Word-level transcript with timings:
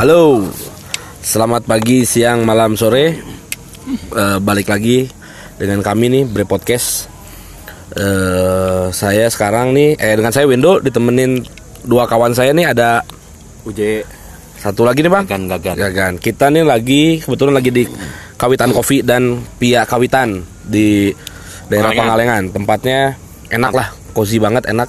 Halo, 0.00 0.48
selamat 1.20 1.68
pagi, 1.68 2.08
siang, 2.08 2.48
malam, 2.48 2.74
sore. 2.80 3.20
Eh, 4.12 4.38
balik 4.40 4.72
lagi 4.72 5.04
dengan 5.60 5.84
kami 5.84 6.08
nih 6.08 6.24
Bre 6.24 6.48
Podcast. 6.48 7.12
Eh, 7.92 8.88
saya 8.88 9.28
sekarang 9.28 9.76
nih, 9.76 10.00
eh 10.00 10.14
dengan 10.16 10.32
saya 10.32 10.48
Wendo 10.48 10.80
ditemenin 10.80 11.44
dua 11.84 12.08
kawan 12.08 12.32
saya 12.32 12.56
nih 12.56 12.72
ada 12.72 13.04
UJ 13.68 14.06
satu 14.62 14.86
lagi 14.88 15.04
nih 15.04 15.12
bang. 15.12 15.24
Gagan 15.28 15.44
Gagan. 15.50 15.76
Gagan. 15.76 16.14
Kita 16.16 16.48
nih 16.48 16.64
lagi 16.64 17.20
kebetulan 17.20 17.54
lagi 17.58 17.70
di 17.74 17.84
Kawitan 18.38 18.72
Kopi 18.72 19.04
dan 19.04 19.44
Pia 19.60 19.84
Kawitan 19.84 20.40
di 20.64 21.12
daerah 21.68 21.92
Pangalengan. 21.92 22.00
Pangalengan. 22.00 22.42
Tempatnya 22.54 22.98
enak 23.52 23.72
lah, 23.76 23.88
cozy 24.16 24.40
banget, 24.40 24.64
enak. 24.72 24.88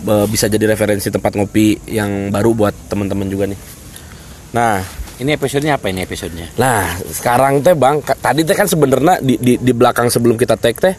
Eh, 0.00 0.26
Bisa 0.30 0.46
jadi 0.46 0.70
referensi 0.70 1.10
tempat 1.10 1.34
ngopi 1.34 1.76
yang 1.90 2.30
baru 2.30 2.54
buat 2.54 2.74
teman-teman 2.86 3.26
juga 3.26 3.50
nih. 3.50 3.58
Nah, 4.50 4.82
Ini 5.20 5.36
episodenya 5.36 5.76
apa 5.76 5.92
ini 5.92 6.00
episodenya? 6.00 6.48
Nah, 6.56 6.96
sekarang 7.04 7.60
teh 7.60 7.76
Bang, 7.76 8.00
tadi 8.00 8.40
teh 8.40 8.56
kan 8.56 8.64
sebenarnya 8.64 9.20
di, 9.20 9.36
di 9.36 9.60
di 9.60 9.72
belakang 9.76 10.08
sebelum 10.08 10.40
kita 10.40 10.56
tag 10.56 10.80
teh 10.80 10.96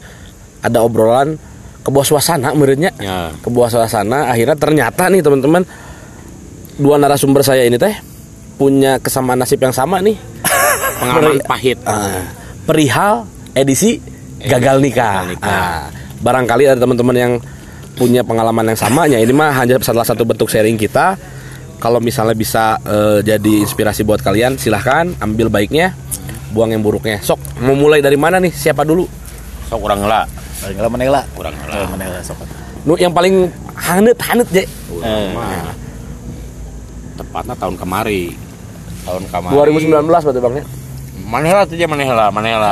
ada 0.61 0.85
obrolan 0.85 1.33
ke 1.81 1.89
bawah 1.89 2.05
suasana 2.05 2.53
menurutnya. 2.53 2.93
Ya. 3.01 3.33
Ke 3.41 3.49
bawah 3.49 3.65
suasana 3.65 4.29
akhirnya 4.29 4.53
ternyata 4.53 5.09
nih 5.09 5.25
teman-teman 5.25 5.65
dua 6.77 7.01
narasumber 7.01 7.41
saya 7.41 7.65
ini 7.65 7.81
teh 7.81 7.97
punya 8.61 9.01
kesamaan 9.01 9.41
nasib 9.41 9.57
yang 9.57 9.73
sama 9.73 9.97
nih. 10.05 10.13
Pengalaman 11.01 11.41
Peri- 11.41 11.49
pahit. 11.49 11.77
Ah, 11.81 12.21
perihal 12.69 13.25
edisi 13.57 13.97
gagal 14.37 14.85
nikah. 14.85 15.25
gagal 15.25 15.27
nikah. 15.33 15.49
Ah, 15.49 15.83
barangkali 16.21 16.69
ada 16.69 16.77
teman-teman 16.77 17.15
yang 17.17 17.33
punya 17.97 18.21
pengalaman 18.21 18.69
yang 18.69 18.77
sama 18.77 19.09
ya 19.09 19.17
ini 19.17 19.33
mah 19.33 19.49
hanya 19.57 19.81
salah 19.81 20.05
satu 20.05 20.29
bentuk 20.29 20.45
sharing 20.45 20.77
kita. 20.77 21.17
Kalau 21.81 21.97
misalnya 21.97 22.37
bisa 22.37 22.77
eh, 22.85 23.25
jadi 23.25 23.65
inspirasi 23.65 24.05
buat 24.05 24.21
kalian, 24.21 24.61
silahkan 24.61 25.17
ambil 25.17 25.49
baiknya, 25.49 25.97
buang 26.53 26.69
yang 26.69 26.85
buruknya. 26.85 27.17
Sok, 27.25 27.41
mau 27.57 27.73
mulai 27.73 28.05
dari 28.05 28.21
mana 28.21 28.37
nih? 28.37 28.53
Siapa 28.53 28.85
dulu? 28.85 29.09
Sok 29.65 29.81
kurang 29.81 30.05
lah. 30.05 30.29
Paling 30.61 30.77
kalau 30.77 30.91
menela. 30.93 31.25
Kurang 31.33 31.57
Kalau 31.57 31.81
lah. 31.81 31.89
menela 31.89 32.21
sok. 32.21 32.37
Nu 32.85 32.93
yang 33.01 33.09
paling 33.09 33.49
hanet 33.73 34.13
hanet 34.21 34.47
je. 34.53 34.63
Eh, 35.01 35.29
tepatnya 37.17 37.57
tahun 37.57 37.73
kemari. 37.81 38.37
Tahun 39.01 39.25
kemari. 39.25 39.57
2019 39.89 40.05
berarti 40.05 40.37
bang 40.37 40.53
ya. 40.61 40.65
Manehla 41.25 41.61
tuh 41.65 41.75
aja 41.81 41.87
Manehla, 41.89 42.25
Manehla. 42.29 42.71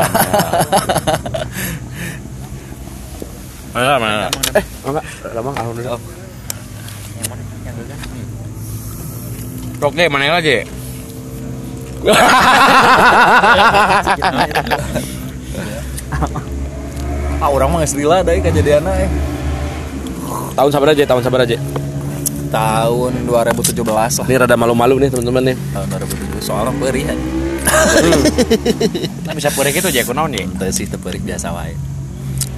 Manehla, 3.74 3.96
Manehla. 3.98 4.28
Eh, 4.54 4.66
enggak, 4.86 5.04
bang, 5.34 5.56
alhamdulillah. 5.58 5.98
Oke, 9.80 10.12
Manehla 10.12 10.44
aja. 10.44 10.68
Ah 17.40 17.48
orang 17.48 17.72
mah 17.72 17.88
geus 17.88 17.96
lila 17.96 18.20
dari 18.20 18.44
kejadiannya 18.44 19.08
eh. 19.08 19.10
Tahun 20.60 20.72
sabar 20.76 20.92
aja, 20.92 21.08
tahun 21.08 21.24
sabar 21.24 21.48
aja. 21.48 21.56
Tahun 22.52 23.12
2017 23.24 23.80
lah. 23.88 24.12
Ini 24.28 24.44
rada 24.44 24.60
malu-malu 24.60 25.00
nih 25.00 25.08
teman-teman 25.08 25.48
nih. 25.48 25.56
Tahun 25.72 25.88
2017 25.88 26.44
soalnya 26.44 26.76
perih 26.76 27.08
ya. 27.08 27.16
Nah, 29.24 29.32
bisa 29.32 29.56
pure 29.56 29.72
gitu 29.72 29.88
aja 29.88 30.04
kunaon 30.04 30.36
ya. 30.36 30.44
Teu 30.60 30.68
sih 30.76 30.92
teu 30.92 31.00
perih 31.00 31.24
biasa 31.24 31.56
wae. 31.56 31.80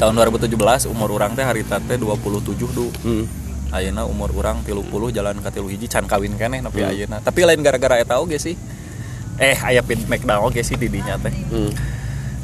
Tahun 0.01 0.17
2017 0.17 0.49
umur 0.89 1.13
orang 1.13 1.37
teh 1.37 1.45
harita 1.45 1.77
teh 1.77 2.01
27 2.01 2.41
du. 2.73 2.89
Hmm. 3.05 3.29
Ayeuna 3.71 4.03
umur 4.03 4.35
orang 4.35 4.63
30 4.67 4.83
jalan 5.15 5.35
ka 5.39 5.49
3 5.49 5.63
hiji 5.71 5.87
can 5.87 6.03
kawin 6.03 6.35
keneh 6.35 6.59
nepi 6.59 6.83
ayeuna. 6.83 7.23
Tapi 7.23 7.47
lain 7.47 7.63
gara-gara 7.63 7.99
eta 7.99 8.19
oge 8.19 8.35
sih. 8.35 8.55
Eh 9.39 9.55
aya 9.55 9.79
pin 9.81 10.03
McDonald 10.11 10.51
oge 10.51 10.61
sih 10.61 10.75
di 10.75 10.91
dinya 10.91 11.15
teh. 11.15 11.31
Hmm. 11.31 11.71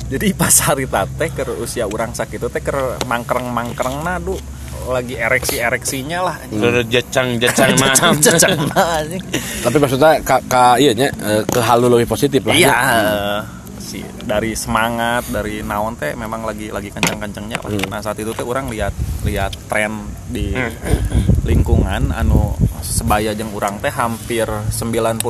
Jadi 0.08 0.31
pas 0.31 0.55
harita 0.72 1.03
teh 1.03 1.28
ke 1.28 1.44
usia 1.59 1.83
orang 1.83 2.16
sakit 2.16 2.48
teh 2.48 2.64
ke 2.64 3.04
mangkreng-mangkreng 3.04 4.08
na 4.08 4.23
du 4.23 4.39
lagi 4.87 5.20
ereksi-ereksinya 5.20 6.20
lah 6.23 6.36
Jecang-jecang 6.93 7.76
mah. 7.76 7.92
Cacang 8.23 8.55
anjing. 8.71 9.23
Tapi 9.60 9.77
maksudnya 9.83 10.23
ka, 10.23 10.39
ka 10.48 10.80
iya 10.80 10.95
nya 10.95 11.11
eh, 11.11 11.43
ke 11.43 11.60
hal 11.60 11.83
lu 11.83 11.92
lebih 11.92 12.08
positif 12.08 12.39
lah. 12.48 12.55
Iya. 12.55 12.71
Si 13.87 14.03
dari 14.03 14.52
semangat 14.52 15.31
dari 15.31 15.64
naon 15.64 15.95
teh 15.95 16.11
memang 16.11 16.43
lagi 16.43 16.67
lagi 16.67 16.92
kencang-kencangnya. 16.92 17.64
Lah. 17.64 17.71
Nah 17.87 17.99
saat 18.03 18.20
itu 18.20 18.36
teh 18.36 18.43
orang 18.43 18.67
lihat 18.67 18.92
lihat 19.23 19.55
tren 19.71 20.03
di 20.27 20.52
lingkungan 21.48 22.11
anu 22.11 22.52
sebaya 22.83 23.31
jeung 23.31 23.55
urang 23.55 23.80
teh 23.80 23.87
hampir 23.87 24.43
90% 24.43 25.23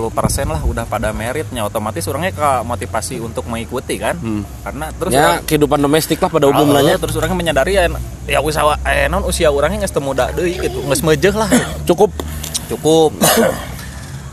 lah 0.50 0.62
udah 0.66 0.90
pada 0.90 1.14
meritnya. 1.14 1.70
Otomatis 1.70 2.10
orangnya 2.10 2.34
ke 2.34 2.50
motivasi 2.66 3.22
untuk 3.22 3.46
mengikuti 3.46 4.02
kan? 4.02 4.18
Karena 4.66 4.90
terus 4.92 5.14
Ya 5.14 5.22
orang- 5.22 5.46
kehidupan 5.46 5.78
domestik 5.78 6.18
lah 6.18 6.30
pada 6.30 6.50
Oh, 6.50 6.52
umumnya. 6.52 6.98
terus 6.98 7.14
orangnya 7.14 7.38
menyadari 7.38 7.78
ya 7.78 7.86
ya 8.26 8.40
usaha 8.42 8.74
eh 8.84 9.06
non 9.06 9.22
usia 9.22 9.54
orangnya 9.54 9.86
nggak 9.86 10.02
muda 10.02 10.34
deui 10.34 10.58
gitu. 10.58 10.82
Nggak 10.82 11.06
mejeh 11.06 11.34
lah. 11.38 11.50
Cukup. 11.86 12.10
Cukup. 12.68 13.14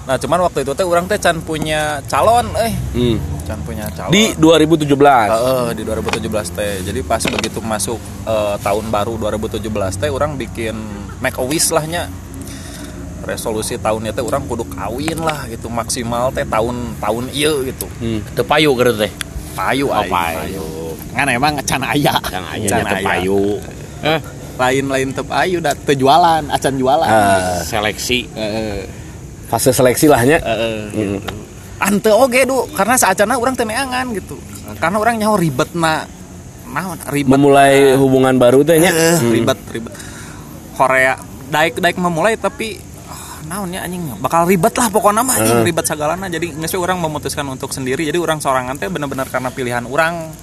Nah 0.05 0.17
cuman 0.17 0.45
waktu 0.45 0.65
itu 0.65 0.73
teh 0.73 0.85
orang 0.85 1.09
teh 1.09 1.17
can 1.17 1.41
punya 1.41 2.01
calon 2.09 2.49
eh. 2.57 2.73
Hmm. 2.93 3.17
Can 3.45 3.61
punya 3.61 3.85
calon 3.91 4.11
di 4.11 4.33
2017. 4.35 4.89
Heeh, 5.31 5.65
di 5.73 5.83
2017 5.83 6.25
teh 6.51 6.73
jadi 6.83 7.01
pas 7.01 7.21
begitu 7.23 7.61
masuk 7.61 7.97
eh, 8.25 8.57
tahun 8.59 8.89
baru 8.89 9.15
2017 9.19 9.61
teh 9.97 10.09
orang 10.09 10.35
bikin 10.35 10.75
make 11.19 11.37
a 11.37 11.45
wish 11.45 11.69
lahnya 11.69 12.09
resolusi 13.23 13.77
tahunnya 13.77 14.13
teh 14.13 14.21
orang 14.21 14.45
kudu 14.45 14.65
kawin 14.67 15.17
lah 15.19 15.45
gitu 15.47 15.69
maksimal 15.69 16.29
teh 16.29 16.45
tahun 16.45 16.77
tahun 16.99 17.25
iya 17.31 17.53
gitu 17.65 17.89
Hmm. 17.97 18.21
Teu 18.31 18.45
payu 18.45 18.73
gitu 18.75 18.93
teh. 18.95 19.13
payu 19.55 19.87
Oh, 19.87 19.95
aing, 19.95 20.11
payu. 20.11 20.67
kan 21.11 21.27
emang 21.27 21.55
can 21.63 21.81
aya 21.81 22.19
Can 22.21 22.43
teu 22.61 22.75
aya. 22.83 23.01
payu. 23.01 23.63
Eh, 24.03 24.21
lain 24.55 24.85
lain 24.87 25.09
tep 25.11 25.29
ayu 25.31 25.59
da 25.59 25.73
teu 25.73 25.95
jualan 25.95 26.43
acan 26.45 26.75
jualan 26.75 27.07
Ah, 27.07 27.63
seleksi. 27.63 28.29
Heeh. 28.31 28.85
fase 29.47 29.71
seleksi 29.71 30.05
lahnya. 30.05 30.37
Heeh, 30.39 30.79
Hmm. 30.91 31.17
gitu. 31.17 31.33
Ante 31.77 32.11
oge 32.11 32.45
du 32.45 32.55
karena 32.71 32.95
saacana 32.95 33.35
orang 33.35 33.55
teu 33.55 33.65
neangan 33.65 34.07
gitu. 34.13 34.39
Karena 34.77 34.97
orang 34.97 35.17
nyaho 35.17 35.35
ribet 35.35 35.71
na 35.73 36.07
naon 36.67 36.99
ribet 37.07 37.31
Memulai 37.31 37.95
hubungan 37.95 38.35
baru 38.35 38.63
teh 38.63 38.79
nya. 38.79 38.91
Eh, 38.91 39.17
Hmm. 39.17 39.31
ribet 39.31 39.59
ribet. 39.71 39.93
Korea 40.73 41.15
daik 41.47 41.79
daik 41.79 41.97
memulai 41.97 42.35
tapi 42.35 42.75
ah, 43.05 43.39
naonnya 43.45 43.81
anjing 43.81 44.11
bakal 44.19 44.43
ribet 44.43 44.75
lah 44.75 44.89
pokoknya 44.89 45.23
mah 45.23 45.35
anjing 45.37 45.61
Eh. 45.61 45.67
ribet 45.67 45.85
segalana 45.85 46.27
jadi 46.27 46.51
nggak 46.51 46.75
orang 46.75 46.99
memutuskan 46.99 47.47
untuk 47.47 47.71
sendiri 47.71 48.03
jadi 48.03 48.17
orang 48.17 48.39
sorangan 48.39 48.75
teh 48.75 48.89
bener-bener 48.89 49.29
karena 49.29 49.49
pilihan 49.49 49.85
orang 49.85 50.35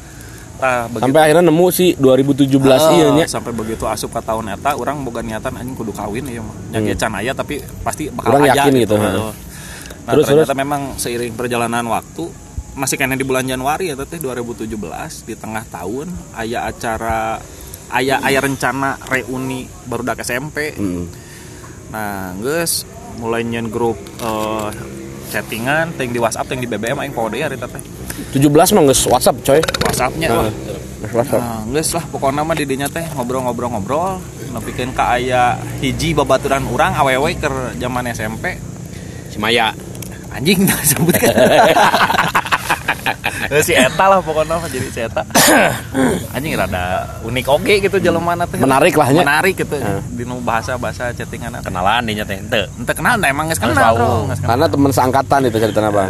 begitu 0.61 1.01
Sampai 1.01 1.21
akhirnya 1.25 1.49
nemu 1.49 1.65
si 1.73 1.97
2017 1.97 2.61
Ah, 2.79 2.93
iya 2.93 3.07
nya. 3.11 3.25
sampai 3.25 3.49
begitu 3.49 3.83
asup 3.83 4.13
ke 4.13 4.21
tahun 4.21 4.53
eta 4.53 4.77
orang 4.77 5.01
boga 5.01 5.19
niatan 5.19 5.51
anjing 5.51 5.73
kudu 5.73 5.89
kawin 5.89 6.21
ya 6.23 6.37
mah 6.37 6.53
nya 6.71 6.93
can 6.93 7.11
aya 7.11 7.33
tapi 7.33 7.57
pasti 7.81 8.07
bakal 8.07 8.37
Urang 8.37 8.45
aya 8.45 8.53
yakin 8.55 8.73
gitu, 8.77 8.93
Heeh. 8.93 9.11
heeh. 9.11 9.33
Nah 10.11 10.19
Terus, 10.19 10.27
ternyata 10.27 10.51
memang 10.51 10.99
seiring 10.99 11.33
perjalanan 11.39 11.87
waktu 11.87 12.27
masih 12.75 12.99
kena 12.99 13.15
di 13.15 13.23
bulan 13.23 13.47
Januari 13.47 13.91
ya 13.91 13.95
teh 13.95 14.19
2017 14.19 14.67
di 15.23 15.35
tengah 15.39 15.63
tahun 15.71 16.11
aya 16.35 16.67
acara 16.67 17.39
aya 17.91 18.19
aya 18.19 18.39
rencana 18.43 18.99
reuni 19.07 19.67
baru 19.87 20.03
SMP 20.19 20.75
Hmm. 20.75 21.07
nah 21.91 22.35
geus 22.39 22.83
mulai 23.19 23.43
nyen 23.43 23.67
grup 23.71 23.99
eh, 23.99 24.69
chattingan 25.31 25.95
ting 25.95 26.11
di 26.11 26.19
WhatsApp 26.19 26.51
ting 26.51 26.59
di 26.59 26.67
BBM 26.67 26.99
aing 26.99 27.15
poho 27.15 27.31
deui 27.31 27.43
harita 27.43 27.67
teh 27.71 27.79
17 28.35 28.51
mah 28.75 28.83
geus 28.87 29.07
WhatsApp 29.07 29.37
coy. 29.43 29.59
WhatsAppnya 29.87 30.27
Nah, 30.31 30.51
WhatsApp. 31.11 31.41
Nah, 31.41 31.61
geus 31.71 31.89
lah 31.97 32.03
pokoknya 32.07 32.43
mah 32.43 32.55
di 32.55 32.65
dinya 32.67 32.87
teh 32.91 33.03
ngobrol-ngobrol-ngobrol 33.15 34.21
nepikeun 34.51 34.91
ka 34.91 35.15
aya 35.15 35.55
hiji 35.79 36.11
babaturan 36.11 36.67
urang 36.67 36.93
awewe 36.95 37.35
ke 37.39 37.47
zaman 37.79 38.11
SMP 38.11 38.59
Si 39.31 39.39
Maya. 39.39 39.71
Anjing 40.31 40.63
dah 40.69 40.79
sebutkan 40.81 41.31
si 43.61 43.73
eta 43.73 44.05
lah 44.05 44.19
pokoknya 44.19 44.63
jadi 44.65 44.87
si 44.87 44.99
eta 45.01 45.23
anjing 46.35 46.53
rada 46.53 46.83
unik 47.21 47.45
oke 47.47 47.73
gitu 47.79 47.97
jelemana 47.99 48.45
teh 48.45 48.55
Menarik 48.57 48.95
lah, 48.95 49.07
nya. 49.09 49.21
menarik 49.21 49.55
gitu 49.57 49.75
Heeh. 49.75 49.99
di 50.07 50.23
nu 50.23 50.39
bahasa-bahasa 50.39 51.11
chattingan 51.11 51.59
Kenalan 51.59 52.05
dinya 52.05 52.23
teh 52.23 52.37
henteu. 52.37 52.63
ente 52.71 52.93
kenal 52.93 53.17
nah 53.17 53.27
emang 53.27 53.49
geus 53.49 53.59
Harus 53.59 53.75
kenal 53.75 53.93
Karena 54.39 54.65
teman 54.67 54.91
seangkatan 54.91 55.39
itu 55.45 55.57
ceritanya 55.57 55.91
Bang. 55.91 56.09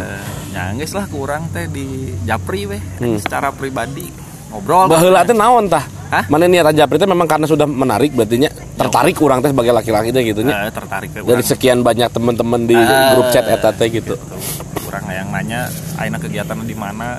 ya 0.50 0.64
geus 0.76 0.92
lah 0.92 1.06
kurang 1.08 1.50
teh 1.50 1.66
di 1.66 1.86
Japri 2.22 2.68
weh 2.68 2.82
Hmm. 3.00 3.18
secara 3.18 3.50
pribadi 3.50 4.06
ngobrol 4.48 4.86
Baheula 4.86 5.24
teh 5.24 5.34
naon 5.34 5.66
tah? 5.66 5.82
Hah? 6.12 6.28
Mana 6.28 6.44
nih 6.44 6.60
Raja 6.60 6.84
Prita 6.84 7.08
memang 7.08 7.24
karena 7.24 7.48
sudah 7.48 7.64
menarik 7.64 8.12
berarti 8.12 8.36
nya 8.36 8.52
tertarik 8.76 9.16
kurang 9.16 9.40
teh 9.40 9.48
sebagai 9.48 9.72
laki-laki 9.72 10.12
teh 10.12 10.20
gitu 10.22 10.44
nya. 10.44 10.68
Eh, 10.68 10.70
tertarik 10.70 11.08
ke 11.08 11.24
Dari 11.24 11.40
sekian 11.40 11.80
banyak 11.80 12.12
teman-teman 12.12 12.60
di 12.62 12.76
Ah. 12.76 13.16
grup 13.16 13.32
chat 13.32 13.44
eta 13.44 13.72
teh 13.72 13.88
gitu. 13.88 14.12
kurang 14.78 15.08
yang 15.08 15.32
nanya 15.32 15.72
aina 15.96 16.20
kegiatan 16.20 16.52
di 16.60 16.76
mana 16.76 17.16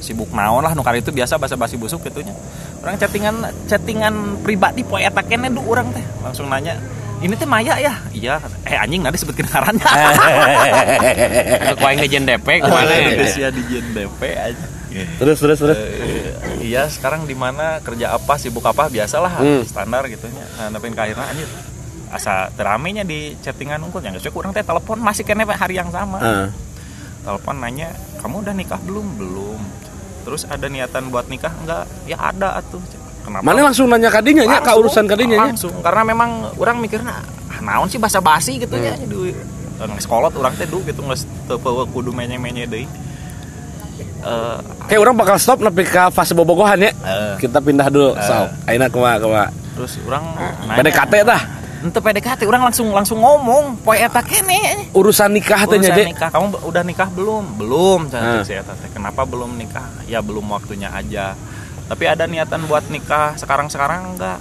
sibuk 0.00 0.32
naon 0.32 0.64
lah 0.64 0.72
nukar 0.72 0.96
itu 0.96 1.12
biasa 1.12 1.36
bahasa 1.36 1.52
basi 1.52 1.76
busuk 1.76 2.00
gitunya 2.00 2.32
orang 2.80 2.96
chattingan 2.96 3.36
chattingan 3.68 4.14
pribadi 4.40 4.80
poe 4.80 4.96
eta 4.96 5.20
kene 5.20 5.52
du 5.52 5.60
urang 5.60 5.92
teh 5.92 6.00
langsung 6.18 6.48
nanya 6.48 6.80
ini 7.20 7.36
teh 7.36 7.44
Maya 7.44 7.76
ya 7.76 7.92
iya 8.10 8.40
eh 8.64 8.72
anjing 8.74 9.04
nggak 9.04 9.12
disebutkan 9.12 9.44
ngarannya 9.44 9.84
Kau 11.76 11.86
yang 11.86 11.98
ngejen 12.00 12.24
DP 12.24 12.46
ke 12.56 12.66
mana 12.66 12.88
ya? 12.88 13.00
Indonesia 13.04 13.46
di 13.50 13.62
JNDP 13.68 14.20
aja 14.32 14.66
terus 15.20 15.36
terus 15.38 15.58
terus 15.60 15.76
Eh, 15.76 16.19
iya 16.60 16.88
sekarang 16.88 17.24
di 17.24 17.34
mana 17.34 17.80
kerja 17.80 18.12
apa 18.12 18.36
sibuk 18.36 18.64
apa 18.64 18.88
biasalah 18.88 19.40
Hmm. 19.40 19.62
standar 19.64 20.06
gitu 20.06 20.26
nya. 20.28 20.44
Nah, 20.56 20.68
tapi 20.72 20.90
akhirnya 20.90 21.26
anjir. 21.26 21.48
Asa 22.10 22.50
teramenya 22.52 23.06
di 23.06 23.38
chattingan 23.38 23.78
unggul 23.80 24.02
yang 24.02 24.12
geus 24.12 24.26
kurang 24.28 24.50
teh 24.50 24.66
telepon 24.66 24.98
masih 24.98 25.22
kene 25.22 25.46
Pak, 25.46 25.56
hari 25.58 25.78
yang 25.78 25.90
sama. 25.90 26.18
Ah. 26.18 26.48
telepon 27.20 27.60
nanya 27.60 27.92
kamu 28.24 28.40
udah 28.40 28.54
nikah 28.56 28.80
belum? 28.80 29.06
Belum. 29.20 29.60
Terus 30.24 30.48
ada 30.48 30.66
niatan 30.66 31.12
buat 31.12 31.28
nikah? 31.28 31.52
Enggak. 31.60 31.84
Ya 32.08 32.16
ada 32.16 32.56
atuh. 32.56 32.80
Kenapa? 33.20 33.44
Mana 33.44 33.68
langsung 33.68 33.92
nanya 33.92 34.08
kadinya 34.08 34.48
nya 34.48 34.64
ka 34.64 34.72
Langsung, 34.72 34.80
urusan 34.80 35.04
kadinya 35.04 35.36
nya 35.36 35.44
langsung. 35.52 35.74
Karena 35.84 36.02
memang 36.08 36.48
orang 36.56 36.80
mikirnya 36.80 37.20
ah, 37.52 37.60
naon 37.60 37.92
sih 37.92 38.00
bahasa 38.00 38.24
basi 38.24 38.56
gitu 38.56 38.72
Hmm. 38.72 38.84
ya 38.84 38.96
sekolot 40.00 40.32
orang 40.36 40.52
teh 40.60 40.68
dulu 40.68 40.84
gitu 40.84 41.00
nggak 41.00 41.24
kudu 41.92 42.12
menye 42.12 42.36
menye 42.36 42.68
deh 42.68 42.84
Eh, 44.20 44.56
kayak 44.84 45.00
orang 45.00 45.16
bakal 45.16 45.36
stop 45.36 45.60
nepi 45.60 45.82
ka 45.82 46.12
fase 46.12 46.36
bobogohan 46.36 46.76
ya. 46.78 46.92
Eh, 46.92 47.34
kita 47.40 47.58
pindah 47.58 47.88
dulu 47.88 48.12
Eh. 48.12 48.20
so 48.20 48.36
aina 48.64 48.86
kumaha 48.86 49.16
kumaha 49.16 49.48
terus 49.72 49.96
orang 50.04 50.24
PDKT 50.76 51.14
tah? 51.24 51.42
Ente 51.80 51.96
PDKT 51.96 52.44
orang 52.44 52.68
langsung 52.68 52.92
langsung 52.92 53.24
ngomong 53.24 53.80
poe 53.80 53.96
eta 53.96 54.20
kene. 54.20 54.92
Urusan 54.92 55.32
nikah 55.32 55.64
teh 55.64 55.80
nya 55.80 55.96
urusan 55.96 56.12
nikah. 56.12 56.28
Kamu 56.28 56.46
udah 56.60 56.82
nikah 56.84 57.08
belum? 57.08 57.56
Belum 57.56 58.12
cantik 58.12 58.44
si 58.44 58.52
eta 58.52 58.76
teh. 58.76 58.92
Kenapa 58.92 59.24
belum 59.24 59.56
nikah? 59.56 59.88
Ya 60.04 60.20
belum 60.20 60.44
waktunya 60.52 60.92
aja. 60.92 61.32
Tapi 61.88 62.04
ada 62.04 62.28
niatan 62.28 62.68
buat 62.68 62.84
nikah 62.92 63.40
sekarang 63.40 63.72
sekarang 63.72 64.12
enggak? 64.12 64.36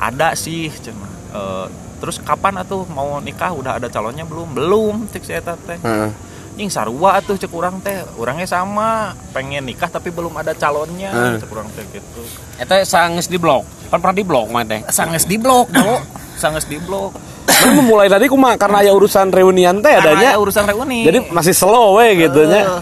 Ada 0.00 0.32
sih 0.32 0.72
cuma 0.80 1.12
terus 2.00 2.16
kapan 2.16 2.64
atuh 2.64 2.88
mau 2.88 3.20
nikah? 3.20 3.52
Udah 3.52 3.76
ada 3.76 3.92
calonnya 3.92 4.24
belum? 4.24 4.56
Belum 4.56 5.04
cek 5.12 5.20
si 5.20 5.36
eta 5.36 5.60
teh. 5.60 5.76
Heeh. 5.76 6.10
Ing 6.56 6.68
sarua 6.68 7.16
atuh 7.16 7.34
cek 7.34 7.50
urang 7.50 7.78
teh. 7.78 8.02
Orangnya 8.16 8.44
sama 8.44 9.12
pengen 9.30 9.64
nikah 9.64 9.86
tapi 9.86 10.10
belum 10.10 10.34
ada 10.34 10.50
calonnya. 10.52 11.38
Cek 11.38 11.48
urang 11.48 11.68
teh 11.72 11.84
gitu. 11.88 12.22
Eta 12.56 12.82
sanges 12.82 13.26
di 13.26 13.36
blok. 13.36 13.64
Kan 13.88 13.98
pernah 13.98 14.16
di 14.16 14.24
blok 14.24 14.46
mah 14.48 14.62
teh. 14.62 14.80
sanges 14.88 15.24
di 15.24 15.36
blok 15.36 15.68
bro 15.68 15.98
sanges 16.36 16.64
di 16.64 16.76
blok. 16.76 17.14
Mana 17.50 17.72
memulai 17.74 18.06
tadi 18.06 18.26
kumaha 18.26 18.54
karena 18.54 18.80
ya 18.80 18.92
urusan 18.92 19.28
reunian 19.28 19.78
teh 19.78 19.90
Karena 19.90 20.14
adanya. 20.14 20.28
ada 20.32 20.38
urusan 20.38 20.64
reuni. 20.64 21.02
Jadi 21.02 21.18
masih 21.28 21.52
slow 21.52 21.96
we 21.96 22.14
gitu 22.18 22.44
nya. 22.44 22.80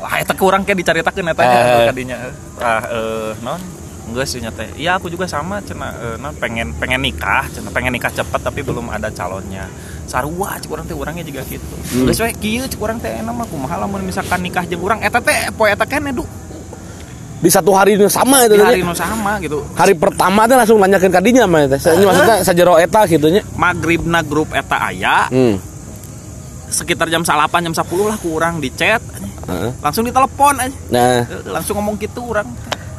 Ah 0.00 0.20
eta 0.20 0.34
kurang 0.34 0.62
kayak 0.62 0.84
dicaritakeun 0.84 1.28
eta 1.28 1.42
nya 1.42 1.58
Eh. 1.60 1.86
kadinya 1.88 2.16
ah 2.58 2.82
eh 2.84 3.30
non 3.40 3.60
enggak 4.04 4.26
sih 4.28 4.38
nyata 4.40 4.68
iya 4.76 5.00
aku 5.00 5.08
juga 5.08 5.24
sama 5.24 5.64
cina 5.64 5.88
eh, 5.96 6.16
non 6.20 6.36
pengen 6.36 6.76
pengen 6.76 7.00
nikah 7.00 7.48
cina 7.48 7.72
pengen 7.72 7.96
nikah 7.96 8.12
cepat 8.12 8.40
tapi 8.44 8.60
belum 8.60 8.92
ada 8.92 9.08
calonnya. 9.08 9.64
Sarua 10.04 10.60
cik 10.60 10.68
urang 10.68 10.84
teh 10.84 10.92
urangnya 10.92 11.24
juga 11.24 11.40
gitu. 11.48 11.64
Hmm. 11.64 12.04
geus 12.04 12.20
we 12.20 12.32
kieu 12.36 12.64
cik 12.68 12.80
urang 12.80 13.00
teh 13.00 13.08
enak 13.08 13.32
mah 13.32 13.48
kumaha 13.48 13.80
lamun 13.80 14.04
misalkan 14.04 14.44
nikah 14.44 14.64
jeung 14.68 14.84
urang 14.84 15.00
eta 15.00 15.18
teh 15.24 15.48
poe 15.56 15.72
eta 15.72 15.88
kene 15.88 16.12
du? 16.12 16.24
Di 17.40 17.52
satu 17.52 17.76
hari 17.76 18.00
yang 18.00 18.08
sama 18.08 18.44
itu 18.48 18.56
di 18.56 18.64
hari 18.64 18.80
nu 18.84 18.96
sama 18.96 19.40
gitu. 19.40 19.64
Hari 19.76 19.96
pertama 19.96 20.44
teh 20.44 20.56
langsung 20.56 20.76
nanyakeun 20.76 21.12
kadinya 21.12 21.44
mah 21.48 21.64
teh 21.68 21.80
Ini 21.80 22.04
maksudnya 22.04 22.36
sajero 22.44 22.76
eta 22.76 23.08
gitu 23.08 23.32
nya. 23.32 23.40
Maghribna 23.56 24.20
grup 24.20 24.52
eta 24.52 24.92
aya. 24.92 25.28
Hmm. 25.32 25.56
sekitar 26.74 27.06
jam 27.06 27.22
8 27.22 27.70
jam 27.70 27.70
10 27.70 27.86
lah 28.10 28.18
kurang 28.18 28.58
di 28.58 28.66
chat 28.74 28.98
Heeh. 29.46 29.70
langsung 29.78 30.02
ditelepon 30.02 30.58
aja 30.58 30.74
nah. 30.90 31.22
Langsung 31.46 31.78
ngomong 31.78 31.94
gitu 32.02 32.26
orang 32.26 32.50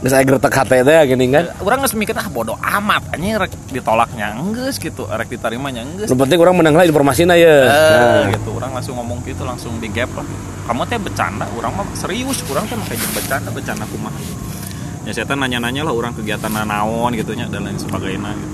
geus 0.06 0.14
aya 0.14 0.22
gertek 0.22 0.54
hate 0.54 0.86
teh 0.86 0.96
gini 1.10 1.34
kan. 1.34 1.50
Orang 1.66 1.82
nggak 1.82 1.98
mikir 1.98 2.14
ah 2.14 2.30
bodoh 2.30 2.54
amat 2.62 3.10
anjing 3.10 3.34
rek 3.42 3.50
ditolaknya 3.74 4.38
enggeus 4.38 4.78
gitu 4.78 5.10
rek 5.10 5.34
diterimanya 5.34 5.82
enggeus 5.82 6.14
yang 6.14 6.22
penting 6.22 6.38
orang 6.38 6.54
menang 6.62 6.78
lah 6.78 6.86
informasinya 6.86 7.34
ya. 7.34 7.66
Eh, 7.66 7.66
nah. 7.66 8.30
gitu 8.30 8.54
orang 8.54 8.78
langsung 8.78 9.02
ngomong 9.02 9.26
gitu 9.26 9.42
langsung 9.42 9.74
di 9.82 9.90
gap 9.90 10.14
lah. 10.14 10.22
Kamu 10.70 10.86
teh 10.86 11.02
bercanda 11.02 11.50
orang 11.58 11.74
mah 11.74 11.86
serius 11.98 12.46
orang 12.54 12.70
teh 12.70 12.78
makanya 12.78 13.10
bercanda 13.18 13.50
bercanda 13.50 13.86
kumaha. 13.90 14.22
Ya 15.10 15.12
saya 15.18 15.26
teh 15.26 15.34
nanya-nanya 15.34 15.82
lah 15.90 15.94
orang 15.98 16.14
kegiatan 16.14 16.54
naon 16.54 17.10
gitu 17.18 17.34
nya 17.34 17.50
dan 17.50 17.66
lain 17.66 17.82
sebagainya 17.82 18.30
gitu. 18.30 18.54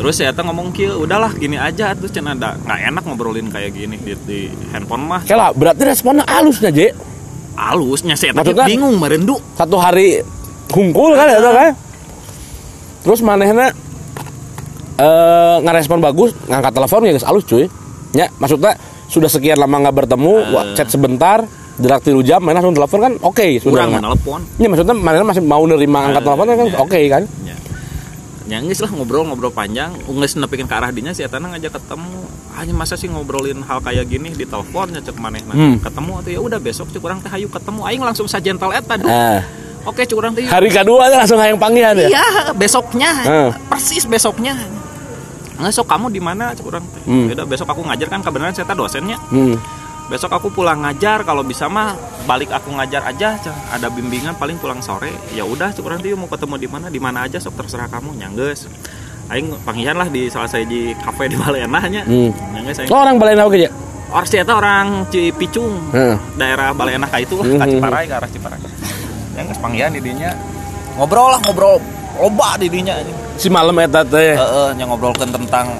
terus 0.00 0.16
saya 0.16 0.32
teh 0.32 0.44
ngomong 0.44 0.72
kieu 0.72 0.96
udahlah 0.96 1.32
gini 1.36 1.60
aja 1.60 1.92
tuh 1.92 2.08
cenah 2.08 2.36
ada 2.36 2.56
nggak 2.56 2.80
enak 2.88 3.02
ngobrolin 3.04 3.48
kayak 3.52 3.76
gini 3.76 4.00
di, 4.00 4.12
di 4.24 4.38
handphone 4.72 5.04
mah. 5.04 5.24
Lah, 5.28 5.52
berarti 5.52 5.84
responnya 5.84 6.24
halusnya 6.24 6.72
Je 6.72 6.88
halusnya 7.56 8.16
saya 8.16 8.32
teh 8.32 8.40
Maksudnya- 8.40 8.68
bingung 8.68 8.96
merendu. 8.96 9.36
Satu 9.56 9.76
hari 9.76 10.20
hungkul 10.72 11.14
kan 11.14 11.26
ya 11.28 11.38
kan? 11.38 11.72
Terus 13.02 13.20
manehna 13.22 13.70
eh 14.96 15.56
ngerespon 15.60 16.00
bagus 16.00 16.32
ngangkat 16.48 16.72
telepon 16.72 17.00
ya 17.04 17.12
guys 17.12 17.26
halus 17.26 17.44
cuy. 17.44 17.68
Ya 18.16 18.32
maksudnya 18.40 18.74
sudah 19.06 19.28
sekian 19.28 19.60
lama 19.60 19.76
nggak 19.78 19.96
bertemu 20.04 20.32
wa- 20.50 20.66
chat 20.74 20.88
sebentar 20.88 21.44
jarak 21.76 22.00
tilu 22.00 22.24
jam 22.24 22.40
mana 22.40 22.58
langsung 22.58 22.72
telepon 22.72 22.98
kan 23.04 23.12
oke 23.20 23.60
sudah 23.60 23.84
kurang 23.84 23.88
nggak 23.92 24.02
menelepon 24.02 24.40
ya 24.56 24.66
maksudnya 24.66 24.96
manehna 24.96 25.28
masih 25.28 25.44
mau 25.44 25.60
nerima 25.68 26.08
angkat 26.08 26.22
telepon 26.24 26.46
kan 26.48 26.68
oke 26.80 27.00
kan? 27.12 27.22
Ya 27.44 27.56
ya 28.46 28.62
geus 28.62 28.78
lah 28.78 28.90
ngobrol-ngobrol 28.94 29.50
panjang. 29.50 29.90
Geus 30.06 30.38
nepikeun 30.38 30.70
ke 30.70 30.74
arah 30.74 30.94
dinya 30.94 31.10
si 31.10 31.26
eta 31.26 31.36
ngajak 31.36 31.76
ketemu. 31.76 32.24
Hanya 32.56 32.72
masa 32.72 32.96
sih 32.96 33.10
ngobrolin 33.12 33.60
hal 33.60 33.84
kayak 33.84 34.08
gini 34.08 34.32
di 34.32 34.48
telepon 34.48 34.88
nya 34.88 35.04
cek 35.04 35.18
manehna. 35.20 35.52
Hmm. 35.52 35.76
ketemu 35.82 36.12
atau 36.24 36.30
ya 36.32 36.40
udah 36.40 36.58
besok 36.62 36.88
cek 36.88 37.02
urang 37.04 37.20
teh 37.20 37.28
hayu 37.28 37.52
ketemu. 37.52 37.80
Aing 37.84 38.00
langsung 38.00 38.24
sajentel 38.24 38.72
eta 38.72 38.96
duh. 38.96 39.10
Nah 39.86 39.94
oke 39.94 40.02
cek 40.02 40.18
urang 40.18 40.34
teh 40.34 40.42
hari 40.42 40.66
kedua 40.66 41.06
tuh 41.06 41.16
langsung 41.16 41.38
hayang 41.38 41.62
panggilan 41.62 41.94
ya? 41.96 42.08
Iya 42.10 42.26
besoknya. 42.52 43.10
Hmm. 43.22 43.50
persis 43.70 44.02
besoknya. 44.02 44.58
Ngesok 45.56 45.86
kamu 45.86 46.10
di 46.10 46.18
mana 46.18 46.50
cek 46.50 46.66
urang 46.66 46.82
teh 46.90 47.02
Hmm. 47.06 47.30
Udah 47.30 47.46
besok 47.46 47.70
aku 47.70 47.86
ngajar 47.86 48.10
kan 48.10 48.20
kebenaran 48.20 48.50
saya 48.50 48.66
dosennya. 48.74 49.16
Hmm. 49.30 49.54
besok 50.06 50.30
aku 50.30 50.50
pulang 50.50 50.86
ngajar 50.86 51.22
kalau 51.22 51.42
bisa 51.42 51.66
mah 51.66 51.98
balik 52.26 52.50
aku 52.50 52.70
ngajar 52.70 53.02
aja 53.02 53.42
ada 53.70 53.86
bimbingan 53.86 54.34
paling 54.34 54.54
pulang 54.54 54.78
sore. 54.78 55.14
Ya 55.30 55.46
udah 55.46 55.70
cek 55.70 55.82
urang 55.82 56.02
teh 56.02 56.10
mau 56.12 56.26
ketemu 56.26 56.54
di 56.56 56.68
mana? 56.68 56.86
Di 56.90 56.98
mana 56.98 57.26
aja 57.26 57.38
sok 57.38 57.54
terserah 57.56 57.86
kamu 57.86 58.18
nyangges. 58.18 58.66
Aing 59.26 59.54
panggilan 59.62 59.98
lah 59.98 60.06
di 60.06 60.26
salah 60.26 60.46
saya 60.46 60.62
di 60.62 60.94
kafe 60.96 61.26
di 61.26 61.34
Balenah 61.34 61.84
nya 61.86 62.02
Hmm. 62.02 62.30
nyangges 62.50 62.82
aing. 62.82 62.90
Oh, 62.90 62.98
orang 62.98 63.18
balen 63.18 63.38
oke 63.38 63.54
ya 63.54 63.70
orang 64.06 64.22
si 64.22 64.38
eta 64.38 64.54
orang 64.54 64.86
Cipicung. 65.10 65.90
Heeh. 65.90 66.14
daerah 66.38 66.70
Balenah 66.70 67.06
ka 67.06 67.18
itu 67.18 67.34
Hmm, 67.38 67.58
ka 67.58 67.66
hmm, 67.66 67.72
Ciparai 67.74 68.04
ke 68.06 68.14
arah 68.14 68.30
Ciparai 68.30 68.58
nyangges 69.36 69.58
panggilan 69.60 69.92
di 69.92 70.00
dinya 70.00 70.32
ngobrol 70.96 71.36
lah 71.36 71.40
ngobrol 71.44 71.76
loba 72.16 72.56
di 72.56 72.72
dinya 72.72 72.96
anjing. 72.96 73.16
si 73.36 73.48
malam 73.52 73.76
eta 73.76 74.00
teh 74.02 74.32
Heeh, 74.32 74.68
yang 74.80 74.88
ngobrolkan 74.88 75.28
tentang 75.28 75.76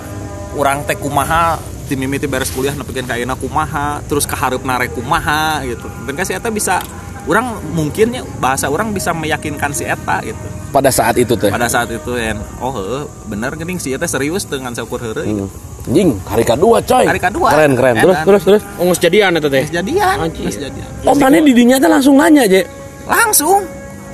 orang 0.52 0.84
teh 0.84 0.94
kumaha 1.00 1.56
tim 1.88 1.96
mimiti 1.96 2.28
beres 2.28 2.52
kuliah 2.52 2.76
nepikeun 2.76 3.08
ka 3.08 3.16
ayeuna 3.16 3.38
kumaha 3.38 4.04
terus 4.04 4.28
kaharep 4.28 4.60
narek 4.60 4.92
kumaha 4.92 5.64
gitu 5.64 5.88
dan 6.04 6.12
kan 6.12 6.24
si 6.28 6.36
eta 6.36 6.52
bisa 6.52 6.84
orang 7.24 7.56
mungkinnya 7.72 8.22
bahasa 8.38 8.68
orang 8.68 8.92
bisa 8.92 9.16
meyakinkan 9.16 9.72
si 9.72 9.88
eta 9.88 10.20
gitu 10.20 10.44
pada 10.68 10.92
saat 10.92 11.16
itu 11.16 11.32
teh 11.38 11.48
pada 11.48 11.72
saat 11.72 11.88
itu 11.88 12.12
ya 12.20 12.36
oh 12.60 12.74
heeh, 12.76 13.02
bener 13.32 13.56
geuning 13.56 13.80
si 13.80 13.96
eta 13.96 14.04
serius 14.04 14.44
dengan 14.44 14.76
syukur 14.76 15.00
heureuh 15.00 15.24
gitu. 15.24 15.48
Hmm. 15.48 15.74
Jing, 15.86 16.18
hari 16.26 16.42
kedua 16.42 16.82
coy. 16.82 17.06
Hari 17.06 17.22
kedua. 17.22 17.54
Keren 17.54 17.78
keren. 17.78 17.94
Terus 18.02 18.18
terus 18.26 18.42
terus. 18.42 18.62
Oh, 18.74 18.90
geus 18.90 18.98
jadian 18.98 19.38
eta 19.38 19.46
teh. 19.46 19.70
Jadian 19.70 20.18
jadian 20.34 20.86
Oh 21.06 21.14
mana 21.14 21.38
didinya 21.38 21.78
teh 21.78 21.86
langsung 21.86 22.18
nanya 22.18 22.42
aja. 22.42 22.66
Langsung 23.06 23.62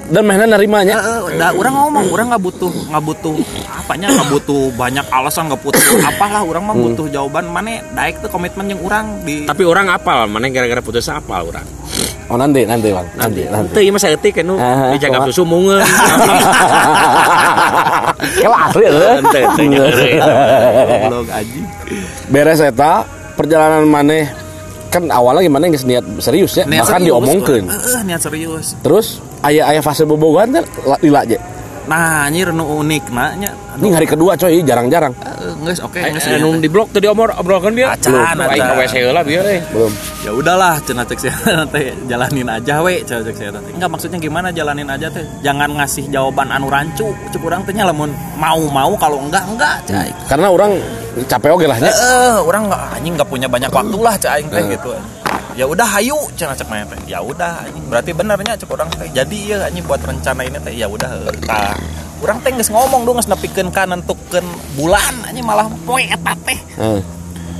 Dan 0.03 0.27
mana 0.27 0.45
nerimanya. 0.45 0.99
Heeh, 0.99 1.39
da 1.39 1.55
orang 1.55 1.73
ngomong 1.79 2.11
orang 2.11 2.27
nggak 2.35 2.43
butuh 2.43 2.69
nggak 2.91 3.05
butuh 3.07 3.33
apanya 3.71 4.11
nggak 4.11 4.29
butuh 4.35 4.63
banyak 4.75 5.07
alasan 5.09 5.47
nggak 5.49 5.63
butuh 5.63 5.79
apalah 6.11 6.43
orang 6.43 6.63
mah 6.69 6.75
butuh 6.77 7.07
jawaban 7.09 7.47
mana 7.49 7.81
daik 7.95 8.19
tuh 8.19 8.29
komitmen 8.29 8.67
yang 8.67 8.83
orang 8.83 9.23
di 9.23 9.47
Tapi 9.47 9.63
orang 9.63 9.89
apal, 9.89 10.27
mana 10.27 10.51
gara-gara 10.51 10.83
putus 10.83 11.07
apal 11.07 11.49
orang. 11.49 11.65
Oh 12.29 12.37
nanti 12.37 12.67
nanti 12.67 12.91
bang. 12.91 13.07
Nanti 13.15 13.47
nanti. 13.47 13.79
Ieu 13.79 13.95
mah 13.95 14.03
saeutik 14.03 14.43
anu 14.43 14.59
Ah, 14.59 14.91
dijaga 14.91 15.23
susu 15.31 15.47
mungeun. 15.47 15.81
Kalau 18.43 18.57
asli 18.59 18.85
ya. 18.87 18.91
Blog 21.09 21.27
aji 21.31 21.61
Beres 22.33 22.61
eta 22.63 23.05
perjalanan 23.35 23.87
maneh 23.87 24.42
kan 24.93 25.09
awalnya 25.09 25.49
gimana 25.49 25.65
nggak 25.67 25.83
niat 25.83 26.05
serius 26.21 26.53
ya? 26.55 26.69
Niat 26.69 26.85
bahkan 26.85 27.01
diomongkeun. 27.01 27.65
Heeh, 27.65 28.01
niat 28.05 28.21
serius. 28.21 28.77
Terus 28.85 29.07
ayah 29.43 29.73
ayah 29.73 29.81
fase 29.81 30.05
bobogan 30.05 30.53
kan 30.53 30.65
la- 30.85 31.01
lila 31.01 31.25
aja 31.25 31.41
nah 31.91 32.31
anjir 32.31 32.55
nu 32.55 32.65
unik 32.79 33.05
nanya 33.11 33.51
ini 33.73 33.89
hari 33.91 34.05
kedua 34.05 34.37
coy 34.37 34.61
jarang-jarang. 34.63 35.17
Nggak 35.65 35.81
oke 35.81 35.97
Eh, 35.97 36.13
nggak 36.13 36.37
Anu 36.37 36.61
di 36.61 36.69
blok 36.69 36.93
tadi 36.93 37.09
omor 37.09 37.33
obrolkeun 37.35 37.73
dia. 37.73 37.97
Acan, 37.97 38.13
Belum. 38.13 38.45
Aing 38.53 38.61
ka 38.61 38.69
acan. 38.69 38.81
WC 38.85 38.95
heula 39.01 39.21
bieu 39.25 39.41
euy. 39.41 39.59
belum. 39.73 39.93
Ya 40.23 40.31
udahlah 40.31 40.75
cenah 40.85 41.05
cek 41.09 41.19
saya 41.19 41.35
teh 41.73 41.91
jalanin 42.07 42.47
aja 42.47 42.85
we 42.85 43.01
cenah 43.03 43.25
cek 43.27 43.37
saya 43.37 43.51
teh 43.57 43.73
enggak 43.75 43.91
maksudnya 43.91 44.19
gimana 44.21 44.49
jalanin 44.53 44.87
aja 44.87 45.09
teh? 45.09 45.25
Jangan 45.41 45.73
ngasih 45.81 46.05
jawaban 46.13 46.53
anu 46.53 46.69
rancu 46.69 47.11
cek 47.33 47.43
urang 47.43 47.65
teh 47.65 47.73
nya 47.73 47.89
lamun 47.89 48.13
mau 48.37 48.61
mau 48.69 48.93
kalau 49.01 49.19
enggak 49.19 49.43
enggak 49.49 49.77
cai 49.89 50.13
karena 50.29 50.47
orang 50.53 50.73
capek 51.27 51.51
oke 51.57 51.67
lah 51.67 51.79
nya 51.81 51.91
eh 51.91 52.37
orang 52.39 52.63
nggak 52.71 52.83
anjing 53.01 53.15
nggak 53.19 53.29
punya 53.29 53.49
banyak 53.49 53.71
waktu 53.73 53.99
lah 53.99 54.15
aing 54.21 54.49
teh 54.53 54.63
gitu 54.69 54.91
ya 55.53 55.65
udah 55.65 55.87
hayu 55.87 56.17
cenah 56.35 56.57
cek 56.57 56.69
teh 56.69 57.01
ya 57.07 57.19
udah 57.21 57.65
anjing. 57.65 57.85
Berarti 57.89 58.11
benernya 58.13 58.55
cek 58.57 58.69
orang 58.69 58.89
teh. 58.93 59.09
Jadi 59.11 59.53
ya 59.53 59.69
anjing 59.69 59.85
buat 59.85 60.01
rencana 60.01 60.41
ini 60.45 60.59
teh 60.59 60.73
ya 60.73 60.87
udah 60.89 61.11
eh, 61.29 61.37
tah 61.45 61.77
orang 62.23 62.39
teh 62.41 62.51
geus 62.53 62.71
ngomong 62.71 63.05
dong 63.05 63.17
geus 63.19 63.29
nepikeun 63.29 63.69
ka 63.69 63.85
nentukeun 63.85 64.47
bulan 64.75 65.15
anjing 65.27 65.45
malah 65.45 65.69
poe 65.85 66.03
eta 66.03 66.33
teh. 66.43 66.59
Eh. 66.79 67.03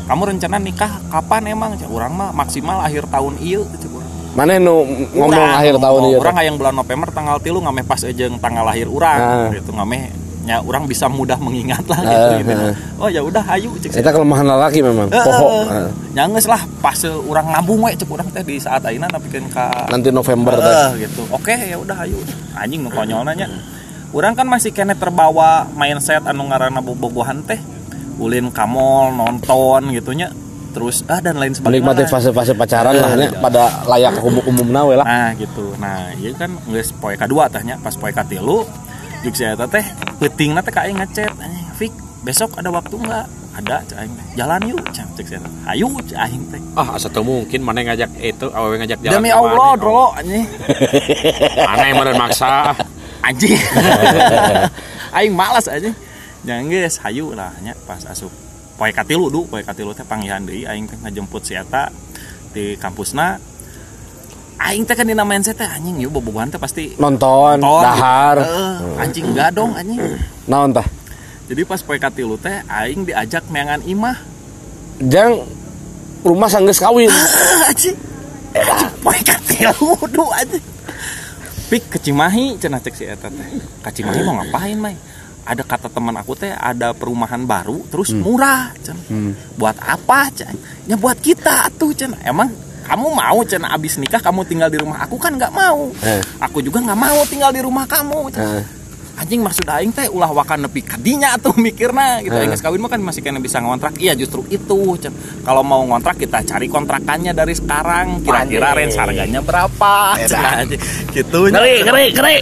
kamu 0.03 0.35
rencana 0.35 0.59
nikah 0.59 0.99
kapan 1.09 1.55
emang? 1.55 1.79
Cek 1.79 1.89
urang 1.89 2.13
mah 2.13 2.35
maksimal 2.35 2.83
akhir 2.83 3.07
tahun 3.09 3.39
ieu 3.39 3.63
cek 3.79 3.91
Mana 4.33 4.57
nu 4.57 4.81
ngomong 5.13 5.29
Urang. 5.37 5.61
akhir 5.61 5.75
tahun 5.77 6.01
ieu? 6.09 6.17
urang 6.17 6.37
hayang 6.41 6.57
bulan 6.57 6.73
November 6.73 7.09
tanggal 7.13 7.37
tilu 7.37 7.61
ngameh 7.61 7.85
pas 7.85 8.01
ejeng 8.01 8.41
tanggal 8.41 8.65
lahir 8.65 8.89
urang. 8.89 9.21
Ah. 9.21 9.49
gitu 9.53 9.77
ngameh 9.77 10.09
nya 10.43 10.59
urang 10.59 10.85
bisa 10.85 11.07
mudah 11.07 11.39
mengingat 11.39 11.87
lah 11.87 12.03
Ah, 12.03 12.35
gitu, 12.35 12.51
gitu. 12.51 12.53
ah. 12.53 12.75
oh 12.99 13.09
ya 13.09 13.23
udah 13.23 13.45
ayo 13.55 13.71
cek 13.79 13.95
Eta 13.95 14.11
kelemahan 14.11 14.43
lelaki 14.43 14.83
memang. 14.83 15.07
Poho. 15.07 15.71
Eh. 15.71 15.91
nyanges 16.13 16.51
lah 16.51 16.59
pas 16.83 16.99
urang 17.07 17.47
ngambung 17.49 17.87
we 17.87 17.95
cek 17.95 18.11
urang 18.11 18.27
teh 18.29 18.43
di 18.43 18.59
saat 18.59 18.83
ayeuna 18.83 19.07
nepikeun 19.07 19.47
ka 19.49 19.87
Nanti 19.87 20.11
November 20.11 20.59
teh. 20.59 20.75
Eh, 20.75 21.07
gitu 21.07 21.23
oke 21.31 21.55
ya 21.55 21.79
udah 21.79 21.97
ayo 22.03 22.19
anjing 22.53 22.83
konyol 22.87 23.23
nanya 23.23 23.47
orang 24.11 24.35
kan 24.35 24.45
masih 24.45 24.71
kene 24.71 24.93
terbawa 24.93 25.65
mindset 25.73 26.27
anu 26.27 26.51
ngaranna 26.51 26.83
bobogohan 26.83 27.47
teh 27.47 27.63
ulin 28.19 28.51
kamol 28.51 29.15
nonton 29.15 29.89
gitunya 29.91 30.29
terus 30.73 31.05
ah 31.05 31.21
dan 31.21 31.37
lain 31.37 31.53
sebagainya 31.53 31.85
Menikmati 31.85 32.05
fase-fase 32.09 32.53
pacaran 32.53 32.97
lah 32.97 33.13
nya 33.13 33.29
pada 33.39 33.85
layak 33.85 34.17
umum 34.21 34.41
umumna 34.43 34.81
we 34.85 34.97
lah. 34.97 35.05
nah 35.05 35.31
gitu 35.37 35.77
nah 35.77 36.09
iya 36.17 36.33
kan 36.33 36.57
geus 36.65 36.93
poe 36.93 37.13
kadua 37.13 37.47
tahnya 37.47 37.77
pas 37.77 37.93
poe 37.93 38.09
katilu 38.09 38.65
juk 39.23 39.35
saya 39.39 39.55
teh 39.55 39.87
peutingna 40.19 40.61
teh 40.63 40.73
ka 40.75 40.83
aing 40.83 40.99
ngechat 40.99 41.31
anjing 41.39 41.67
Fik 41.79 41.93
besok 42.27 42.59
ada 42.59 42.71
waktu 42.75 42.95
enggak 42.99 43.27
ada 43.53 43.77
teh. 43.85 43.97
jalan 44.35 44.61
yuk 44.65 44.83
cek 44.91 45.09
cek 45.15 45.27
saya 45.29 45.49
ayo 45.71 45.93
cek 46.09 46.19
aing 46.19 46.43
teh. 46.49 46.61
Ah, 46.73 46.97
asa 46.97 47.13
teu 47.13 47.21
mungkin 47.21 47.61
mana 47.61 47.85
ngajak 47.85 48.11
itu, 48.17 48.47
awewe 48.49 48.81
ngajak 48.81 48.99
jalan. 49.05 49.13
demi 49.21 49.31
Allah 49.31 49.77
bro 49.77 50.17
anjing. 50.17 50.47
Mana 51.69 51.85
yang 51.85 51.97
meureun 52.01 52.17
maksa. 52.17 52.73
anjing. 53.29 53.61
Aing 55.17 55.37
malas 55.37 55.69
anjing. 55.69 55.93
Jangan 56.49 56.65
guys 56.73 56.97
hayu 57.05 57.37
lah 57.37 57.53
nya. 57.61 57.77
Pas 57.85 58.01
asup. 58.09 58.33
Poe 58.81 58.91
katilu 58.91 59.29
du 59.29 59.45
poe 59.45 59.61
katilu 59.61 59.93
teh 59.93 60.03
panggihan 60.03 60.43
deui 60.43 60.65
aing 60.65 60.89
teh 60.89 60.97
ngajemput 60.99 61.45
si 61.45 61.55
eta 61.55 61.93
di 62.57 62.75
kampusna 62.81 63.37
aing 64.63 64.87
teh 64.87 64.95
kan 64.95 65.03
dina 65.03 65.23
mindset 65.23 65.57
teh 65.57 65.67
anjing. 65.67 65.99
Yuk 65.99 66.13
bobogohan 66.13 66.49
teh 66.49 66.57
pasti 66.57 66.95
Nonton, 66.97 67.59
nonton, 67.59 67.83
dahar. 67.83 68.37
Eh, 68.39 69.03
anjing 69.03 69.27
enggak 69.33 69.51
dong 69.53 69.75
anjing. 69.75 69.99
Naon 70.47 70.71
tah? 70.71 70.87
jadi 71.43 71.69
pas 71.69 71.83
poe 71.85 71.99
katilu 71.99 72.41
teh 72.41 72.65
aing 72.65 73.05
diajak 73.05 73.45
meangan 73.49 73.83
imah. 73.85 74.17
Jang 75.03 75.45
rumah 76.23 76.49
sanggeus 76.49 76.79
kawin. 76.79 77.11
Anjing. 77.69 77.97
Anjing 78.55 78.93
poe 79.03 79.19
katilu 79.21 79.93
du 80.09 80.25
anjing. 80.33 80.65
Pik 81.69 81.89
ke 81.89 81.99
Cimahi 81.99 82.57
cenah 82.57 82.81
cek 82.81 82.95
si 82.95 83.05
eta 83.05 83.29
teh. 83.29 83.49
Cimahi 83.85 84.21
mau 84.23 84.41
ngapain 84.41 84.79
mai? 84.79 84.97
Ada 85.43 85.67
kata 85.67 85.91
teman 85.91 86.15
aku 86.15 86.39
teh 86.39 86.55
ada 86.55 86.95
perumahan 86.95 87.43
baru 87.43 87.83
terus 87.91 88.15
murah 88.15 88.71
cen 88.79 88.95
Hmm. 89.11 89.35
buat 89.59 89.75
apa 89.83 90.31
cen 90.31 90.55
ya 90.87 90.95
buat 90.95 91.19
kita 91.19 91.67
tuh 91.75 91.91
cen 91.91 92.15
emang 92.23 92.47
kamu 92.93 93.09
mau 93.09 93.41
cen 93.49 93.65
abis 93.65 93.97
nikah 93.97 94.21
kamu 94.21 94.45
tinggal 94.45 94.69
di 94.69 94.77
rumah 94.77 95.01
aku? 95.09 95.17
Kan 95.17 95.41
nggak 95.41 95.49
mau. 95.49 95.89
Eh. 96.05 96.21
aku 96.45 96.61
juga 96.61 96.85
nggak 96.85 97.01
mau 97.01 97.25
tinggal 97.25 97.49
di 97.49 97.65
rumah 97.65 97.89
kamu. 97.89 98.29
Eh. 98.37 98.65
anjing 99.13 99.45
maksud 99.45 99.69
aing 99.69 99.93
teh 99.93 100.09
ulah 100.09 100.33
wakan 100.33 100.67
nepi 100.67 100.81
kadinya 100.85 101.37
tuh 101.41 101.57
mikirna 101.65 102.21
gitu. 102.21 102.37
Eh. 102.37 102.53
kawin 102.53 102.85
mah 102.85 102.93
kan 102.93 103.01
masih 103.01 103.25
kena 103.25 103.41
bisa 103.41 103.65
ngontrak. 103.65 103.97
Iya 103.97 104.13
justru 104.13 104.45
itu 104.53 105.01
kalau 105.41 105.65
mau 105.65 105.81
ngontrak 105.89 106.21
kita 106.21 106.45
cari 106.45 106.69
kontrakannya 106.69 107.33
dari 107.33 107.57
sekarang. 107.57 108.21
Kira-kira 108.21 108.77
range 108.77 108.97
harganya 109.01 109.41
berapa? 109.41 110.21
Gitu 111.17 111.49
Ngeri, 111.49 111.75
ngeri, 111.89 112.07
ngeri. 112.13 112.37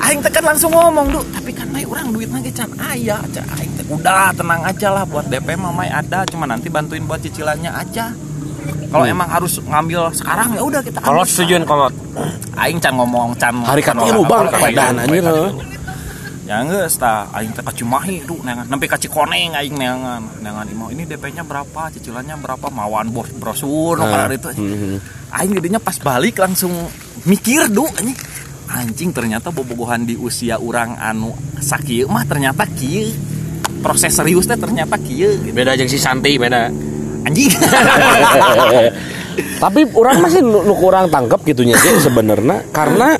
Aing 0.00 0.24
teh 0.24 0.32
kan 0.32 0.44
langsung 0.48 0.72
ngomong 0.72 1.12
du, 1.12 1.20
tapi 1.28 1.52
kan 1.52 1.68
Mai 1.68 1.84
orang 1.84 2.08
duit 2.08 2.28
lagi 2.32 2.50
can 2.56 2.72
aya, 2.80 3.20
can 3.32 3.44
Aing 3.60 3.72
udah 3.84 4.32
tenang 4.32 4.64
aja 4.64 4.88
lah 4.88 5.04
buat 5.04 5.28
DP 5.28 5.60
mah 5.60 5.72
Mai 5.76 5.92
ada, 5.92 6.24
cuma 6.24 6.48
nanti 6.48 6.72
bantuin 6.72 7.04
buat 7.04 7.20
cicilannya 7.20 7.68
aja. 7.68 8.16
Kalau 8.64 9.04
emang 9.04 9.26
harus 9.26 9.58
ngambil 9.58 10.14
sekarang 10.14 10.54
ya 10.54 10.62
udah 10.62 10.80
kita 10.80 10.98
setujuan 11.26 11.66
kolot. 11.66 11.90
sekarang. 11.90 12.54
Aing 12.54 12.78
can 12.78 12.94
ngomong 12.94 13.34
can 13.34 13.58
Hari 13.60 13.82
katilu, 13.82 14.22
orang- 14.22 14.30
Bang, 14.30 14.44
orang- 14.46 14.98
anjir. 15.02 15.24
Ya 16.44 16.60
geus 16.60 17.00
tah 17.00 17.24
aing 17.32 17.56
teh 17.56 17.64
ka 17.64 17.72
Cimahi 17.72 18.20
du 18.22 18.36
neangan 18.44 18.68
nempi 18.68 18.84
ka 18.84 19.00
Cikoneng 19.00 19.56
aing 19.56 19.74
neangan. 19.74 20.22
Neangan 20.38 20.66
imau 20.68 20.92
ini 20.92 21.02
DP-nya 21.02 21.40
berapa, 21.40 21.88
cicilannya 21.90 22.36
berapa, 22.36 22.68
mawan 22.68 23.08
bos 23.10 23.32
brosur 23.32 23.96
no 23.96 24.04
Nah, 24.04 24.28
kada 24.28 24.36
itu. 24.36 24.48
mhm. 24.52 24.96
Aing 25.32 25.52
gedenya 25.56 25.80
pas 25.80 25.96
balik 25.96 26.38
langsung 26.38 26.70
mikir 27.24 27.66
du 27.66 27.88
anjing. 27.90 28.14
Anjing 28.64 29.10
ternyata 29.10 29.48
bobogohan 29.50 30.04
di 30.04 30.14
usia 30.14 30.56
orang 30.56 30.96
anu 30.96 31.32
sakieu 31.58 32.06
mah 32.06 32.24
ternyata 32.24 32.68
kieu. 32.68 33.08
Proses 33.80 34.12
serius 34.12 34.44
teh 34.44 34.56
ternyata 34.56 34.96
kieu 34.96 35.40
gitu. 35.40 35.52
Beda 35.52 35.74
jeung 35.74 35.88
si 35.88 35.96
Santi, 35.96 36.36
beda. 36.36 36.68
Anjing. 37.24 37.50
Tapi 39.58 39.80
orang 39.90 40.16
masih 40.20 40.40
nu, 40.40 40.62
nu 40.62 40.74
kurang 40.76 41.08
tangkep 41.08 41.40
gitunya 41.44 41.74
sih 41.74 41.98
sebenarnya 41.98 42.62
karena 42.70 43.18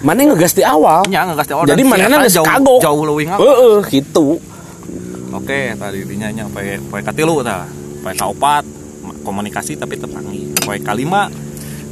mana 0.00 0.20
ngegas 0.24 0.54
di 0.54 0.62
awal. 0.62 1.04
Nya 1.06 1.26
ngegas 1.26 1.46
di 1.46 1.54
awal 1.54 1.64
Jadi 1.66 1.82
mana 1.82 2.06
ngegas 2.08 2.32
jauh- 2.32 2.46
kagok. 2.46 2.80
jauh 2.80 3.02
leuwih 3.04 3.26
ngapa. 3.26 3.42
Heeh, 3.42 3.76
gitu. 3.90 4.38
Oke, 5.32 5.74
tadi 5.74 5.98
dinya 6.06 6.28
nya 6.30 6.44
poe 6.46 6.78
poe 6.80 7.00
katilu 7.02 7.42
tah. 7.42 7.66
Poe 8.00 8.14
kaopat 8.14 8.64
komunikasi 9.20 9.74
tapi 9.74 9.98
tepangi. 9.98 10.54
Poe 10.56 10.78
kalima 10.80 11.28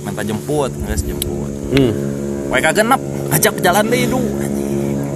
minta 0.01 0.23
jemput, 0.23 0.71
geus 0.87 1.03
jemput. 1.03 1.51
Hmm. 1.75 1.93
Poe 2.49 2.61
kagenep 2.63 3.01
ajak 3.33 3.55
jalan 3.61 3.85
deui 3.85 4.07
du. 4.07 4.21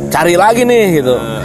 Cari 0.09 0.35
lagi 0.35 0.65
nih 0.65 0.99
gitu. 0.99 1.15
Eh, 1.15 1.45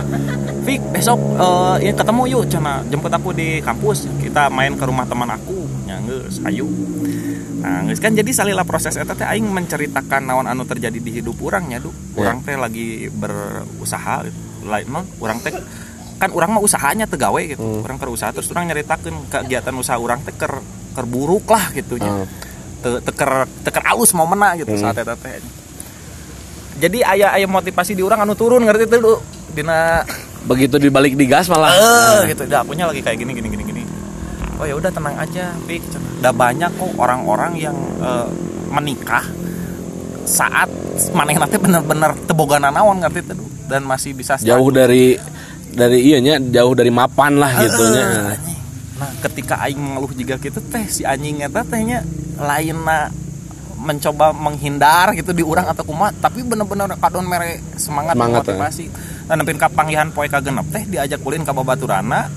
Fik 0.64 0.82
besok 0.96 1.20
eh, 1.20 1.92
ya 1.92 1.94
ketemu 1.94 2.22
yuk. 2.32 2.44
Cina 2.48 2.80
jemput 2.88 3.12
aku 3.12 3.36
di 3.36 3.60
kampus. 3.60 4.08
Kita 4.24 4.48
main 4.48 4.74
ke 4.80 4.84
rumah 4.88 5.04
teman 5.04 5.28
aku. 5.28 5.68
Ya 5.84 6.00
geus 6.04 6.40
ayo. 6.48 6.68
Nah 7.60 7.84
geus 7.88 8.00
kan 8.00 8.16
jadi 8.16 8.32
salila 8.32 8.64
proses 8.64 8.96
eta 8.96 9.12
teh 9.12 9.28
aing 9.28 9.44
menceritakan 9.48 10.24
naon 10.24 10.48
anu 10.48 10.64
terjadi 10.64 11.00
di 11.00 11.12
hidup 11.20 11.36
urang 11.44 11.68
nya 11.68 11.84
du. 11.84 11.92
Urang 12.16 12.44
teh 12.48 12.56
lagi 12.56 13.12
berusaha 13.12 14.24
lain 14.64 14.88
non 14.88 15.04
urang 15.20 15.44
teh 15.44 15.52
kan 16.16 16.32
urang 16.32 16.56
mah 16.56 16.64
usahanya 16.64 17.04
teu 17.04 17.20
gawe 17.20 17.42
gitu 17.44 17.84
urang 17.84 18.00
keur 18.00 18.16
usaha 18.16 18.32
terus 18.32 18.48
urang 18.48 18.64
nyaritakeun 18.72 19.28
kegiatan 19.28 19.76
usaha 19.76 20.00
urang 20.00 20.24
teh 20.24 20.32
keur 20.32 20.64
keur 20.96 21.04
buruk 21.04 21.52
lah 21.52 21.68
gitu 21.76 22.00
nya. 22.00 22.24
Hmm. 22.24 22.28
Teu- 22.80 23.04
teker 23.04 23.44
teker 23.68 23.84
alus 23.92 24.16
mau 24.16 24.24
mena 24.24 24.56
gitu 24.56 24.72
saat 24.80 24.96
eta 24.96 25.20
teh. 25.20 25.44
Jadi 26.80 27.04
ayah 27.04 27.36
ayah 27.36 27.50
motivasi 27.52 27.92
di 27.96 28.04
orang 28.08 28.24
anu 28.24 28.40
turun 28.40 28.64
ngerti 28.64 28.88
tuh 28.88 29.20
dina 29.52 30.08
Begitu 30.44 30.76
dibalik 30.76 31.16
digas 31.16 31.48
malah. 31.48 31.72
eh 31.72 32.36
gitu 32.36 32.44
dah 32.48 32.62
akunya 32.64 32.86
lagi 32.90 33.00
kayak 33.00 33.18
gini 33.20 33.32
gini 33.32 33.48
gini 33.48 33.64
gini 33.64 33.84
oh 34.60 34.66
ya 34.68 34.76
udah 34.80 34.92
tenang 34.96 35.16
aja 35.20 35.52
pik 35.68 35.82
udah 36.24 36.34
banyak 36.34 36.72
kok 36.72 36.92
orang-orang 36.96 37.52
yang 37.60 37.76
eh, 38.00 38.28
menikah 38.72 39.24
saat 40.24 40.72
maneh 41.12 41.36
nanti 41.36 41.60
bener-bener 41.60 42.16
teboganan 42.24 42.72
naon 42.72 43.04
ngerti 43.04 43.28
tuh 43.28 43.48
dan 43.68 43.84
masih 43.84 44.16
bisa 44.16 44.40
Jauh 44.40 44.72
dari 44.72 45.20
dari 45.74 46.00
ianya 46.06 46.38
jauh 46.40 46.78
dari 46.78 46.94
mapan 46.94 47.42
lah 47.42 47.50
gitunya. 47.60 48.04
Eh, 48.06 48.34
anjing. 48.38 48.60
Nah, 48.94 49.10
ketika 49.26 49.58
aing 49.66 49.82
mengeluh 49.82 50.14
juga 50.14 50.38
gitu 50.38 50.60
teh 50.64 50.86
si 50.88 51.02
anjing 51.04 51.44
eta 51.44 51.66
tehnya 51.66 52.06
lainna 52.40 53.10
mencoba 53.84 54.32
menghindar 54.32 55.12
gitu 55.12 55.36
di 55.36 55.44
orang 55.44 55.68
atau 55.68 55.84
kumat 55.84 56.16
tapi 56.24 56.40
bener-bener 56.40 56.88
kadon 57.04 57.28
mere 57.28 57.60
semangat, 57.76 58.16
Semangat, 58.16 58.48
motivasi 58.48 58.86
dan 58.88 59.13
nepin 59.30 59.56
ka 59.56 59.68
panggihan 59.68 60.10
poe 60.10 60.28
kagenep 60.28 60.68
teh 60.68 60.84
diajak 60.86 61.22
ulin 61.22 61.42
ka 61.42 61.52
babaturana 61.52 62.28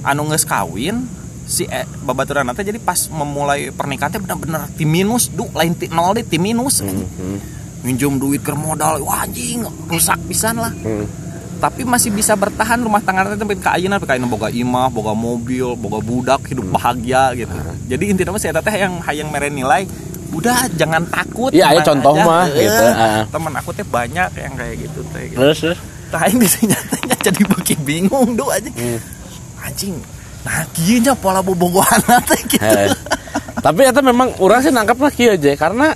anu 0.00 0.24
geus 0.26 0.44
kawin 0.44 1.04
si 1.44 1.64
e, 1.64 1.82
babaturana 2.00 2.52
teh 2.52 2.62
jadi 2.62 2.78
pas 2.78 3.10
memulai 3.10 3.68
pernikahan 3.68 4.10
teh 4.10 4.20
bener-bener 4.20 4.64
ti 4.72 4.84
minus 4.84 5.28
du 5.28 5.44
lain 5.50 5.74
ti 5.74 5.86
nol 5.86 6.14
deh 6.14 6.24
ti 6.24 6.38
minus 6.38 6.80
Hmm. 6.80 7.38
minjem 7.80 8.16
duit 8.16 8.40
ke 8.40 8.52
modal 8.52 9.00
wah 9.00 9.24
anjing 9.24 9.60
rusak 9.86 10.20
pisan 10.24 10.56
lah 10.56 10.72
Hmm. 10.72 11.04
tapi 11.60 11.84
masih 11.84 12.08
bisa 12.08 12.32
bertahan 12.32 12.80
rumah 12.80 13.00
tangga 13.00 13.28
teh 13.28 13.36
sampai 13.36 13.56
ka 13.56 13.76
ayeuna 13.76 14.00
ka 14.00 14.16
boga 14.16 14.48
imah, 14.48 14.88
boga 14.88 15.12
mobil, 15.12 15.76
boga 15.76 16.00
budak, 16.00 16.40
hidup 16.48 16.64
bahagia 16.72 17.36
gitu. 17.36 17.52
Jadi 17.84 18.04
intinya 18.08 18.32
mah 18.32 18.40
si 18.40 18.48
eta 18.48 18.64
teh 18.64 18.72
yang 18.72 18.96
hayang 19.04 19.28
mere 19.28 19.52
nilai 19.52 19.84
udah 20.30 20.72
jangan 20.72 21.04
takut 21.10 21.50
Iya, 21.52 21.68
tenang 21.74 21.84
contoh 21.84 22.14
aja. 22.16 22.24
mah, 22.24 22.44
gitu, 22.48 22.84
ah. 22.96 23.22
temen 23.28 23.52
aku 23.52 23.70
teh 23.74 23.84
banyak 23.84 24.30
yang 24.38 24.54
kayak 24.56 24.74
gitu 24.78 25.00
teh 25.12 25.24
gitu. 25.26 25.36
Terus 25.36 25.58
terus. 25.60 25.78
Tah 26.10 26.26
aing 26.26 26.38
nyatanya 26.38 27.16
jadi 27.22 27.40
beki 27.46 27.74
bingung 27.78 28.34
do 28.34 28.50
aja 28.50 28.66
Hmm. 28.70 28.98
anjing 29.62 29.94
nah 30.40 30.64
kieu 30.72 30.98
nya 30.98 31.12
pola 31.12 31.38
bobogohan 31.38 32.00
teh 32.24 32.40
gitu 32.50 32.64
Heh. 32.64 32.90
Tapi 33.60 33.84
eta 33.84 34.00
memang 34.00 34.32
orang 34.40 34.60
sih 34.60 34.72
nangkep 34.72 34.96
lah 34.96 35.12
kieu 35.12 35.30
aja 35.30 35.52
karena 35.54 35.92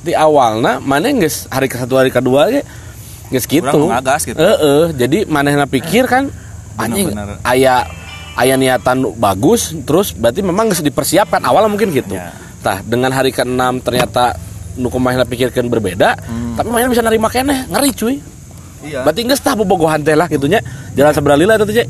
di 0.00 0.14
awalnya 0.14 0.78
mana 0.78 1.10
geus 1.12 1.46
hari 1.46 1.66
ke 1.66 1.74
satu 1.74 1.94
hari 1.94 2.08
kedua 2.08 2.46
ge 2.48 2.62
geus 3.28 3.44
gitu. 3.44 3.90
Ngagas 3.90 4.22
gitu. 4.24 4.38
Heeh, 4.38 4.94
jadi 4.94 5.26
manehna 5.26 5.66
pikir 5.66 6.06
kan 6.06 6.30
anjing 6.74 7.10
Bener-bener. 7.10 7.42
aya 7.42 7.84
aya 8.32 8.54
niatan 8.54 9.02
bagus 9.16 9.74
terus 9.82 10.14
berarti 10.14 10.40
memang 10.40 10.70
dipersiapkan 10.70 11.42
awalnya 11.42 11.68
mungkin 11.68 11.90
gitu. 11.90 12.14
Ya. 12.14 12.30
Tah 12.62 12.80
dengan 12.80 13.10
hari 13.10 13.34
ke-6 13.34 13.82
ternyata 13.82 14.38
nu 14.78 14.88
kumaha 14.88 15.26
pikirkeun 15.26 15.68
berbeda, 15.68 16.16
Hmm. 16.22 16.54
tapi 16.54 16.70
mana 16.70 16.88
bisa 16.88 17.02
nerima 17.02 17.28
keneh, 17.28 17.66
ngeri 17.68 17.90
cuy. 17.92 18.14
Iya. 18.82 19.06
berarti 19.06 19.20
geus 19.22 19.38
tah 19.38 19.54
bobogohan 19.54 20.02
teh 20.02 20.18
lah 20.18 20.26
gitunya 20.26 20.58
jalan 20.98 21.12
seberang 21.14 21.38
lila 21.38 21.54
itu 21.54 21.70
cek 21.70 21.88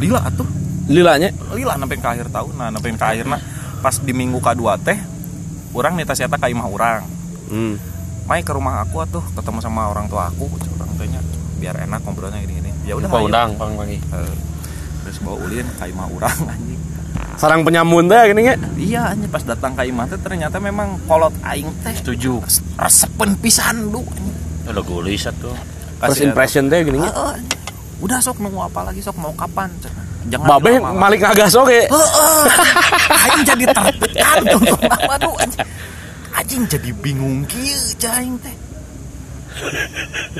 lila 0.00 0.20
atuh 0.28 0.48
lilanya 0.92 1.30
lila 1.56 1.78
sampai 1.78 1.96
ke 1.96 2.08
akhir 2.08 2.28
tahun 2.28 2.52
nah 2.58 2.68
sampai 2.74 2.90
ke 2.92 3.06
akhir 3.06 3.26
pas 3.82 3.94
di 3.98 4.12
minggu 4.12 4.38
kedua 4.38 4.76
teh 4.76 4.98
orang 5.72 5.96
nita 5.96 6.12
siapa 6.12 6.36
ka 6.36 6.52
imah 6.52 6.68
orang 6.68 7.02
hmm. 7.48 7.74
main 8.28 8.42
ke 8.44 8.52
rumah 8.52 8.84
aku 8.84 9.02
atuh 9.02 9.24
ketemu 9.32 9.58
sama 9.64 9.88
orang 9.88 10.06
tua 10.06 10.28
aku 10.28 10.46
orang 10.78 10.90
tuanya 11.00 11.20
biar 11.58 11.80
enak 11.86 12.02
ngobrolnya 12.04 12.40
ini 12.42 12.54
ini 12.60 12.70
ya 12.84 12.98
udah 12.98 13.08
ayo. 13.08 13.26
undang 13.30 13.54
pang 13.54 13.78
pagi. 13.78 13.96
Eh, 13.98 14.34
terus 15.06 15.18
bawa 15.22 15.36
ulin 15.46 15.66
ke 15.66 15.84
imah 15.88 16.06
orang 16.10 16.38
anjing 16.54 16.80
sarang 17.38 17.62
penyamun 17.64 18.06
teh 18.10 18.20
gini 18.28 18.40
nya 18.46 18.54
iya 18.76 19.02
anjing 19.14 19.30
pas 19.30 19.42
datang 19.42 19.72
ke 19.74 19.82
imah 19.88 20.06
teh 20.10 20.18
ternyata 20.20 20.58
memang 20.58 21.00
kolot 21.08 21.32
aing 21.46 21.70
teh 21.82 21.94
Setuju. 21.96 22.42
resepen 22.78 23.38
pisan 23.40 23.88
lu. 23.90 24.04
Udah 24.68 24.84
gulis 24.84 25.26
atuh. 25.26 25.54
First 26.02 26.20
impression 26.20 26.66
teh 26.66 26.82
gini 26.82 26.98
nya 26.98 27.10
Heeh, 27.10 27.32
anjing. 27.38 27.60
udah 28.02 28.18
sok 28.18 28.42
nunggu 28.42 28.60
apa 28.66 28.90
lagi 28.90 28.98
sok 28.98 29.16
mau 29.22 29.30
kapan 29.32 29.70
jangan 30.26 30.46
babe 30.46 30.82
malik 30.82 31.22
ngagas 31.22 31.54
oke 31.54 31.78
Heeh. 31.86 32.44
Aing 33.22 33.42
jadi 33.46 33.64
tertekan 33.70 34.42
tuh 35.22 35.34
anjing. 36.32 36.62
Jadi 36.66 36.90
bingung 36.96 37.44
kieu 37.46 37.78
cah 38.00 38.18
aing 38.18 38.34
teh. 38.40 38.54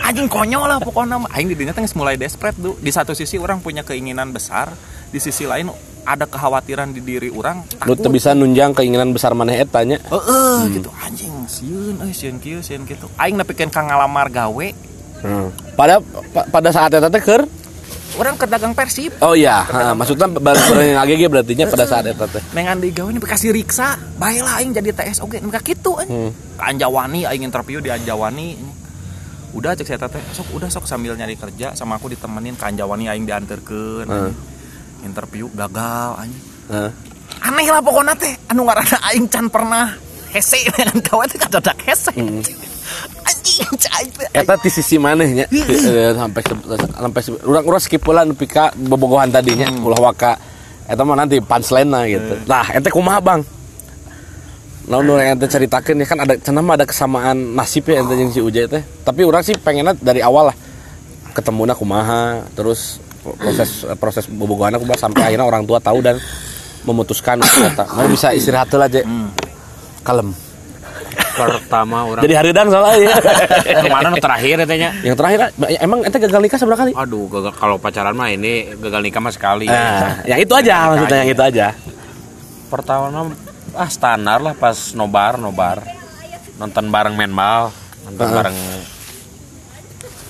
Anjing 0.02 0.26
konyol 0.26 0.64
lah 0.66 0.78
pokoknya. 0.80 1.20
Aing 1.30 1.46
di 1.46 1.54
dinya 1.54 1.70
teh 1.70 1.84
geus 1.84 1.94
mulai 1.94 2.16
desperate 2.16 2.58
tuh. 2.58 2.74
Di 2.80 2.90
satu 2.90 3.12
sisi 3.12 3.36
orang 3.38 3.60
punya 3.60 3.84
keinginan 3.84 4.32
besar, 4.32 4.72
di 5.12 5.20
sisi 5.20 5.44
lain 5.44 5.68
ada 6.02 6.26
kekhawatiran 6.26 6.90
di 6.90 6.98
diri 6.98 7.30
orang 7.30 7.62
lu 7.86 7.94
teu 7.94 8.10
bisa 8.10 8.34
nunjang 8.34 8.74
keinginan 8.74 9.14
besar 9.14 9.38
maneh 9.38 9.62
eta 9.62 9.86
nya 9.86 10.02
Heeh, 10.02 10.74
gitu 10.74 10.90
anjing 10.98 11.46
sieun 11.46 12.02
euy 12.02 12.10
sieun 12.10 12.42
kieu 12.42 12.58
sieun 12.58 12.82
kitu. 12.82 13.06
Aing 13.14 13.38
nepikeun 13.38 13.70
ka 13.70 13.86
ngalamar 13.86 14.26
gawe, 14.26 14.66
hmm. 15.22 15.48
pada 15.72 15.98
pa- 16.30 16.46
pada 16.46 16.68
saat 16.68 16.90
eta 16.90 17.06
teh 17.06 17.18
keur 17.18 17.42
orang 18.12 18.36
ke 18.36 18.44
dagang 18.44 18.76
Persib. 18.76 19.16
oh 19.18 19.32
iya 19.32 19.64
ha, 19.64 19.96
maksudnya 19.96 20.28
bareng 20.28 20.60
yang 20.84 21.00
AGG 21.00 21.22
berarti 21.26 21.52
nya 21.54 21.64
pada 21.64 21.88
saat 21.88 22.04
eta 22.04 22.28
teh 22.28 22.44
Nengan 22.52 22.76
di 22.76 22.92
gawe 22.92 23.08
ini 23.08 23.16
kasih 23.16 23.50
riksa, 23.50 23.96
baiklah 24.14 24.60
aing 24.60 24.70
jadi 24.70 24.92
TS 24.92 25.18
oge, 25.20 25.40
enggak 25.40 25.64
kitu 25.64 25.96
Hmm. 25.96 26.28
anjing. 26.28 26.28
Ke 26.52 26.62
Anjawani 26.62 27.20
aing 27.24 27.42
interview 27.42 27.78
di 27.78 27.88
Anjawani. 27.88 28.60
Udah 29.52 29.72
cek 29.72 29.84
saya 29.86 30.00
teh, 30.02 30.20
sok 30.32 30.52
udah 30.52 30.68
sok 30.68 30.84
sambil 30.84 31.12
nyari 31.12 31.36
kerja 31.36 31.72
sama 31.72 31.96
aku 31.96 32.08
ditemenin 32.08 32.52
ke 32.52 32.64
Anjawani 32.64 33.08
aing 33.08 33.24
dianterkeun. 33.24 34.04
Hmm. 34.04 34.32
Interview 35.02 35.48
gagal 35.50 36.10
anjing. 36.18 36.44
Heeh. 36.68 36.90
Aneh 37.42 37.66
lah 37.66 37.80
pokoknya 37.80 38.12
teh, 38.14 38.32
anu 38.46 38.62
ngaranna 38.62 39.00
aing 39.08 39.24
can 39.26 39.48
pernah 39.48 39.88
hese 40.28 40.68
dengan 40.70 41.00
kawan 41.00 41.26
teh 41.26 41.40
kadadak 41.40 41.80
hese. 41.82 42.12
Teh. 42.44 42.56
Eta 44.32 44.54
di 44.56 44.68
sisi 44.68 44.96
manehnya 44.96 45.44
Eh, 45.50 46.12
sampai 46.12 46.40
se- 46.40 46.62
sampai 46.94 47.20
se- 47.20 47.42
urang 47.42 47.64
urang 47.64 47.78
skip 47.78 48.00
heula 48.00 48.22
nepi 48.22 48.44
ka 48.44 48.72
bobogohan 48.72 49.28
tadinya 49.28 49.68
ulah 49.78 50.00
waka 50.02 50.32
eta 50.82 51.02
mah 51.02 51.14
nanti 51.14 51.38
punchline 51.38 51.88
gitu. 52.06 52.34
Nah, 52.44 52.66
ente 52.70 52.88
kumaha 52.88 53.18
Bang? 53.18 53.40
Naon 54.82 55.06
nu 55.06 55.14
ente 55.14 55.46
ceritakeun 55.46 55.94
ya 55.96 56.06
kan 56.06 56.18
ada 56.18 56.34
cenah 56.34 56.58
mah 56.58 56.74
ada 56.74 56.84
kesamaan 56.84 57.54
nasib 57.54 57.86
ya 57.86 58.02
ente 58.02 58.12
jeung 58.12 58.30
si 58.30 58.40
Uje 58.40 58.66
teh. 58.66 58.82
Tapi 59.00 59.22
urang 59.22 59.40
sih 59.40 59.54
pengennya 59.54 59.94
dari 59.94 60.20
awal 60.20 60.50
lah 60.50 60.56
ketemuna 61.32 61.72
kumaha 61.72 62.44
terus 62.52 62.98
proses 63.38 63.70
proses 63.96 64.24
bobogohan 64.26 64.74
kumaha 64.74 64.98
sampai 64.98 65.22
akhirnya 65.24 65.46
orang 65.46 65.62
tua 65.62 65.78
tahu 65.78 66.02
dan 66.02 66.18
memutuskan 66.82 67.38
eta. 67.38 67.86
Mau 67.96 68.10
bisa 68.10 68.34
istirahat 68.34 68.68
heula 68.68 68.90
aja. 68.90 69.00
Kalem. 70.02 70.34
Pertama 71.32 72.04
orang. 72.04 72.22
Jadi 72.22 72.34
hareudang 72.34 72.68
soalnya 72.68 72.96
ya. 73.08 73.14
ke 73.78 73.88
mana 73.88 74.08
nu 74.08 74.16
terakhir 74.18 74.56
katanya? 74.60 74.88
Yang 75.00 75.16
terakhir 75.16 75.38
emang 75.78 75.98
ente 76.02 76.18
gagal 76.18 76.40
nikah 76.40 76.58
seberapa 76.58 76.78
kali? 76.78 76.92
Aduh, 76.92 77.24
gagal 77.26 77.52
kalau 77.52 77.76
pacaran 77.76 78.12
mah 78.12 78.28
ini 78.28 78.52
gagal 78.74 79.00
nikah 79.00 79.18
mah 79.18 79.30
sekali. 79.30 79.66
Nah, 79.66 80.20
yang 80.22 80.38
itu 80.38 80.52
aja 80.52 80.74
maksudnya 80.88 81.18
yang 81.18 81.30
itu 81.30 81.42
aja. 81.42 81.66
Pertama 82.66 83.08
ah 83.72 83.88
standar 83.88 84.38
lah 84.38 84.52
pas 84.52 84.76
nobar 84.92 85.36
nobar 85.36 85.80
nonton 86.54 86.86
bareng 86.86 87.14
menbal 87.14 87.72
nonton 88.02 88.20
Heeh. 88.22 88.36
bareng 88.36 88.56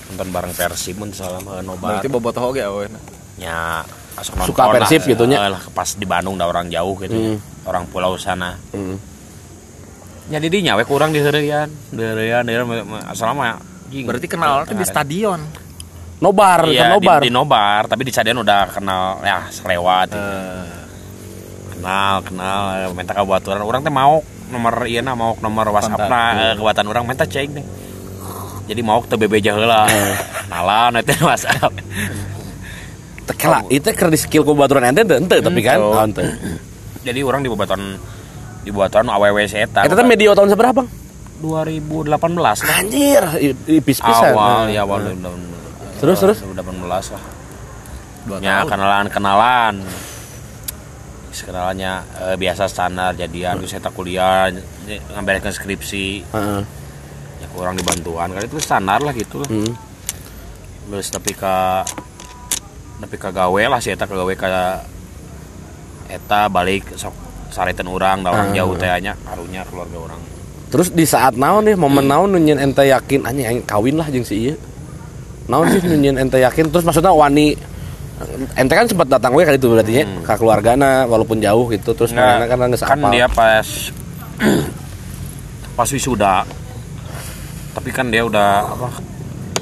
nonton 0.09 0.27
bareng 0.29 0.53
Persib 0.53 0.95
mun 0.95 1.11
salah 1.11 1.41
mah 1.41 1.59
nobar 1.59 1.99
Berarti 1.99 2.07
bobotoh 2.07 2.43
oge 2.45 2.61
aweuna. 2.61 2.99
nya 3.35 3.81
asok 4.15 4.37
nonton 4.37 4.49
Suka 4.53 4.63
Persib 4.71 5.01
gitu 5.03 5.23
nya. 5.25 5.41
eh, 5.41 5.51
lah, 5.51 5.63
pas 5.73 5.89
di 5.89 6.05
Bandung 6.05 6.37
da 6.37 6.45
orang 6.45 6.69
jauh 6.69 6.93
gitu 6.97 7.11
Hmm. 7.11 7.37
orang 7.65 7.83
pulau 7.85 8.13
sana 8.15 8.55
Hmm. 8.69 8.95
Nya 10.31 10.39
di 10.39 10.47
dinya 10.47 10.79
we 10.79 10.87
kurang 10.87 11.11
di 11.11 11.19
heureuyan 11.19 11.67
di 11.91 12.53
asal 13.09 13.35
mah 13.35 13.59
jing. 13.93 14.09
Berarti 14.09 14.27
kenal 14.27 14.65
teh 14.65 14.73
di 14.73 14.85
stadion. 14.87 15.39
Nobar, 16.23 16.63
kan 16.63 16.71
Iya, 16.71 16.87
nobar. 16.95 17.19
Di, 17.19 17.27
di 17.27 17.31
nobar, 17.35 17.81
tapi 17.91 18.07
di 18.07 18.13
Cadian 18.15 18.39
udah 18.39 18.71
kenal 18.71 19.19
ya 19.27 19.43
selewat. 19.51 20.07
gitu. 20.07 20.31
Kenal, 21.75 22.15
kenal, 22.23 22.59
eh, 22.79 22.87
minta 22.95 23.11
kabaturan. 23.11 23.59
Orang 23.59 23.83
teh 23.83 23.91
mau 23.91 24.23
nomor 24.47 24.87
iya 24.87 25.03
na 25.03 25.19
mau 25.19 25.35
nomor 25.43 25.67
WhatsApp 25.75 26.07
na 26.07 26.55
kebatan 26.55 26.85
orang 26.87 27.03
minta 27.03 27.27
cek 27.27 27.47
deh. 27.51 27.65
Jadi 28.71 28.79
mau 28.79 29.03
teu 29.03 29.19
bebeja 29.19 29.51
heula. 29.51 29.83
Kenalan 30.47 31.03
eta 31.03 31.11
WhatsApp. 31.19 31.75
Tekela, 33.23 33.63
itu 33.67 33.87
di 33.87 34.19
skill 34.19 34.47
ku 34.47 34.55
baturan 34.55 34.95
ente 34.95 35.03
ente 35.03 35.15
ente 35.19 35.37
tapi 35.43 35.59
kan. 35.59 35.75
Ente. 35.75 35.83
Oh, 35.83 35.99
ente. 35.99 36.23
Jadi 37.03 37.19
orang 37.19 37.43
di 37.43 37.51
bebaturan 37.51 37.99
di 38.63 38.71
bebaturan 38.71 39.07
AWW 39.07 39.39
eta. 39.43 39.83
Eta 39.83 39.93
teh 39.93 40.07
medio 40.07 40.31
tahun 40.31 40.49
seberapa, 40.49 40.73
Bang? 40.73 40.87
2018 41.43 42.07
lah. 42.39 42.55
Anjir, 42.79 43.23
ipis 43.67 43.99
pisan. 43.99 44.31
Awal 44.31 44.71
ya 44.71 44.87
awal 44.87 45.11
2018. 45.11 45.99
Terus, 45.99 46.17
terus? 46.19 46.37
2018 46.39 46.87
lah. 47.11 47.23
Dua 48.23 48.37
Ya 48.39 48.63
tahun. 48.63 48.69
kenalan 48.71 49.05
kenalan. 49.11 49.75
Kenalannya 51.33 51.93
eh, 52.23 52.35
biasa 52.37 52.69
standar 52.69 53.17
jadian 53.17 53.57
terus 53.57 53.73
saya 53.73 53.89
kuliah 53.89 54.53
ngambilkan 54.85 55.49
skripsi 55.49 56.21
Heeh. 56.29 56.61
ya 57.41 57.47
kurang 57.51 57.73
dibantuan 57.73 58.29
kan 58.29 58.45
itu 58.45 58.61
standar 58.61 59.01
lah 59.01 59.11
gitu 59.11 59.41
lah. 59.41 59.49
Hmm. 59.49 59.73
Terus 60.87 61.09
tapi 61.09 61.33
ke 61.33 61.55
tapi 63.01 63.15
ke 63.17 63.29
gawe 63.33 63.63
lah 63.65 63.81
sih 63.81 63.91
eta 63.91 64.05
ke 64.05 64.13
gawe 64.13 64.29
ke 64.29 64.47
eta 66.13 66.53
balik 66.53 66.93
sok 66.93 67.11
saretan 67.53 67.85
orang 67.85 68.25
orang 68.25 68.49
Ah. 68.49 68.55
jauh 68.57 68.73
teh 68.73 68.89
nya 68.97 69.13
karunya 69.21 69.61
keluarga 69.69 69.97
orang. 70.01 70.19
Terus 70.73 70.89
di 70.89 71.05
saat 71.05 71.37
naon 71.37 71.69
nih, 71.69 71.77
momen 71.77 72.01
naon 72.03 72.33
nu 72.33 72.41
nyeun 72.41 72.57
ente 72.57 72.81
yakin 72.81 73.21
anjing 73.23 73.45
aing 73.45 73.61
kawin 73.61 73.93
lah 73.93 74.09
jeung 74.09 74.25
si 74.25 74.49
ieu. 74.49 74.57
Naon 75.45 75.69
sih 75.69 75.85
nu 75.85 75.93
nyeun 75.93 76.17
ente 76.17 76.41
yakin 76.41 76.73
terus 76.73 76.81
maksudnya 76.81 77.13
wani 77.13 77.53
ente 78.55 78.73
kan 78.73 78.89
sempat 78.89 79.05
datang 79.05 79.35
we 79.35 79.43
kali 79.43 79.59
itu 79.59 79.67
berarti 79.67 79.91
nya 79.93 80.05
Hmm. 80.07 80.23
ka 80.23 80.33
keluargana 80.33 81.05
walaupun 81.05 81.37
jauh 81.37 81.69
gitu 81.69 81.93
terus 81.93 82.09
Nggak, 82.09 82.49
kan 82.49 82.71
geus 82.71 82.81
kan 82.81 82.97
dia 83.11 83.27
pas 83.27 83.67
pas 85.73 85.89
wisuda 85.89 86.45
tapi 87.73 87.89
kan 87.89 88.07
dia 88.13 88.23
udah 88.23 88.63
apa 88.63 88.87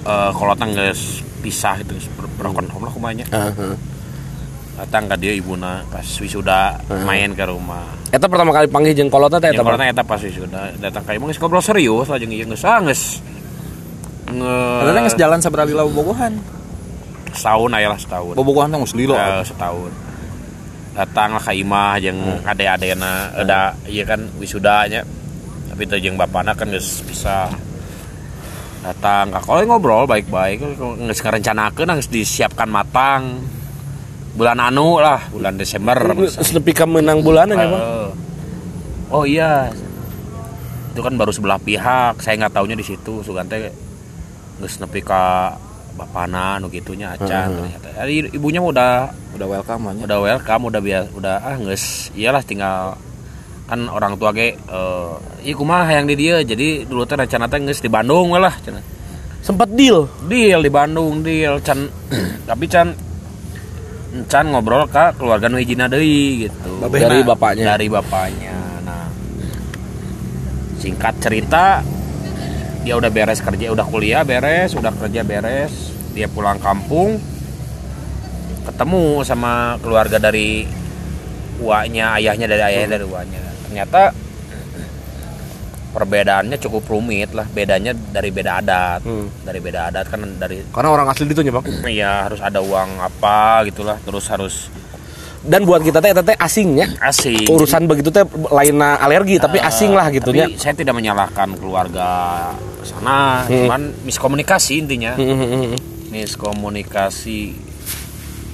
eh 0.04 0.30
kalau 0.36 0.54
guys 0.70 1.24
pisah 1.42 1.80
itu 1.80 1.96
berkontom 2.38 2.84
lah 2.84 2.92
kumanya 2.92 3.26
Heeh. 3.32 3.74
Datang 4.82 5.06
ke 5.06 5.16
dia 5.22 5.34
ibuna 5.38 5.86
pas 5.94 6.02
wisuda 6.02 6.82
main 7.06 7.38
ke 7.38 7.46
rumah. 7.46 7.86
Eta 8.10 8.26
pertama 8.26 8.50
kali 8.50 8.66
panggil 8.66 8.98
jeung 8.98 9.14
kolotna 9.14 9.38
teh 9.38 9.54
eta. 9.54 9.62
karena 9.62 9.94
eta 9.94 10.02
pas 10.02 10.18
wisuda 10.18 10.74
datang 10.82 11.06
ke 11.06 11.14
emang 11.14 11.30
ngobrol 11.30 11.62
serius 11.62 12.10
lah 12.10 12.18
jeung 12.18 12.34
ieu 12.34 12.50
geus 12.50 12.66
ah 12.66 12.82
geus 12.82 13.22
nge 14.26 14.58
Ternyata 14.82 15.00
nggak 15.06 15.20
jalan 15.22 15.40
sabralila 15.40 15.86
bobogohan. 15.86 16.34
setahun 17.32 17.72
aya 17.78 17.88
lah 17.94 18.00
setahun. 18.02 18.34
Bobogohan 18.34 18.74
teh 18.74 18.80
geus 18.82 18.98
lilo. 18.98 19.14
Eh, 19.14 19.46
setahun. 19.46 19.92
Datang 20.98 21.38
lah 21.38 21.44
ke 21.46 21.54
imah 21.54 22.02
jeung 22.02 22.20
ade-adena 22.42 23.38
ada 23.38 23.78
iya 23.86 24.02
kan 24.02 24.34
wisudanya. 24.42 25.06
Tapi 25.70 25.86
teu 25.86 26.02
jeung 26.02 26.18
bapana 26.18 26.58
kan 26.58 26.74
geus 26.74 27.06
bisa 27.06 27.54
datang 28.82 29.30
ka 29.30 29.46
kalau 29.46 29.62
ngobrol 29.62 30.10
baik-baik 30.10 30.58
geus 31.06 31.22
ngarencanakeun 31.22 32.02
geus 32.02 32.10
disiapkan 32.10 32.66
matang 32.66 33.46
bulan 34.32 34.58
anu 34.58 34.98
lah 34.98 35.28
bulan 35.28 35.60
Desember 35.60 35.98
Terus 36.16 36.56
nepi 36.56 36.72
ka 36.72 36.88
meunang 36.88 37.20
bulanan 37.20 37.56
ya, 37.56 37.68
Bang. 37.68 37.82
Eh, 37.84 38.10
oh 39.12 39.24
iya. 39.28 39.68
Itu 40.92 41.00
kan 41.00 41.16
baru 41.16 41.32
sebelah 41.32 41.60
pihak 41.60 42.20
saya 42.20 42.40
nggak 42.40 42.54
taunya 42.56 42.76
di 42.76 42.84
situ. 42.84 43.20
Sugante 43.22 43.72
geus 44.60 44.80
nepi 44.80 45.02
ka 45.02 45.52
bapana 45.92 46.56
nu 46.58 46.72
gitunya 46.72 47.12
acan 47.12 47.52
ternyata. 47.52 47.88
Jadi 48.04 48.32
ibunya 48.32 48.64
udah 48.64 49.12
Udah 49.32 49.48
welcome 49.48 49.92
aja. 49.92 50.04
udah 50.08 50.20
welcome 50.20 50.64
udah 50.68 50.82
biasa 50.84 51.08
udah 51.16 51.36
ah 51.40 51.56
geus 51.60 52.12
iyalah 52.12 52.44
tinggal 52.44 53.00
kan 53.68 53.88
orang 53.88 54.20
tua 54.20 54.36
ge 54.36 54.56
eh 54.56 55.12
iya 55.44 55.54
kumaha 55.56 55.92
yang 55.92 56.08
di 56.08 56.16
dia. 56.16 56.40
Jadi 56.40 56.88
dulu 56.88 57.04
teh 57.04 57.16
rencana 57.16 57.48
teh 57.48 57.60
geus 57.64 57.80
di 57.80 57.92
Bandung 57.92 58.32
lah 58.36 58.56
Sempat 59.42 59.74
deal. 59.74 60.06
deal 60.30 60.62
di 60.62 60.70
Bandung 60.70 61.20
deal 61.20 61.58
can 61.60 61.90
tapi 62.50 62.70
can 62.70 62.94
can 64.28 64.52
ngobrol 64.52 64.88
ke 64.92 65.16
keluarga 65.16 65.48
nu 65.48 65.56
hijina 65.56 65.88
deui 65.88 66.48
gitu. 66.48 66.84
Dari 66.84 67.24
bapaknya. 67.24 67.66
dari 67.76 67.88
bapaknya. 67.88 68.56
Nah 68.84 69.08
singkat 70.82 71.16
cerita 71.22 71.86
dia 72.82 72.98
udah 72.98 73.14
beres 73.14 73.40
kerja 73.40 73.70
udah 73.70 73.86
kuliah 73.86 74.26
beres 74.28 74.76
udah 74.76 74.92
kerja 74.92 75.22
beres. 75.24 75.96
Dia 76.12 76.28
pulang 76.28 76.60
kampung 76.60 77.16
ketemu 78.68 79.24
sama 79.24 79.80
keluarga 79.80 80.20
dari 80.20 80.68
uaknya 81.64 82.20
ayahnya 82.20 82.48
dari 82.52 82.64
ayahnya 82.68 82.90
dari 83.00 83.06
uaknya. 83.08 83.42
Ternyata 83.70 84.12
perbedaannya 85.92 86.56
cukup 86.58 86.88
rumit 86.88 87.32
lah 87.32 87.46
bedanya 87.46 87.92
dari 87.92 88.30
beda 88.30 88.52
adat 88.58 89.00
Hmm. 89.02 89.28
dari 89.42 89.60
beda 89.60 89.88
adat 89.88 90.06
kan 90.08 90.24
dari 90.36 90.64
Karena 90.66 90.90
orang 90.90 91.08
asli 91.08 91.26
itu 91.26 91.44
bang. 91.44 91.66
iya 91.92 92.26
harus 92.26 92.40
ada 92.40 92.60
uang 92.60 92.98
apa 92.98 93.38
gitulah 93.66 94.00
terus 94.00 94.26
harus 94.26 94.56
Dan 95.42 95.66
buat 95.66 95.82
kita 95.82 95.98
teh 96.00 96.14
teh 96.14 96.38
asingnya. 96.38 96.86
asing 97.02 97.50
Urusan 97.50 97.90
begitu 97.90 98.08
teh 98.08 98.22
lainnya 98.48 98.96
alergi 98.96 99.36
tapi 99.36 99.58
Eh, 99.58 99.66
asing 99.66 99.90
lah 99.90 100.08
gitu 100.10 100.30
tapi 100.30 100.54
saya 100.56 100.74
tidak 100.74 100.94
menyalahkan 100.94 101.50
keluarga 101.56 102.10
sana 102.82 103.42
Hmm. 103.44 103.66
cuman 103.66 103.82
miskomunikasi 104.02 104.74
intinya 104.80 105.18
Hmm, 105.18 105.28
hmm, 105.28 105.40
hmm, 105.42 105.62
hmm. 105.68 105.80
miskomunikasi 106.12 107.58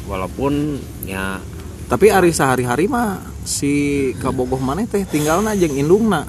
walaupun 0.05 0.79
ya 1.03 1.43
tapi 1.87 2.07
hari 2.07 2.31
sehari-hari 2.31 2.87
mah 2.87 3.19
si 3.43 3.71
kabogoh 4.17 4.59
mana 4.59 4.83
teh 4.83 5.03
tinggalna 5.03 5.55
jeung 5.55 5.71
indungna 5.73 6.23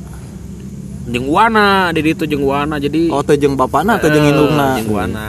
jeung 1.08 1.26
wana 1.32 1.88
di 1.90 2.00
ditu 2.04 2.28
jeung 2.28 2.44
wana 2.44 2.76
jadi 2.76 3.08
oh 3.08 3.24
teh 3.24 3.40
jeung 3.40 3.56
bapana 3.56 3.96
teh 3.96 4.12
jeung 4.12 4.28
eh, 4.28 4.32
indungna. 4.32 4.68
Jeung 4.76 4.92
wana 4.92 5.26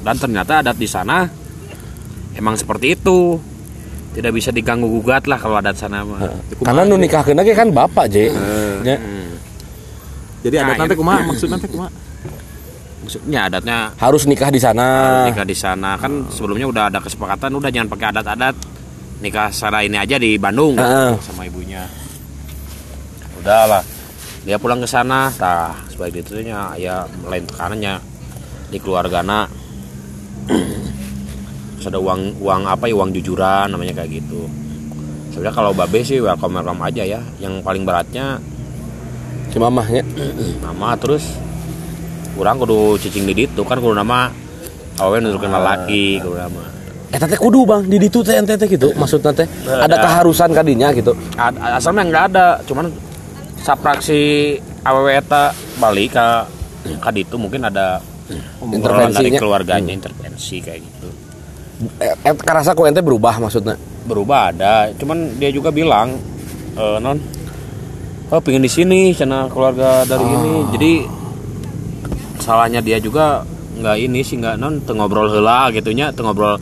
dan 0.00 0.16
ternyata 0.16 0.64
adat 0.64 0.76
di 0.80 0.88
sana 0.88 1.28
emang 2.34 2.56
seperti 2.56 2.96
itu. 2.96 3.36
Tidak 4.10 4.34
bisa 4.34 4.50
diganggu 4.50 4.90
gugat 4.90 5.30
lah 5.30 5.38
kalau 5.38 5.62
adat 5.62 5.78
sana 5.78 6.02
mah. 6.02 6.18
Karena 6.66 6.82
nu 6.82 6.98
nikahkeun 6.98 7.46
ge 7.46 7.54
kan 7.54 7.70
bapak, 7.70 8.10
Je. 8.10 8.26
Ya. 8.82 8.98
Jadi 10.42 10.54
Nah, 10.58 10.66
adat 10.66 10.76
nanti 10.82 10.94
kumaha? 10.98 11.30
Maksudnya 11.30 11.62
teh 11.62 11.70
kumaha? 11.70 11.94
Maksudnya 13.06 13.40
adatnya 13.46 13.94
Harus 13.94 14.26
nikah 14.26 14.50
di 14.50 14.58
sana. 14.58 15.30
nikah 15.30 15.46
di 15.46 15.54
sana. 15.54 15.94
Kan 15.94 16.26
sebelumnya 16.26 16.66
udah 16.66 16.90
ada 16.90 16.98
kesepakatan 16.98 17.54
udah 17.54 17.70
jangan 17.70 17.86
pakai 17.86 18.06
adat-adat. 18.10 18.58
Nikah 19.22 19.46
secara 19.54 19.86
ini 19.86 19.94
aja 19.94 20.18
di 20.18 20.34
Bandung 20.42 20.74
sama 21.22 21.46
ibunya 21.46 21.86
udahlah. 23.40 23.82
Dia 24.44 24.56
pulang 24.56 24.80
ke 24.80 24.88
sana 24.88 25.28
tah 25.36 25.76
sebagai 25.92 26.24
itunya 26.24 26.72
ya 26.76 27.04
lain 27.28 27.44
tekanannya. 27.44 27.94
Di 28.70 28.78
keluargana 28.78 29.50
terus 31.74 31.88
ada 31.90 31.98
uang 31.98 32.38
uang 32.38 32.62
apa 32.70 32.86
ya 32.86 32.94
uang 32.94 33.10
jujuran 33.16 33.72
namanya 33.72 34.00
kayak 34.00 34.22
gitu. 34.22 34.46
Sebenarnya 35.32 35.54
kalau 35.56 35.70
babe 35.74 36.00
sih 36.04 36.20
welcome 36.20 36.60
welcome 36.60 36.80
aja 36.84 37.02
ya. 37.04 37.20
Yang 37.40 37.64
paling 37.64 37.82
beratnya 37.84 38.38
Si 39.50 39.58
mamahnya. 39.58 40.06
nama 40.64 40.94
terus 40.94 41.26
kurang 42.38 42.62
kudu 42.62 42.96
cicing 43.02 43.26
di 43.26 43.44
ditu 43.44 43.66
kan 43.66 43.82
kudu 43.82 43.92
nama 43.92 44.30
awewe 45.02 45.18
nunjukin 45.18 45.50
lelaki 45.50 46.22
kudu 46.22 46.38
nama. 46.38 46.62
Eta 47.10 47.26
teh 47.26 47.34
kudu 47.34 47.66
Bang, 47.66 47.82
di 47.90 47.98
ditu 47.98 48.22
teh 48.22 48.38
ente 48.38 48.54
gitu. 48.54 48.94
Maksudnya 48.94 49.34
teh 49.34 49.44
ada 49.66 49.98
keharusan 49.98 50.54
kadinya 50.54 50.94
gitu. 50.94 51.10
Asalnya 51.58 52.06
nggak 52.06 52.24
ada 52.30 52.46
cuman 52.62 52.86
sapraksi 53.60 54.56
awewe 54.84 55.12
eta 55.16 55.52
balik 55.76 56.16
ke 56.16 56.28
ka 56.96 57.10
ditu 57.12 57.36
mungkin 57.36 57.68
ada 57.68 58.00
obrolan 58.60 59.12
dari 59.12 59.36
keluarganya 59.36 59.92
intervensi 59.92 60.64
kayak 60.64 60.80
gitu. 60.80 61.08
Eh, 62.00 62.12
eh, 62.12 62.34
karasa 62.36 62.76
ku 62.76 62.84
ente 62.84 63.00
berubah 63.00 63.40
maksudnya. 63.40 63.76
berubah 64.00 64.48
ada 64.50 64.90
cuman 64.96 65.36
dia 65.36 65.52
juga 65.52 65.68
bilang 65.68 66.16
eh, 66.74 66.98
non 66.98 67.20
oh 68.32 68.40
pengen 68.40 68.64
di 68.64 68.72
sini 68.72 69.12
karena 69.12 69.46
keluarga 69.52 70.08
dari 70.08 70.24
ini. 70.24 70.54
Jadi 70.72 70.92
salahnya 72.40 72.80
dia 72.80 72.96
juga 72.96 73.44
nggak 73.80 73.96
ini 74.00 74.20
sih 74.24 74.40
nggak 74.40 74.56
non 74.56 74.80
teu 74.82 74.96
ngobrol 74.96 75.28
heula 75.28 75.68
gitunya 75.72 76.12
teu 76.12 76.24
ngobrol 76.24 76.56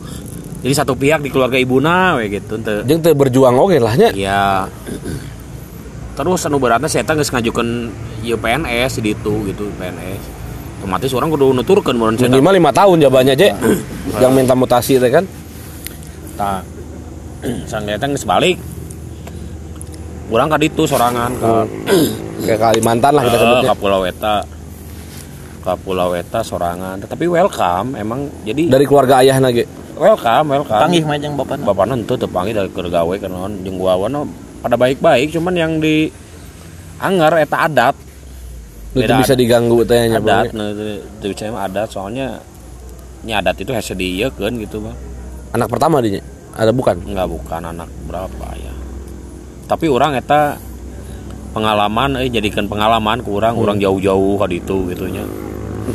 jadi 0.59 0.73
satu 0.83 0.93
pihak 0.95 1.23
di 1.23 1.31
keluarga 1.31 1.55
ibuna 1.55 2.19
we 2.19 2.27
gitu 2.27 2.59
Jeung 2.59 2.99
teh 2.99 3.15
berjuang 3.15 3.55
oge 3.55 3.79
lah 3.79 3.95
nya. 3.95 4.11
ya 4.11 4.67
terus 6.19 6.43
anu 6.43 6.59
beratnya 6.59 6.91
saya 6.91 7.07
geus 7.07 7.31
ngajukeun 7.31 7.87
ieu 8.27 8.35
PNS 8.35 8.99
di 8.99 9.15
ditu 9.15 9.47
gitu 9.47 9.71
PNS 9.79 10.19
otomatis 10.83 11.15
orang 11.15 11.31
kudu 11.31 11.55
nuturkeun 11.55 11.95
mun 11.95 12.19
saya 12.19 12.27
Minimal 12.27 12.59
lima 12.59 12.71
tahun 12.75 13.03
jawabannya 13.03 13.35
Je. 13.35 13.51
Yang 14.19 14.31
minta 14.35 14.55
mutasi 14.55 14.99
teh 14.99 15.11
kan. 15.11 15.23
tak 16.39 16.63
sanggetan 17.67 18.15
geus 18.15 18.23
balik. 18.23 18.55
Urang 20.31 20.47
ka 20.47 20.55
ditu 20.55 20.87
sorangan 20.87 21.35
ke 21.35 21.51
Kayak 22.47 22.59
Kalimantan 22.63 23.11
lah 23.11 23.23
kita 23.27 23.37
sebutnya. 23.39 23.69
ka 23.71 23.75
Pulau 23.75 24.01
Eta. 24.07 24.35
Ka 25.63 25.73
Pulau 25.75 26.15
Eta 26.15 26.39
sorangan. 26.43 26.99
Tetapi 27.03 27.27
welcome 27.27 27.99
emang 27.99 28.31
jadi 28.47 28.71
Dari 28.71 28.85
keluarga 28.87 29.19
ayahna 29.19 29.51
ge. 29.51 29.67
welcome 29.99 30.47
welcome. 30.55 30.79
Panggih 30.79 31.03
mah 31.03 31.19
jeung 31.19 31.35
bapana 31.35 31.63
bapak 31.67 31.85
nanti 31.91 32.15
tuh 32.15 32.29
panggil 32.31 32.55
dari 32.55 32.71
kergawe 32.71 33.15
kan 33.19 33.31
gua 33.75 33.99
wana 33.99 34.23
pada 34.59 34.75
baik-baik 34.75 35.31
cuman 35.35 35.53
yang 35.55 35.73
di 35.79 36.11
anggar 36.99 37.35
eta 37.39 37.67
adat 37.67 37.95
Itu 38.89 39.05
bisa 39.05 39.37
diganggu 39.37 39.85
teh 39.85 40.09
nya 40.09 40.17
adat 40.17 40.49
Bang. 40.49 40.57
nah 40.57 40.67
itu 40.73 40.83
itu 41.29 41.45
mah 41.53 41.69
adat 41.69 41.87
soalnya 41.93 42.41
ini 43.21 43.31
adat 43.37 43.55
itu 43.61 43.69
hanya 43.69 43.95
dieukeun 43.95 44.53
gitu 44.63 44.81
bang 44.81 44.97
Anak 45.49 45.65
pertama 45.65 45.97
dinya. 45.97 46.21
Ada 46.53 46.69
bukan? 46.69 46.93
nggak 47.09 47.25
bukan 47.25 47.61
anak 47.73 47.89
berapa 48.05 48.47
ya 48.57 48.73
tapi 49.69 49.85
orang 49.85 50.17
eta 50.17 50.57
pengalaman 51.53 52.17
eh 52.25 52.29
jadikan 52.33 52.65
pengalaman 52.65 53.21
ke 53.21 53.29
orang 53.29 53.53
orang 53.53 53.77
jauh-jauh 53.77 54.41
ka 54.41 54.49
ditu 54.49 54.89
gitunya 54.89 55.21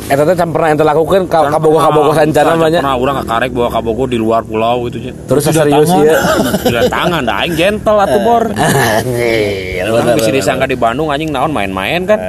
Eta 0.05 0.23
teh 0.23 0.35
can 0.35 0.49
pernah 0.53 0.67
ente 0.75 0.83
lakukeun 0.85 1.25
ka 1.25 1.49
kabogoh-kabogoh 1.49 2.13
sancana 2.13 2.53
banyak. 2.59 2.81
pernah 2.81 2.95
orang 2.95 3.15
karek 3.25 3.51
bawa 3.51 3.69
kabogo 3.73 4.03
di 4.05 4.17
luar 4.19 4.41
pulau 4.45 4.85
gitu 4.87 4.97
nya 5.01 5.13
Terus 5.25 5.43
serius 5.49 5.89
ya. 5.89 6.15
Gila 6.63 6.81
tangan 6.95 7.21
dah 7.25 7.35
aing 7.43 7.55
gentle 7.57 7.97
atuh 7.99 8.21
bor. 8.21 8.43
Anjir. 8.55 9.87
Bisa 10.17 10.31
disangka 10.31 10.65
di 10.65 10.77
Bandung 10.77 11.09
anjing 11.11 11.29
naon 11.29 11.51
main-main 11.51 12.07
kan? 12.07 12.19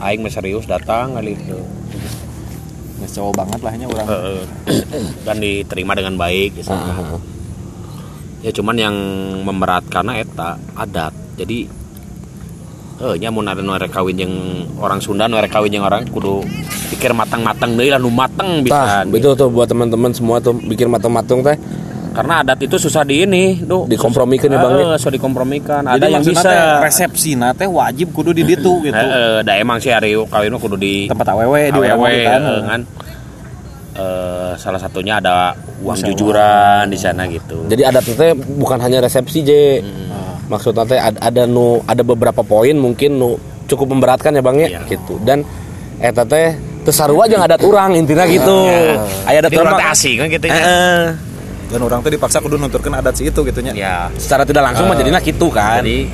Aing 0.00 0.24
mah 0.24 0.32
serius 0.32 0.64
datang 0.64 1.14
kali 1.18 1.36
itu. 1.36 1.58
Geus 3.04 3.12
cowok 3.20 3.32
banget 3.36 3.60
lah 3.60 3.72
nya 3.76 3.86
urang. 3.86 4.06
Dan 5.26 5.36
diterima 5.44 5.92
dengan 5.92 6.14
baik 6.16 6.64
gitu. 6.64 6.72
Ya 8.40 8.50
cuman 8.52 8.76
yang 8.76 8.96
memberatkan 9.44 10.08
eta 10.16 10.56
adat. 10.76 11.12
Jadi 11.36 11.66
eh 11.66 11.83
nya 13.12 13.28
mun 13.28 13.44
ada 13.44 13.60
nu 13.60 13.70
rek 13.70 13.92
kawin 13.92 14.16
yang 14.16 14.32
orang 14.80 14.96
Sunda 14.98 15.28
nu 15.28 15.36
rek 15.36 15.52
kawin 15.52 15.68
yang 15.70 15.84
orang 15.84 16.08
kudu 16.08 16.40
pikir 16.88 17.12
matang-matang 17.12 17.76
deui 17.76 17.92
lah 17.92 18.00
nu 18.00 18.08
mateng 18.08 18.64
Tah, 18.64 19.04
bisa 19.04 19.20
itu 19.20 19.28
tuh 19.36 19.48
buat 19.48 19.68
teman-teman 19.68 20.10
semua 20.10 20.40
tuh 20.40 20.56
bikin 20.56 20.88
matang-matang 20.88 21.44
teh. 21.44 21.60
Karena 22.14 22.40
adat 22.40 22.62
itu 22.62 22.78
susah 22.78 23.02
di 23.02 23.26
ini 23.26 23.58
tuh 23.60 23.90
Dikompromikan 23.90 24.46
ya, 24.46 24.56
Bang, 24.56 24.72
ya? 24.72 24.94
susah 24.94 25.10
dikompromikan. 25.10 25.82
Jadi 25.82 25.98
ada 25.98 26.06
yang 26.08 26.22
bisa. 26.22 26.46
teh 26.46 26.58
resepsina 26.80 27.50
teh 27.52 27.66
wajib 27.66 28.14
kudu 28.14 28.30
di 28.30 28.46
ditu 28.46 28.78
gitu. 28.86 28.94
Heeh, 28.94 29.42
da 29.42 29.58
emang 29.58 29.82
sih 29.82 29.90
hari 29.90 30.14
kawin 30.16 30.48
mah 30.48 30.62
kudu 30.62 30.78
di 30.78 31.10
Tempat 31.10 31.26
awewe 31.28 31.68
di 31.68 31.78
awewe 31.82 32.14
kan. 32.22 32.40
eh, 32.40 32.60
kan? 32.64 32.80
Eh, 33.94 34.52
salah 34.58 34.78
satunya 34.78 35.18
ada 35.18 35.54
uang 35.78 35.94
Sewa. 35.94 36.06
jujuran 36.10 36.82
di 36.86 36.98
sana 36.98 37.26
gitu. 37.26 37.66
Jadi 37.66 37.82
adat 37.82 38.02
teh 38.04 38.30
bukan 38.34 38.78
hanya 38.78 38.98
resepsi 38.98 39.42
je 39.42 39.60
maksudnya 40.48 40.84
teh 40.84 41.00
ada, 41.00 41.18
ada 41.20 41.42
nu 41.48 41.80
ada 41.88 42.02
beberapa 42.04 42.44
poin 42.44 42.74
mungkin 42.76 43.16
nu 43.16 43.36
cukup 43.64 43.96
memberatkan 43.96 44.36
ya 44.36 44.42
bang 44.44 44.56
ya? 44.60 44.68
Iya. 44.76 44.80
gitu. 44.88 45.16
Dan 45.24 45.42
eta 46.00 46.22
teh 46.28 46.56
tesarua 46.84 47.24
jeung 47.26 47.40
adat 47.40 47.60
urang 47.64 47.96
intinya 47.96 48.28
gitu. 48.28 48.68
Aya 49.24 49.40
adat 49.40 49.50
Jadi 49.52 49.56
urang 49.60 49.74
orang 49.76 49.88
mah- 49.88 49.94
asing 49.96 50.14
kan 50.20 50.26
gitu 50.28 50.46
ya. 50.48 50.54
Heeh. 50.54 51.02
Dan 51.72 51.80
orang 51.80 52.00
teh 52.04 52.12
dipaksa 52.12 52.38
kudu 52.44 52.60
nuturkeun 52.60 52.92
adat 52.92 53.14
si 53.16 53.28
itu 53.28 53.40
gitu 53.40 53.60
nya. 53.64 53.72
ya 53.72 54.12
secara 54.20 54.44
tidak 54.44 54.62
langsung 54.68 54.84
mah 54.84 54.96
jadinya 54.96 55.20
gitu 55.20 55.48
kan. 55.48 55.80
jadi 55.80 56.08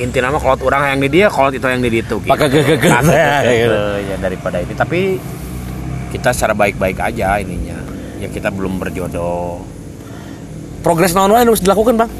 inti 0.00 0.16
nama 0.16 0.40
kalau 0.40 0.56
orang 0.64 0.96
yang 0.96 1.00
di 1.04 1.08
dia 1.12 1.26
kalau 1.28 1.52
itu 1.52 1.60
yang 1.60 1.80
di 1.84 1.88
itu 1.92 2.16
gitu. 2.18 2.30
Pakai 2.32 2.48
gege-gege. 2.48 2.88
Pakai 2.88 3.44
gege, 3.44 4.00
ya 4.10 4.16
daripada 4.16 4.56
ini 4.58 4.74
tapi 4.74 5.20
kita 6.10 6.34
secara 6.34 6.56
baik-baik 6.56 6.98
aja 6.98 7.38
ininya. 7.38 7.78
Ya 8.18 8.28
kita 8.28 8.50
belum 8.50 8.80
berjodoh. 8.80 9.62
Progres 10.80 11.12
naon 11.12 11.36
harus 11.36 11.60
dilakukan 11.60 11.94
bang 12.00 12.10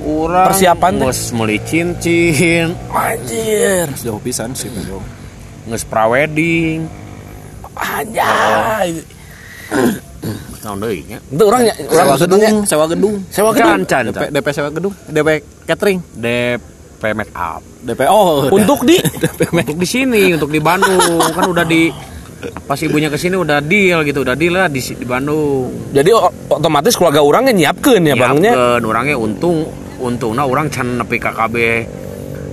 Urang 0.00 0.48
Persiapan 0.48 0.92
nges 1.04 1.20
meuli 1.36 1.58
cincin. 1.62 2.72
Anjir. 2.88 3.86
Jauh 4.00 4.20
pisan 4.20 4.56
sih 4.56 4.72
jauh. 4.72 5.02
nges 5.68 5.84
prawedding. 5.84 6.88
Anjay. 7.76 9.04
Tahun 10.60 10.76
deui 10.76 11.00
nya? 11.08 11.18
Itu 11.32 11.44
orangnya 11.48 11.72
orang 11.88 12.16
Sewa 12.16 12.16
gedung, 12.20 12.42
sewa 12.68 12.84
gedung. 12.88 13.14
sewa 13.32 13.50
gedung. 13.56 13.72
Can, 13.72 13.80
can, 13.88 14.02
DP, 14.12 14.20
can. 14.20 14.28
DP 14.36 14.46
sewa 14.52 14.68
gedung, 14.68 14.94
DP 15.08 15.28
catering, 15.64 15.98
DP 16.12 17.04
make 17.16 17.32
up 17.32 17.64
DP 17.80 18.04
oh 18.12 18.44
untuk 18.52 18.84
di 18.84 19.00
untuk 19.56 19.76
di 19.80 19.88
sini 19.88 20.36
untuk 20.36 20.52
di 20.52 20.60
Bandung. 20.60 21.16
Kan 21.32 21.48
udah 21.48 21.64
di 21.64 21.88
pas 22.64 22.76
ibunya 22.80 23.12
ke 23.12 23.20
sini 23.20 23.36
udah 23.36 23.60
deal 23.60 24.00
gitu 24.04 24.24
udah 24.24 24.36
deal 24.36 24.52
lah 24.56 24.68
di, 24.68 24.80
di 24.80 25.06
Bandung. 25.08 25.92
Jadi 25.92 26.12
otomatis 26.52 26.92
keluarga 26.96 27.24
orangnya 27.24 27.52
nyiapkeun 27.56 28.04
ya 28.04 28.14
bangnya 28.16 28.52
orangnya 28.84 29.16
untung 29.16 29.64
untungnya 30.00 30.42
orang 30.42 30.66
can 30.66 30.96
nepi 30.96 31.16
KKB 31.16 31.56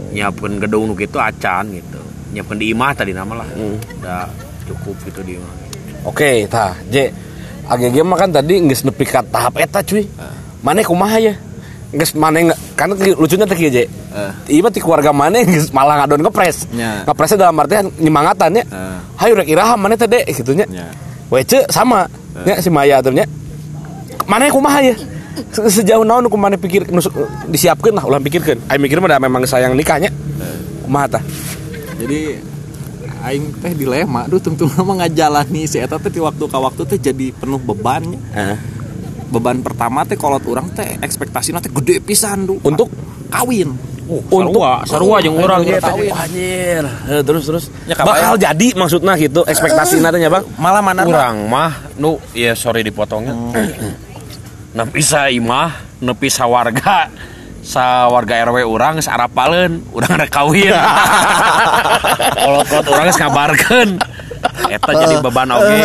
nyiapkeun 0.10 0.60
gedung 0.60 0.84
nu 0.86 0.94
kitu 0.94 1.18
acan 1.18 1.72
gitu 1.72 2.00
nyiapkan 2.30 2.56
di 2.56 2.66
imah 2.70 2.92
tadi 2.92 3.12
nama 3.12 3.34
lah 3.38 3.48
Hmm. 3.50 3.76
udah 3.98 4.28
cukup 4.66 4.96
gitu 5.04 5.22
di 5.22 5.36
imah 5.36 5.54
Oke, 6.04 6.48
tah, 6.48 6.72
J. 6.88 7.12
AGG 7.68 8.00
mah 8.00 8.16
kan 8.16 8.32
tadi 8.32 8.64
geus 8.64 8.80
nepi 8.82 9.04
ka 9.04 9.20
tahap 9.22 9.60
eta 9.60 9.84
cuy. 9.84 10.08
Maneh 10.62 10.80
kumaha 10.82 11.20
ya? 11.20 11.36
Geus 11.92 12.16
maneh 12.16 12.48
nge- 12.48 12.60
kan 12.76 12.88
lucunya 13.18 13.44
kieu, 13.44 13.68
J. 13.68 13.84
Iya 14.48 14.60
mah 14.62 14.72
ti 14.72 14.80
keluarga 14.80 15.12
maneh 15.12 15.44
geus 15.44 15.68
malah 15.70 16.00
ngadon 16.00 16.24
ngepres. 16.24 16.64
Ya. 16.72 17.04
Ngepresnya 17.04 17.44
dalam 17.44 17.60
artian 17.60 17.92
nyemangatan 17.94 18.56
ya. 18.56 18.64
Eh. 18.64 18.98
Hayu 19.20 19.36
rek 19.36 19.52
iraha 19.52 19.76
maneh 19.76 20.00
teh 20.00 20.08
dek 20.08 20.32
gitu 20.32 20.56
nya. 20.56 20.64
Ya. 20.72 20.88
Wece 21.28 21.68
sama 21.68 22.08
nya 22.46 22.56
si 22.58 22.72
Maya 22.72 23.04
tuh 23.04 23.12
nya. 23.12 23.28
Maneh 24.24 24.48
kumaha 24.48 24.80
ya? 24.80 24.96
Se- 25.50 25.70
Sejauh 25.72 26.02
naon 26.02 26.28
ku 26.28 26.36
maneh 26.36 26.58
pikir 26.58 26.88
nusuk 26.88 27.14
disiapkeun 27.46 27.94
lah 27.94 28.04
ulah 28.04 28.18
pikirkeun. 28.18 28.68
Aing 28.68 28.82
mikir 28.82 28.98
mah 28.98 29.10
da 29.10 29.18
memang 29.18 29.44
sayang 29.44 29.74
nikahnya. 29.74 30.10
Kumaha 30.84 31.18
tah? 31.18 31.24
jadi 31.98 32.38
aing 33.26 33.58
teh 33.58 33.74
dilema 33.74 34.30
duh 34.30 34.38
tungtung 34.38 34.70
nama 34.78 35.06
ngajalani. 35.06 35.66
Si 35.66 35.78
eta 35.78 35.98
teh 35.98 36.10
di 36.10 36.22
waktu 36.22 36.42
ke 36.42 36.58
waktu 36.58 36.82
teh 36.86 37.00
jadi 37.02 37.34
penuh 37.34 37.58
bebannya. 37.58 38.20
Beban 39.28 39.60
pertama 39.60 40.08
teh 40.08 40.16
kolot 40.16 40.46
orang 40.46 40.72
teh 40.72 40.96
ekspektasinya 40.98 41.60
teh 41.60 41.68
gede 41.74 42.00
pisan 42.00 42.48
du 42.48 42.56
Untuk? 42.62 42.88
Kawin. 43.28 43.76
Untuk? 44.08 44.64
sarua 44.88 45.20
jeung 45.20 45.36
urang 45.36 45.68
Aduh, 45.68 45.68
ge 45.68 45.76
teh. 45.76 45.84
tahu, 45.84 46.00
anjir. 46.08 46.84
Eh, 47.12 47.22
terus 47.28 47.44
terus. 47.44 47.68
Ya, 47.84 48.00
bakal 48.00 48.40
jadi 48.40 48.68
maksudnya 48.72 49.20
gitu 49.20 49.44
ekspektasi 49.44 50.00
nya 50.00 50.32
bang? 50.32 50.48
Malah 50.56 50.80
mana 50.80 51.04
Urang 51.04 51.52
mah 51.52 51.92
nu 52.00 52.16
ya 52.32 52.56
sorry 52.56 52.88
dipotongnya. 52.88 53.36
Nepi 53.36 54.07
sa 55.04 55.32
imah, 55.32 56.02
nepi 56.04 56.28
warga, 56.44 57.08
sa 57.64 58.08
warga 58.08 58.48
RW 58.48 58.64
urang 58.64 58.96
geus 59.00 59.12
arapaleun, 59.12 59.84
urang 59.92 60.16
rek 60.16 60.32
kawin. 60.32 60.72
Kolot-kolot 62.44 62.86
urang 62.88 63.06
geus 63.12 63.20
ngabarkeun. 63.20 63.90
Eta 64.68 64.92
jadi 64.94 65.16
beban 65.20 65.50
oge. 65.50 65.82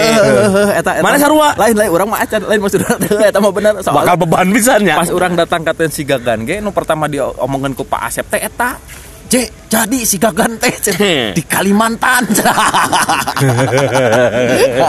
eta, 0.76 0.90
eta 1.00 1.02
Mana 1.02 1.16
sarua? 1.16 1.56
lain 1.56 1.74
lain 1.74 1.90
orang 1.90 2.08
mah 2.12 2.20
acan 2.20 2.40
lain 2.44 2.60
maksudnya 2.60 2.94
eta 3.32 3.38
mah 3.40 3.52
bener 3.52 3.74
bakal 3.80 4.14
beban 4.20 4.46
pisannya 4.52 4.94
pas 4.96 5.10
orang 5.10 5.32
datang 5.34 5.64
ke 5.64 5.88
si 5.88 6.04
Gagan 6.04 6.44
ge 6.44 6.60
nu 6.60 6.68
pertama 6.68 7.08
diomongin 7.08 7.72
ku 7.72 7.88
Pak 7.88 8.12
Asep 8.12 8.28
teh 8.28 8.44
eta 8.44 8.76
J, 9.32 9.48
jadi 9.64 9.98
si 10.04 10.20
Gagan 10.20 10.60
teh 10.60 10.76
di 11.32 11.40
Kalimantan. 11.42 12.28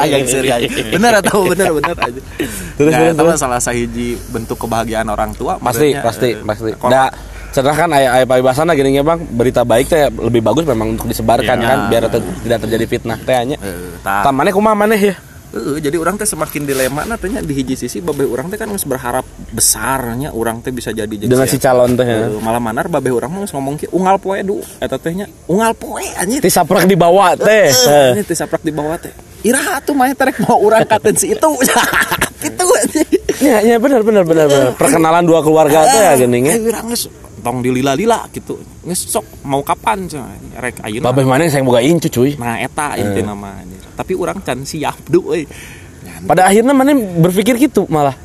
Yang 0.04 0.26
serius. 0.30 0.68
Bener 0.92 1.16
atau 1.16 1.48
bener 1.48 1.72
bener 1.72 1.96
aja. 1.96 2.20
Terus, 2.76 2.92
Nah, 2.92 3.00
terus, 3.00 3.16
terus. 3.16 3.40
salah 3.40 3.64
sahiji 3.64 4.20
bentuk 4.28 4.60
kebahagiaan 4.60 5.08
orang 5.08 5.32
tua. 5.32 5.56
pasti 5.58 5.96
pasti 5.96 6.36
eh, 6.36 6.44
pasti 6.44 6.76
nah 6.84 7.08
setelah 7.54 7.78
kan 7.78 7.90
ayah 7.94 8.18
ayah 8.18 8.26
paribasan 8.26 8.68
gini 8.74 9.00
bang 9.00 9.20
berita 9.30 9.64
baik 9.64 9.86
teh 9.88 10.10
lebih 10.10 10.42
bagus 10.42 10.66
memang 10.66 10.92
untuk 10.92 11.08
disebarkan 11.08 11.56
Iya. 11.56 11.68
kan 11.70 11.78
biar 11.88 12.04
ter- 12.10 12.26
tidak 12.42 12.60
terjadi 12.66 12.86
fitnah 12.90 13.18
teh 13.18 13.36
hanya 13.38 13.56
Eh, 13.56 13.96
tah. 14.02 14.26
tamannya 14.26 14.52
kumaha 14.52 14.76
maneh 14.76 15.00
ya 15.00 15.16
Heeh, 15.54 15.78
jadi 15.86 16.02
orang 16.02 16.18
teh 16.18 16.26
semakin 16.26 16.66
dilema 16.66 17.06
nah 17.06 17.14
tanya 17.14 17.38
di 17.38 17.54
hiji 17.54 17.78
sisi 17.78 18.02
babeh 18.02 18.26
orang 18.26 18.50
teh 18.50 18.58
kan 18.58 18.66
geus 18.74 18.90
berharap 18.90 19.22
besarnya 19.54 20.34
orang 20.34 20.66
teh 20.66 20.74
bisa 20.74 20.90
jadi 20.90 21.06
jadi 21.06 21.30
dengan 21.30 21.46
si 21.46 21.62
calon 21.62 21.94
teh 21.94 22.02
ya. 22.02 22.26
Eh, 22.26 22.42
malah 22.42 22.58
manar 22.58 22.90
babeh 22.90 23.14
orang 23.14 23.30
mah 23.30 23.40
geus 23.46 23.54
ngomong 23.54 23.78
ki 23.78 23.94
unggal 23.94 24.18
poe 24.18 24.42
du. 24.42 24.58
Eta 24.82 24.98
teh 24.98 25.14
nya 25.14 25.30
unggal 25.46 25.78
poe 25.78 26.02
anjir. 26.18 26.42
Ti 26.42 26.50
saprak 26.50 26.90
dibawa 26.90 27.38
teh. 27.38 27.70
Eh, 27.70 28.18
ini 28.18 28.26
teh 28.26 28.34
saprak 28.34 28.66
di 28.66 28.74
bawah 28.74 28.98
teh. 28.98 29.14
Iraha 29.46 29.78
tuh 29.86 29.94
mah 29.94 30.10
terek 30.18 30.42
mau 30.42 30.58
urang 30.58 30.90
katen 30.90 31.14
si 31.22 31.38
itu. 31.38 31.50
Itu 32.50 32.66
anjir. 32.66 33.06
Ya 33.38 33.62
ya 33.62 33.78
benar 33.78 34.02
benar 34.02 34.26
benar 34.26 34.50
benar. 34.50 34.74
Perkenalan 34.74 35.22
dua 35.22 35.46
keluarga 35.46 35.86
teh 35.86 36.02
ya 36.02 36.14
geuning 36.18 36.50
ya. 36.50 36.58
Urang 36.66 36.90
geus 36.90 37.06
tong 37.46 37.62
dilila-lila 37.62 38.26
gitu 38.34 38.58
geus 38.90 39.06
sok 39.06 39.46
mau 39.46 39.62
kapan 39.62 40.10
rek 40.58 40.82
ayeuna. 40.82 41.14
Babeh 41.14 41.30
maneh 41.30 41.54
saya 41.54 41.62
boga 41.62 41.78
incu 41.78 42.10
cuy. 42.10 42.42
Nah 42.42 42.58
eta 42.58 42.98
inti 42.98 43.22
nama 43.22 43.54
anjir 43.62 43.73
tapi 43.94 44.14
urang 44.18 44.42
can 44.42 44.66
siap 44.66 44.98
Nyan. 46.04 46.28
pada 46.28 46.50
akhirnya 46.50 46.74
maneh 46.76 46.94
berpikir 47.24 47.56
gitu 47.56 47.88
malah. 47.88 48.16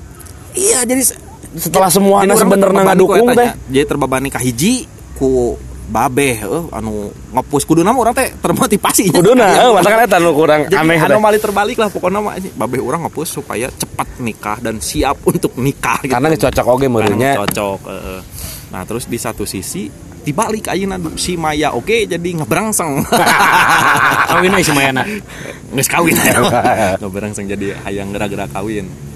Iya 0.57 0.83
jadi 0.83 1.03
se- 1.05 1.19
setelah 1.55 1.89
Jadi 1.89 2.35
urang 2.35 2.41
sebenarnya 2.43 2.83
ku 2.83 2.89
ngadukung 2.91 3.29
eta 3.31 3.39
teh. 3.39 3.51
Jadi 3.71 3.85
terbebani 3.87 4.29
ka 4.29 4.41
hiji 4.43 4.85
ku 5.15 5.55
babeh 5.89 6.37
eh, 6.45 6.65
anu 6.77 7.09
ngepus 7.33 7.63
kudu 7.65 7.87
nama 7.87 7.97
orang 7.97 8.13
teh. 8.19 8.29
Termotivasi. 8.35 9.09
Kuduna 9.17 9.47
eh 9.47 9.71
masa 9.71 9.89
kan 9.95 10.01
eta 10.05 10.19
kurang 10.21 10.61
Jadi 10.67 10.77
aneh 10.77 10.99
anomali 10.99 11.39
terbalik 11.39 11.79
lah 11.79 11.89
pokoknya 11.89 12.19
mah 12.19 12.35
babeh 12.37 12.81
orang 12.83 13.07
ngepus 13.07 13.39
supaya 13.39 13.71
cepat 13.71 14.19
nikah 14.19 14.59
dan 14.59 14.83
siap 14.83 15.23
untuk 15.31 15.55
nikah 15.57 16.03
gitu. 16.03 16.13
karena 16.13 16.35
cocok 16.35 16.67
oge 16.67 16.87
meureunnya. 16.91 17.39
Karena 17.39 17.47
cocok 17.47 17.79
eh. 17.89 18.21
nah 18.69 18.83
terus 18.85 19.09
di 19.09 19.17
satu 19.17 19.49
sisi 19.49 20.08
dibalik 20.29 20.69
ayeuna 20.69 21.01
si 21.17 21.41
Maya 21.41 21.73
oke 21.73 22.05
jadi 22.05 22.29
ngeberangseng. 22.37 23.01
Kawin 24.31 24.53
si 24.61 24.73
Mayana. 24.77 25.03
nges 25.73 25.89
kawin. 25.89 26.13
Ngeberangseng 27.01 27.49
jadi 27.49 27.73
hayang 27.89 28.13
gerak-gerak 28.13 28.53
kawin 28.53 29.08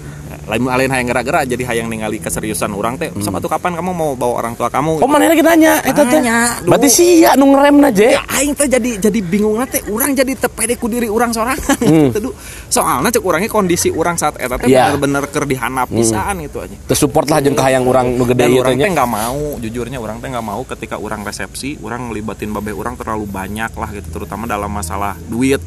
lain 0.43 0.61
lain 0.67 0.89
hayang 0.91 1.07
gerak-gerak 1.07 1.43
jadi 1.47 1.63
hayang 1.63 1.87
ningali 1.87 2.19
keseriusan 2.19 2.75
orang 2.75 2.99
teh. 2.99 3.09
Sama 3.23 3.39
tuh 3.39 3.47
kapan 3.47 3.79
kamu 3.79 3.91
mau 3.95 4.11
bawa 4.13 4.43
orang 4.43 4.53
tua 4.59 4.67
kamu? 4.67 4.99
Oh 4.99 5.07
mana 5.07 5.31
lagi 5.31 5.39
nanya? 5.39 5.79
Eta 5.83 6.03
teh. 6.03 6.19
Berarti 6.67 6.89
sia 6.91 7.35
nu 7.39 7.55
ngeremna 7.55 7.89
je. 7.95 8.15
ya 8.15 8.23
aing 8.39 8.51
teh 8.51 8.67
jadi 8.67 8.99
jadi 8.99 9.19
bingung 9.23 9.59
teh. 9.67 9.79
Orang 9.87 10.11
jadi 10.11 10.35
tepede 10.35 10.75
ku 10.75 10.91
diri 10.91 11.07
orang 11.07 11.31
sorangan. 11.31 11.61
Hmm. 11.83 12.09
gitu 12.09 12.31
duh. 12.31 12.33
soalnya 12.71 13.11
cek 13.11 13.21
orangnya 13.21 13.51
kondisi 13.51 13.91
orang 13.93 14.15
saat 14.15 14.39
eta 14.39 14.55
teh 14.57 14.71
Iya. 14.71 14.95
bener-bener 14.95 15.29
keur 15.29 15.45
dihanap 15.45 15.91
pisan 15.91 16.41
gitu 16.41 16.63
aja. 16.63 16.73
Terus 16.89 16.99
support 16.99 17.27
lah 17.29 17.43
jeung 17.43 17.53
kahayang 17.53 17.85
urang 17.85 18.17
nu 18.17 18.23
gede 18.25 18.49
orang 18.49 18.79
teh 18.79 18.89
nggak 18.89 19.09
mau 19.09 19.59
jujurnya 19.59 19.99
orang 19.99 20.17
teh 20.23 20.31
nggak 20.31 20.45
mau 20.45 20.61
ketika 20.65 20.95
orang 20.97 21.21
resepsi 21.21 21.77
orang 21.83 22.09
ngelibatin 22.09 22.49
babe 22.49 22.71
orang 22.73 22.95
terlalu 22.95 23.27
banyak 23.29 23.71
lah 23.75 23.89
gitu 23.91 24.07
terutama 24.09 24.47
dalam 24.47 24.71
masalah 24.71 25.13
duit 25.27 25.59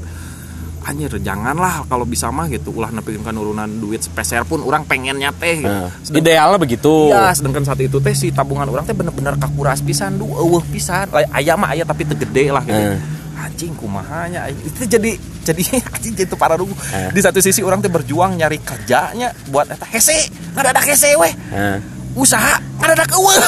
anjir 0.87 1.11
janganlah 1.18 1.83
kalau 1.85 2.07
bisa 2.07 2.31
mah 2.31 2.46
gitu 2.46 2.70
ulah 2.70 2.88
nepikeun 2.88 3.27
nurunan 3.29 3.66
duit 3.66 3.99
sepeser 3.99 4.46
pun 4.46 4.62
orang 4.62 4.87
pengennya 4.87 5.35
teh 5.35 5.59
gitu. 5.59 5.66
Nah, 5.68 5.90
Sedang- 5.99 6.22
idealnya 6.22 6.57
begitu. 6.57 7.11
Iya, 7.11 7.35
sedangkan 7.35 7.66
saat 7.66 7.81
itu 7.81 7.99
teh 7.99 8.14
si 8.14 8.31
tabungan 8.31 8.64
orang 8.64 8.87
teh 8.87 8.94
bener-bener 8.94 9.35
kakuras 9.35 9.83
pisan 9.83 10.14
du 10.14 10.25
eueuh 10.25 10.62
pisan. 10.64 11.11
Lai- 11.11 11.27
Aya 11.29 11.59
mah 11.59 11.75
aya 11.75 11.83
tapi 11.83 12.07
tegede 12.07 12.55
lah 12.55 12.62
gitu. 12.62 12.79
Eh. 12.79 12.99
Anjing 13.37 13.75
kumahanya 13.75 14.46
itu 14.49 14.87
jadi 14.87 15.12
jadi 15.42 15.62
anjing 15.92 16.14
gitu 16.14 16.35
para 16.35 16.55
rugu. 16.55 16.72
Eh. 16.88 17.11
Di 17.11 17.20
satu 17.20 17.42
sisi 17.42 17.61
orang 17.61 17.83
teh 17.83 17.90
berjuang 17.90 18.38
nyari 18.38 18.62
kerjanya 18.62 19.35
buat 19.51 19.66
eta 19.66 19.85
hese, 19.85 20.31
ngadadak 20.55 20.87
hese 20.87 21.18
weh. 21.18 21.35
Heeh. 21.51 21.95
Usaha 22.16 22.57
ngadadak 22.81 23.12
eueuh. 23.12 23.44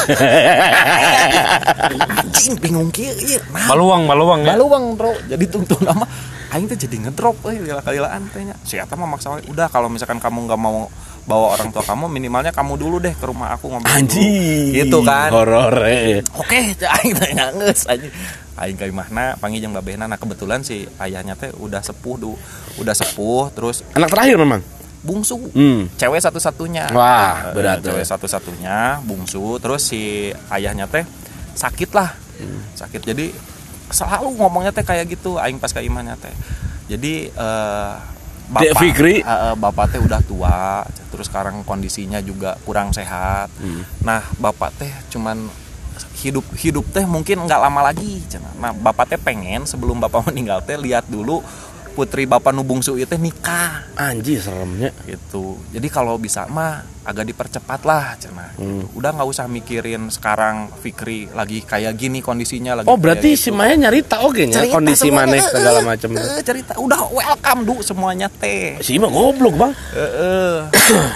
anjing 2.21 2.53
bingung 2.61 2.93
kieu 2.93 3.09
ieu. 3.17 3.41
Baluang, 3.49 4.05
baluang 4.05 4.45
ya. 4.45 4.53
Baluang 4.53 4.93
bro 4.93 5.13
jadi 5.25 5.45
tungtung 5.49 5.81
nama 5.81 6.05
Aing 6.49 6.65
tuh 6.65 6.73
jadi 6.81 6.97
ngedrop 7.05 7.37
euy 7.45 7.61
lila 7.61 7.77
kalilaan 7.85 8.25
tehnya 8.33 8.57
si 8.65 8.81
Eta 8.81 8.97
mah 8.97 9.05
maksa 9.05 9.37
udah 9.37 9.69
kalau 9.69 9.85
misalkan 9.85 10.17
kamu 10.17 10.49
nggak 10.49 10.57
mau 10.57 10.89
bawa 11.29 11.53
orang 11.53 11.69
tua 11.69 11.85
kamu 11.85 12.09
minimalnya 12.09 12.49
kamu 12.49 12.73
dulu 12.73 12.97
deh 12.97 13.13
ke 13.13 13.21
rumah 13.29 13.53
aku 13.53 13.69
ngobrol 13.69 13.85
dulu." 13.85 14.01
Anjing. 14.01 14.73
gitu 14.73 14.97
kan 15.05 15.29
Horor 15.29 15.77
eh. 15.85 16.25
oke 16.25 16.57
Aing 16.73 17.13
teh 17.13 17.29
ngangeus 17.37 17.85
anjing 17.85 18.09
Aing 18.57 18.81
ka 18.81 18.89
imahna 18.89 19.37
panggil 19.37 19.61
jeung 19.61 19.77
babehna 19.77 20.09
nah 20.09 20.17
kebetulan 20.17 20.65
si 20.65 20.89
ayahnya 20.97 21.37
teh 21.37 21.53
udah 21.53 21.85
sepuh 21.85 22.17
du 22.17 22.33
udah 22.81 22.97
sepuh 22.97 23.53
terus 23.53 23.85
Anak 23.93 24.09
terakhir 24.09 24.41
memang. 24.41 24.78
Bungsu. 24.99 25.39
Hmm. 25.51 25.87
cewek 25.95 26.19
satu-satunya. 26.19 26.91
Wah, 26.91 27.51
Eh, 27.51 27.55
berat 27.55 27.79
cewek 27.79 28.03
satu-satunya 28.03 28.99
bungsu. 29.01 29.57
Terus 29.57 29.81
si 29.83 30.31
ayahnya 30.49 30.85
teh 30.85 31.03
sakit 31.53 31.89
lah. 31.91 32.13
Sakit. 32.73 33.03
Jadi 33.03 33.31
selalu 33.89 34.37
ngomongnya 34.37 34.71
teh 34.71 34.83
kayak 34.83 35.09
gitu 35.09 35.35
aing 35.35 35.57
pas 35.57 35.71
ke 35.71 35.81
imannya 35.81 36.15
teh. 36.15 36.33
Jadi 36.87 37.29
eh 37.29 37.93
Dek 38.49 38.81
Fikri. 38.81 39.21
eh, 39.21 39.53
bapak 39.53 39.93
teh 39.93 40.01
udah 40.01 40.21
tua 40.25 40.81
terus 41.13 41.29
sekarang 41.29 41.61
kondisinya 41.61 42.17
juga 42.17 42.57
kurang 42.65 42.89
sehat. 42.89 43.53
Hmm. 43.61 43.85
nah 44.01 44.25
bapak 44.37 44.73
teh 44.73 44.89
cuman 45.09 45.45
hidup 46.17 46.45
hidup 46.55 46.85
teh 46.89 47.03
mungkin 47.05 47.43
nggak 47.43 47.59
lama 47.59 47.91
lagi 47.91 48.23
nah 48.57 48.71
bapak 48.71 49.15
teh 49.15 49.19
pengen 49.19 49.63
sebelum 49.63 49.99
bapak 49.99 50.25
meninggal 50.31 50.63
teh 50.65 50.75
lihat 50.75 51.05
dulu 51.05 51.43
putri 51.99 52.23
bapak 52.23 52.49
nu 52.49 52.63
bungsu 52.63 52.95
itu 52.95 53.11
nikah 53.13 53.83
Anjir 53.93 54.39
seremnya. 54.39 54.95
gitu 55.03 55.59
jadi 55.67 55.87
kalau 55.87 56.15
bisa 56.15 56.47
mah 56.47 56.79
agak 57.01 57.25
dipercepat 57.25 57.83
lah 57.83 58.15
cenah 58.15 58.55
Hmm. 58.55 58.87
udah 58.91 59.11
nggak 59.11 59.23
usah 59.25 59.45
mikirin 59.45 60.07
sekarang 60.07 60.71
Fikri 60.77 61.27
lagi 61.29 61.59
kayak 61.61 61.91
gini 61.93 62.19
kondisinya 62.19 62.71
lagi 62.73 62.87
Oh 62.87 62.95
berarti 62.95 63.29
kayak 63.29 63.39
si 63.39 63.49
gitu. 63.49 63.57
Maya 63.57 63.75
nyarita 63.77 64.15
oke 64.21 64.43
Cerita 64.45 64.71
kondisi 64.71 65.07
maneh 65.09 65.37
eh, 65.37 65.43
segala 65.45 65.79
eh, 65.79 65.85
macam. 65.85 66.09
eh, 66.13 66.39
cerita 66.41 66.75
udah 66.75 66.99
welcome 67.09 67.61
du 67.63 67.75
semuanya 67.81 68.27
teh 68.29 68.79
Si 68.79 68.95
mah 68.95 69.07
goblok, 69.07 69.55
Bang. 69.55 69.71
Eh, 69.91 69.99
eh. 69.99 70.55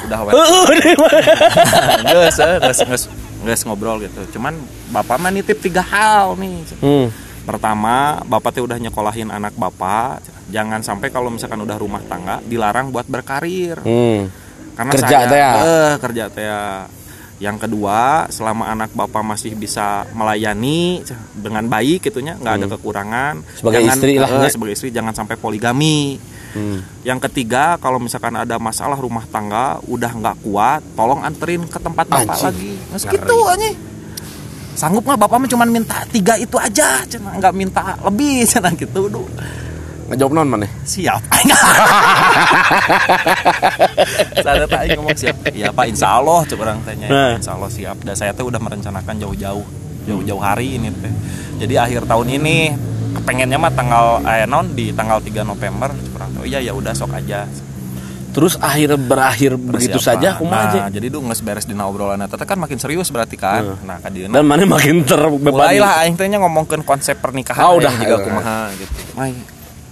udah 0.04 0.20
welcome. 0.26 0.96
Nges, 2.06 2.38
nges, 2.38 2.80
nges, 2.82 3.04
nges 3.44 3.62
ngobrol 3.64 4.00
gitu 4.00 4.24
cuman 4.34 4.56
bapak 4.90 5.16
mah 5.18 5.30
nitip 5.30 5.60
tiga 5.60 5.80
hal 5.82 6.36
nih 6.36 6.64
Hmm. 6.80 7.08
pertama 7.44 7.96
bapak 8.24 8.56
teh 8.56 8.64
udah 8.64 8.78
nyekolahin 8.78 9.28
anak 9.28 9.52
bapak 9.54 10.24
jangan 10.54 10.80
sampai 10.80 11.10
kalau 11.10 11.28
misalkan 11.28 11.58
udah 11.58 11.76
rumah 11.76 12.00
tangga 12.04 12.38
dilarang 12.42 12.88
buat 12.88 13.04
berkarir 13.06 13.82
Hmm. 13.82 14.30
karena 14.74 14.92
Kerja 14.92 15.08
saya 15.10 15.26
teh 15.26 15.40
ya? 15.40 15.52
eh, 15.58 15.94
kerja 15.98 16.24
teh 16.30 16.46
ya. 16.46 16.64
yang 17.36 17.58
kedua 17.58 18.30
selama 18.30 18.70
anak 18.70 18.94
bapak 18.94 19.20
masih 19.20 19.52
bisa 19.54 20.06
melayani 20.14 21.02
dengan 21.34 21.66
baik 21.66 22.00
gitunya 22.04 22.34
nggak 22.36 22.54
ada 22.56 22.68
kekurangan 22.72 23.36
Hmm. 23.36 23.58
Sebagai 23.58 23.82
istri 23.84 24.14
lah, 24.16 24.30
eh, 24.30 24.40
ya. 24.40 24.50
sebagai 24.50 24.74
istri 24.74 24.90
jangan 24.90 25.12
sampai 25.12 25.36
poligami 25.36 26.22
Hmm. 26.54 26.86
yang 27.02 27.18
ketiga 27.20 27.76
kalau 27.78 27.98
misalkan 27.98 28.38
ada 28.38 28.56
masalah 28.58 28.94
rumah 28.96 29.26
tangga 29.26 29.82
udah 29.84 30.12
nggak 30.14 30.38
kuat 30.40 30.86
tolong 30.94 31.20
anterin 31.20 31.66
ke 31.66 31.82
tempat 31.82 32.06
bapak 32.06 32.30
Anjing. 32.30 32.46
lagi 32.46 32.72
Nggak 32.88 33.02
segitu 33.02 33.38
aja 33.44 33.70
sanggup 34.74 35.02
nggak 35.04 35.20
bapak 35.20 35.38
mah 35.40 35.50
cuma 35.50 35.66
minta 35.66 35.98
tiga 36.08 36.34
itu 36.36 36.54
aja 36.56 37.02
cina 37.04 37.34
nggak 37.34 37.54
minta 37.54 37.98
lebih 38.00 38.46
cina 38.52 38.70
gitu 38.72 39.06
duh 39.08 39.26
Ngejawab 40.14 40.32
non 40.32 40.46
mana? 40.48 40.68
siap 40.84 41.22
saya 44.38 44.66
tanya 44.68 44.94
ngomong 44.96 45.16
siap 45.16 45.36
ya 45.50 45.70
pak 45.70 45.86
insya 45.88 46.08
Allah 46.14 46.46
coba 46.46 46.62
orang 46.64 46.80
tanya 46.84 47.08
Nah. 47.08 47.32
insya 47.36 47.52
Allah 47.52 47.70
siap 47.70 47.98
dan 48.00 48.14
saya 48.14 48.32
tuh 48.32 48.48
udah 48.48 48.60
merencanakan 48.60 49.16
jauh-jauh 49.18 49.66
jauh-jauh 50.06 50.38
hari 50.38 50.76
ini 50.76 50.94
teh 50.94 51.14
jadi 51.60 51.84
akhir 51.84 52.06
tahun 52.06 52.28
ini 52.32 52.56
kepengennya 53.16 53.58
mah 53.58 53.72
tanggal 53.72 54.06
eh 54.24 54.46
non 54.46 54.70
di 54.70 54.92
tanggal 54.92 55.18
3 55.18 55.42
November 55.44 55.90
orang 56.12 56.30
oh 56.36 56.46
iya 56.46 56.60
ya 56.60 56.72
udah 56.72 56.94
sok 56.94 57.14
aja 57.16 57.46
Terus 58.34 58.58
akhir 58.58 58.98
berakhir 58.98 59.54
begitu 59.56 59.94
Persiapan. 59.94 60.18
saja 60.18 60.30
kumaha 60.34 60.66
aja. 60.68 60.80
nah, 60.80 60.90
jadi 60.90 61.06
tuh 61.08 61.22
nges 61.22 61.40
beres 61.40 61.66
dina 61.66 61.86
obrolan 61.86 62.18
eta 62.18 62.34
teh 62.34 62.44
kan 62.44 62.58
makin 62.58 62.78
serius 62.78 63.08
berarti 63.08 63.34
kan 63.36 63.78
nah 63.82 63.98
kadieuna 64.00 64.34
Dan 64.34 64.44
mana 64.44 64.66
makin 64.68 65.02
terbebani. 65.04 65.54
mulailah 65.54 66.02
aing 66.02 66.14
teh 66.14 66.26
ngomongkeun 66.28 66.82
konsep 66.82 67.14
pernikahan 67.16 67.62
Oh, 67.64 67.78
udah. 67.78 67.94
juga 67.94 68.18
kumaha 68.20 68.74
gitu. 68.74 68.90
Mai 69.14 69.38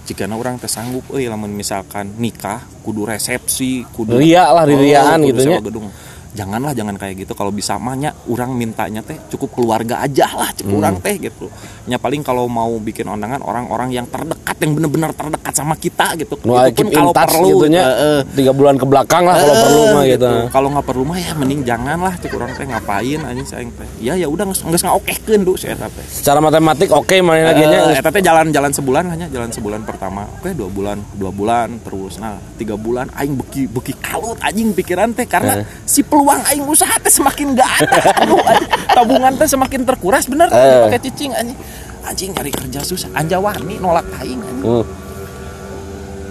jika 0.02 0.26
orang 0.26 0.58
teh 0.58 0.66
sanggup 0.66 1.06
euy 1.14 1.30
lamun 1.30 1.54
misalkan 1.54 2.18
nikah 2.18 2.58
kudu 2.82 3.06
resepsi 3.06 3.86
kudu 3.94 4.18
Ria 4.18 4.50
lah, 4.50 4.66
kudu 4.66 5.30
gitu 5.30 5.42
nya. 5.46 5.58
gedung. 5.62 5.86
Janganlah 6.32 6.72
jangan 6.72 6.96
kayak 6.96 7.14
gitu 7.18 7.32
kalau 7.32 7.48
bisa 7.48 7.76
mahnya 7.76 8.08
orang 8.24 8.52
mintanya 8.52 9.00
teh 9.00 9.20
cukup 9.28 9.52
keluarga 9.52 10.00
aja 10.00 10.24
lah 10.32 10.48
cukup 10.52 10.72
Hmm. 10.72 10.80
orang 10.80 10.96
teh 10.98 11.14
gitu. 11.18 11.52
Ya 11.84 11.96
paling 11.96 12.20
kalau 12.20 12.48
mau 12.48 12.72
bikin 12.78 13.04
undangan 13.04 13.40
orang-orang 13.40 13.92
yang 13.92 14.06
terdekat 14.06 14.56
yang 14.58 14.72
bener-bener 14.72 15.12
terdekat 15.12 15.52
sama 15.52 15.74
kita 15.74 16.16
gitu. 16.16 16.40
Nu 16.42 16.56
Itu 16.62 16.80
pun 16.80 16.88
in 16.88 16.96
kalau 16.96 17.12
touch 17.12 17.28
perlu 17.30 17.48
gitu 17.50 17.66
nya. 17.68 17.82
eh, 17.82 17.92
eh. 18.00 18.18
Tiga 18.32 18.50
bulan 18.50 18.74
ke 18.74 18.86
belakang 18.86 19.22
lah 19.22 19.36
kalau 19.36 19.54
perlu 19.58 19.82
mah 19.90 20.04
gitu. 20.06 20.30
Kalau 20.48 20.68
nggak 20.70 20.86
perlu 20.86 21.02
mah 21.04 21.18
ya 21.18 21.32
mending 21.34 21.60
jangan 21.62 21.98
lah 21.98 22.14
cek 22.16 22.32
orang 22.32 22.50
teh 22.54 22.64
ngapain 22.64 23.20
anjing 23.20 23.44
saya 23.44 23.62
teh. 23.68 23.88
Ya 24.00 24.12
ya 24.14 24.24
udah 24.26 24.44
geus 24.46 24.62
geus 24.62 24.82
ngaokekeun 24.82 25.40
du 25.42 25.52
saya 25.54 25.76
teh. 25.76 26.06
Secara 26.08 26.40
matematik 26.40 26.88
oke 26.88 27.20
mana 27.20 27.52
lagi 27.52 27.62
nya. 27.62 27.92
Eta 27.92 28.08
teh 28.08 28.22
jalan-jalan 28.22 28.72
sebulan 28.72 29.04
hanya 29.06 29.26
jalan 29.28 29.50
sebulan 29.50 29.84
pertama. 29.84 30.24
Oke, 30.34 30.52
dua 30.52 30.66
bulan, 30.66 30.96
dua 31.12 31.28
bulan 31.28 31.76
terus. 31.78 32.16
Nah, 32.16 32.40
tiga 32.56 32.72
bulan 32.74 33.12
aing 33.12 33.36
beki 33.36 33.68
beki 33.68 33.94
kalut 33.98 34.40
anjing 34.40 34.72
pikiran 34.72 35.12
teh 35.12 35.26
karena 35.26 35.60
Eh. 35.60 35.64
si 35.84 36.00
peluang 36.22 36.38
aing 36.54 36.66
usaha 36.70 36.94
teh 37.02 37.10
semakin 37.10 37.58
gak 37.58 37.66
ada. 37.82 37.98
Tabungan 38.96 39.34
teh 39.34 39.50
semakin 39.50 39.82
terkuras 39.82 40.30
bener 40.30 40.46
teh 40.46 40.54
Eh. 40.54 40.86
pakai 40.86 41.00
cicing 41.02 41.34
anjing. 41.34 41.58
Anjing 42.06 42.30
nyari 42.30 42.54
kerja 42.54 42.78
susah. 42.86 43.10
Anjawani 43.10 43.82
nolak 43.82 44.06
aing 44.22 44.38
anjing. 44.38 44.62
Hmm. 44.62 44.86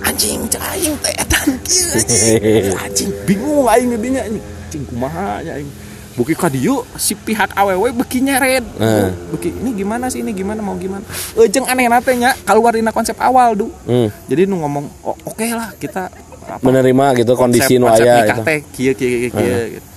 Anjing 0.01 0.39
cek 0.47 0.63
aing 0.63 0.95
teh 1.03 1.13
anjing. 1.43 2.71
Anjing 2.79 3.09
bingung 3.27 3.67
aing 3.67 3.91
gedinya 3.91 4.23
anjing. 4.23 4.43
Anjing 4.63 4.83
kumaha 4.87 5.43
ya 5.43 5.59
aing. 5.59 5.67
Buki 6.11 6.35
ka 6.35 6.47
dieu 6.47 6.87
si 6.95 7.11
pihak 7.11 7.51
awewe 7.51 7.91
beki 7.91 8.23
nyeret. 8.23 8.63
Eh. 8.79 9.11
Beki 9.35 9.59
ini 9.59 9.75
gimana 9.75 10.07
sih 10.07 10.23
ini 10.23 10.31
gimana 10.31 10.63
mau 10.63 10.79
gimana? 10.79 11.03
Ejeng 11.35 11.67
aneh 11.67 11.91
nate 11.91 12.15
nya 12.15 12.31
keluar 12.47 12.71
dina 12.71 12.95
konsep 12.95 13.19
awal 13.19 13.59
du. 13.59 13.67
Hmm. 13.83 14.07
Jadi 14.31 14.47
nu 14.47 14.63
ngomong 14.63 14.87
"Oh, 15.03 15.15
oke 15.27 15.43
lah 15.51 15.75
kita 15.75 16.07
apa, 16.57 16.63
Menerima 16.63 17.05
gitu 17.23 17.33
kondisi 17.39 17.79
nu 17.79 17.87
konsep 17.87 18.03
aya 18.03 18.13
nikah 18.23 18.37
gitu. 18.43 18.51
kieu 18.75 18.93
kieu 18.95 19.17
kieu 19.17 19.29
kieu 19.31 19.61
gitu. 19.79 19.87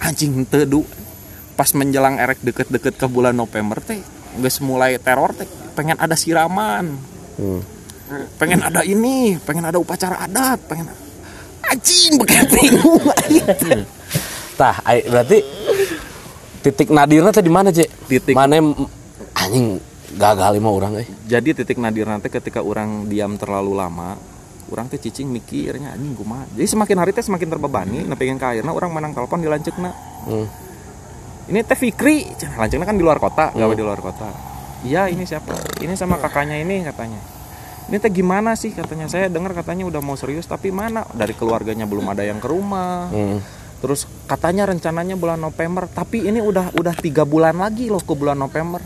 Anjing 0.00 0.30
henteu 0.32 0.64
du. 0.64 0.80
Pas 1.52 1.68
menjelang 1.76 2.16
erek 2.16 2.40
deket-deket 2.40 2.96
ke 2.96 3.06
bulan 3.06 3.36
November 3.36 3.78
teh 3.84 4.00
geus 4.40 4.56
mulai 4.64 4.96
teror 4.96 5.36
teh 5.36 5.44
pengen 5.76 6.00
ada 6.00 6.16
siraman. 6.16 6.96
Hmm. 7.36 7.60
Pengen 8.36 8.60
ada 8.60 8.84
ini, 8.84 9.40
pengen 9.40 9.64
ada 9.64 9.80
upacara 9.80 10.20
adat, 10.20 10.60
pengen 10.68 10.88
anjing 11.64 12.20
begitu 12.20 12.52
bingung 12.52 13.04
aing. 13.24 13.84
Tah, 14.52 14.76
berarti 14.84 15.40
titik 16.60 16.92
nadirnya 16.92 17.32
teh 17.32 17.40
di 17.40 17.48
mana, 17.48 17.72
Cek? 17.72 17.88
Titik- 18.04 18.36
mana 18.36 18.60
anjing 19.32 19.80
gagal 20.12 20.60
lima 20.60 20.68
orang 20.68 20.92
eh. 21.00 21.08
Jadi 21.24 21.64
titik 21.64 21.80
nadir 21.80 22.04
nanti 22.04 22.28
ketika 22.28 22.60
orang 22.60 23.08
diam 23.08 23.40
terlalu 23.40 23.72
lama, 23.80 24.20
orang 24.70 24.86
teh 24.86 25.00
cicing 25.00 25.26
mikirnya 25.26 25.96
anjing 25.96 26.14
kumaha. 26.14 26.46
Jadi 26.54 26.66
semakin 26.68 26.96
hari 27.02 27.10
teh 27.10 27.24
semakin 27.24 27.48
terbebani, 27.50 28.06
nah 28.06 28.14
pengen 28.14 28.38
ka 28.38 28.54
akhirna 28.54 28.70
orang 28.70 28.90
menang 28.94 29.12
telepon 29.16 29.42
dilanceukna. 29.42 29.90
Hmm. 30.28 30.46
Ini 31.50 31.58
teh 31.66 31.74
Fikri, 31.74 32.28
lanceukna 32.54 32.86
kan 32.86 32.94
di 32.94 33.02
luar 33.02 33.18
kota, 33.18 33.50
gawe 33.50 33.74
di 33.74 33.82
luar 33.82 33.98
kota. 33.98 34.30
Iya, 34.86 35.10
ini 35.10 35.26
siapa? 35.26 35.82
Ini 35.82 35.94
sama 35.94 36.18
kakaknya 36.18 36.58
ini 36.58 36.86
katanya. 36.86 37.18
Ini 37.90 37.98
teh 37.98 38.12
gimana 38.14 38.54
sih 38.54 38.70
katanya? 38.70 39.10
Saya 39.10 39.26
dengar 39.26 39.50
katanya 39.54 39.86
udah 39.90 39.98
mau 39.98 40.14
serius 40.14 40.46
tapi 40.46 40.70
mana 40.70 41.02
dari 41.14 41.34
keluarganya 41.34 41.86
belum 41.86 42.06
ada 42.10 42.22
yang 42.22 42.38
ke 42.38 42.46
rumah. 42.46 43.10
Hmm. 43.10 43.38
Terus 43.82 44.06
katanya 44.30 44.70
rencananya 44.70 45.18
bulan 45.18 45.42
November, 45.42 45.90
tapi 45.90 46.22
ini 46.22 46.38
udah 46.38 46.70
udah 46.78 46.94
tiga 46.94 47.26
bulan 47.26 47.58
lagi 47.58 47.90
loh 47.90 47.98
ke 47.98 48.14
bulan 48.14 48.38
November. 48.38 48.78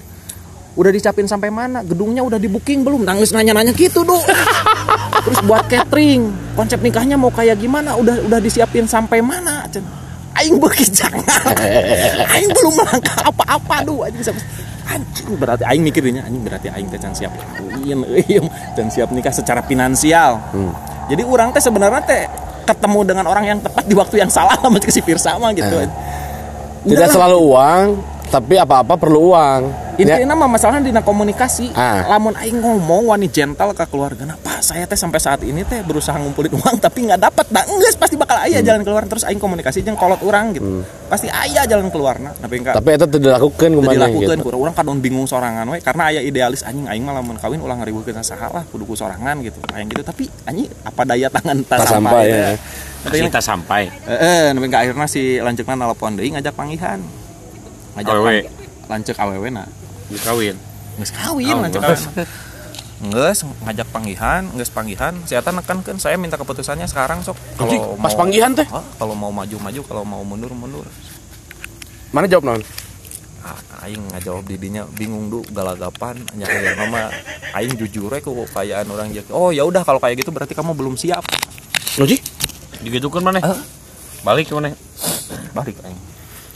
Udah 0.77 0.93
dicapin 0.93 1.25
sampai 1.25 1.49
mana? 1.49 1.81
Gedungnya 1.85 2.21
udah 2.21 2.37
di 2.37 2.49
booking 2.49 2.85
belum? 2.85 3.05
Nangis 3.05 3.33
nanya-nanya 3.33 3.73
gitu 3.73 4.05
dong. 4.05 4.21
Terus 5.27 5.41
buat 5.43 5.65
catering, 5.67 6.31
konsep 6.55 6.79
nikahnya 6.79 7.19
mau 7.19 7.35
kayak 7.35 7.59
gimana? 7.59 7.99
Udah 7.99 8.23
udah 8.27 8.39
disiapin 8.39 8.87
sampai 8.87 9.19
mana? 9.19 9.67
Cen? 9.71 9.83
Aing 10.37 10.61
beki 10.61 10.85
jangan. 10.93 11.25
Aing 12.37 12.51
belum 12.53 12.73
melangkah 12.77 13.17
apa-apa 13.25 13.77
duh. 13.89 14.07
Anjing 14.07 14.23
sampai 14.23 14.45
anjing 14.87 15.35
berarti 15.35 15.67
aing 15.67 15.83
mikirnya 15.83 16.23
anjing 16.23 16.47
berarti 16.47 16.71
aing 16.71 16.87
teh 16.87 17.01
can 17.03 17.11
siap 17.11 17.35
kawin 17.35 18.07
euy 18.07 18.39
can 18.79 18.87
siap 18.87 19.11
nikah 19.11 19.35
secara 19.35 19.59
finansial. 19.67 20.39
Jadi 21.11 21.23
orang 21.27 21.51
teh 21.51 21.63
sebenarnya 21.63 22.03
teh 22.07 22.23
ketemu 22.67 23.01
dengan 23.03 23.25
orang 23.31 23.45
yang 23.47 23.59
tepat 23.63 23.85
di 23.87 23.95
waktu 23.95 24.23
yang 24.23 24.31
salah 24.31 24.55
sama 24.63 24.79
si 24.83 25.03
Firsa 25.03 25.39
mah 25.39 25.51
gitu. 25.55 25.75
Tidak 26.87 26.87
Udahlah. 26.87 27.11
selalu 27.11 27.39
uang, 27.51 27.87
tapi 28.27 28.59
apa-apa 28.59 28.99
perlu 28.99 29.33
uang. 29.33 29.63
Ya. 29.97 30.21
Intinya 30.21 30.37
mah 30.37 30.51
masalahnya 30.53 30.93
dina 30.93 31.01
komunikasi. 31.01 31.73
Ah. 31.73 32.05
Lamun 32.05 32.37
aing 32.37 32.61
ngomong 32.61 33.09
wani 33.09 33.33
gentle 33.33 33.73
ke 33.73 33.89
keluarga, 33.89 34.29
nah, 34.29 34.37
Pak 34.37 34.61
saya 34.61 34.85
teh 34.85 34.99
sampai 34.99 35.17
saat 35.17 35.41
ini 35.41 35.65
teh 35.65 35.81
berusaha 35.81 36.13
ngumpulin 36.21 36.53
uang 36.53 36.77
tapi 36.85 37.09
nggak 37.09 37.17
dapat. 37.17 37.47
Nah, 37.49 37.65
enggak 37.65 37.97
pasti 37.97 38.21
bakal 38.21 38.37
aya 38.45 38.61
Hmm. 38.61 38.67
jalan 38.67 38.83
keluar 38.85 39.09
terus 39.09 39.25
aing 39.25 39.41
komunikasi 39.41 39.81
jeung 39.81 39.97
kolot 39.97 40.21
orang 40.21 40.53
gitu. 40.53 40.85
Pasti 41.09 41.33
aya 41.33 41.65
jalan 41.65 41.89
keluarna. 41.89 42.37
Tapi 42.37 42.61
enggak 42.61 42.77
Tapi 42.77 42.89
itu 42.93 43.07
tidak 43.09 43.23
dilakukan 43.25 43.69
Teu 43.73 43.79
ke 43.81 43.87
mana 43.89 43.95
dilakukeun 43.97 44.37
gitu. 44.37 44.45
kurang 44.45 44.61
orang 44.69 44.75
kadon 44.77 44.99
bingung 45.01 45.25
sorangan 45.25 45.65
we 45.73 45.79
karena 45.81 46.03
aya 46.13 46.21
idealis 46.21 46.61
anjing 46.67 46.85
aing 46.93 47.05
mah 47.07 47.17
lamun 47.17 47.41
kawin 47.41 47.63
ulang 47.65 47.81
ngariweukeun 47.81 48.21
saha 48.21 48.53
lah 48.53 48.63
kudu 48.69 48.85
ku 48.85 48.93
sorangan 48.93 49.41
gitu. 49.41 49.57
Aing 49.73 49.89
gitu 49.89 50.05
tapi 50.05 50.29
anjing 50.45 50.69
apa 50.85 51.03
daya 51.09 51.33
tangan 51.33 51.57
Tas 51.65 51.89
sampai, 51.89 52.13
sampai 52.13 52.25
ya. 52.29 52.49
Tapi 53.07 53.17
kita 53.33 53.41
sampai 53.41 53.83
Eh, 54.05 54.47
tapi 54.53 54.67
nggak 54.69 54.83
akhirnya 54.83 55.07
si 55.09 55.41
lanceukna 55.41 55.79
nelpon 55.79 56.21
deui 56.21 56.37
ngajak 56.37 56.53
panggihan. 56.53 57.01
Ngajak 57.97 58.13
Awewe. 58.13 58.35
pang- 58.39 58.49
lanceuk 58.87 59.19
awewe 59.19 59.49
na. 59.51 59.65
kawin 60.19 60.57
Geus 60.97 61.13
kawin 61.13 61.57
Oh, 61.57 61.67
geus. 61.67 62.03
awewe. 62.07 62.25
Geus 62.97 63.39
ngajak 63.61 63.89
panggihan, 63.91 64.43
geus 64.53 64.71
panggihan. 64.71 65.13
Saya 65.25 65.43
nekankeun 65.43 65.99
saya 65.99 66.17
minta 66.17 66.37
keputusannya 66.37 66.87
sekarang 66.87 67.21
sok. 67.21 67.37
Kalau 67.59 67.97
pas 67.99 68.09
mau- 68.09 68.21
panggihan 68.23 68.53
teh? 68.53 68.65
Kalau 68.69 69.13
mau 69.13 69.29
maju-maju, 69.29 69.81
kalau 69.83 70.01
mau 70.03 70.23
mundur 70.23 70.49
mundur. 70.53 70.87
Mana 72.09 72.25
jawab 72.25 72.45
non? 72.47 72.63
Ah, 73.43 73.55
aing 73.85 74.01
ngajawab 74.11 74.43
didinya 74.43 74.83
bingung 74.91 75.29
du 75.29 75.39
galagapan 75.49 76.19
nya 76.35 76.49
aya 76.49 76.75
nama 76.75 77.07
aing 77.55 77.77
jujur 77.77 78.09
we 78.09 78.19
ku 78.19 78.33
kayaan 78.45 78.91
orang 78.91 79.07
jadi 79.09 79.23
oh 79.31 79.55
ya 79.55 79.63
udah 79.63 79.87
kalau 79.87 80.03
kayak 80.03 80.19
gitu 80.19 80.35
berarti 80.35 80.51
kamu 80.51 80.75
belum 80.75 80.99
siap 80.99 81.23
Loji? 81.95 82.19
digitukan 82.83 83.23
mana 83.23 83.39
Ah. 83.39 83.55
balik 84.21 84.51
ke 84.51 84.55
mana 84.57 84.75
balik 85.55 85.79
aing 85.79 85.95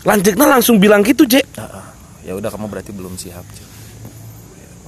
Lanjutnya 0.06 0.46
langsung 0.48 0.80
bilang 0.80 1.04
gitu, 1.04 1.28
Cek. 1.28 1.44
Ah. 1.60 1.90
ya 2.24 2.36
udah 2.36 2.50
kamu 2.52 2.68
berarti 2.68 2.92
belum 2.92 3.16
siap 3.16 3.42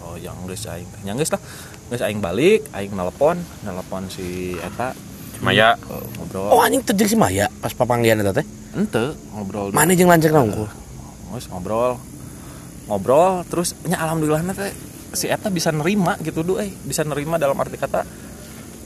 oh 0.05 0.15
yang 0.21 0.37
geus 0.45 0.69
aing 0.69 0.87
yang 1.03 1.17
geus 1.17 1.33
lah 1.33 1.41
geus 1.89 2.03
aing 2.05 2.21
balik 2.21 2.69
aing 2.77 2.93
nelpon 2.93 3.41
nelpon 3.65 4.05
si 4.13 4.55
eta 4.61 4.93
Maya 5.43 5.75
eh, 5.75 6.05
ngobrol 6.23 6.55
Oh, 6.55 6.63
anjing 6.63 6.87
terjadi 6.87 7.11
si 7.11 7.19
Maya 7.19 7.51
pas 7.59 7.75
papanggihan 7.75 8.23
eta 8.23 8.31
teh. 8.31 8.47
ente 8.79 9.19
ngobrol. 9.35 9.75
Mana 9.75 9.93
jeung 9.99 10.07
lanjut 10.07 10.31
nongku? 10.31 10.65
terus 11.33 11.49
ngobrol 11.49 11.97
ngobrol 12.87 13.43
terus 13.49 13.73
nya 13.89 13.97
alhamdulillah 14.05 14.45
teh 14.53 14.71
si 15.17 15.27
eta 15.33 15.49
bisa 15.49 15.73
nerima 15.73 16.21
gitu 16.21 16.45
du 16.45 16.61
eh 16.61 16.69
bisa 16.85 17.03
nerima 17.03 17.41
dalam 17.41 17.57
arti 17.57 17.81
kata 17.81 18.05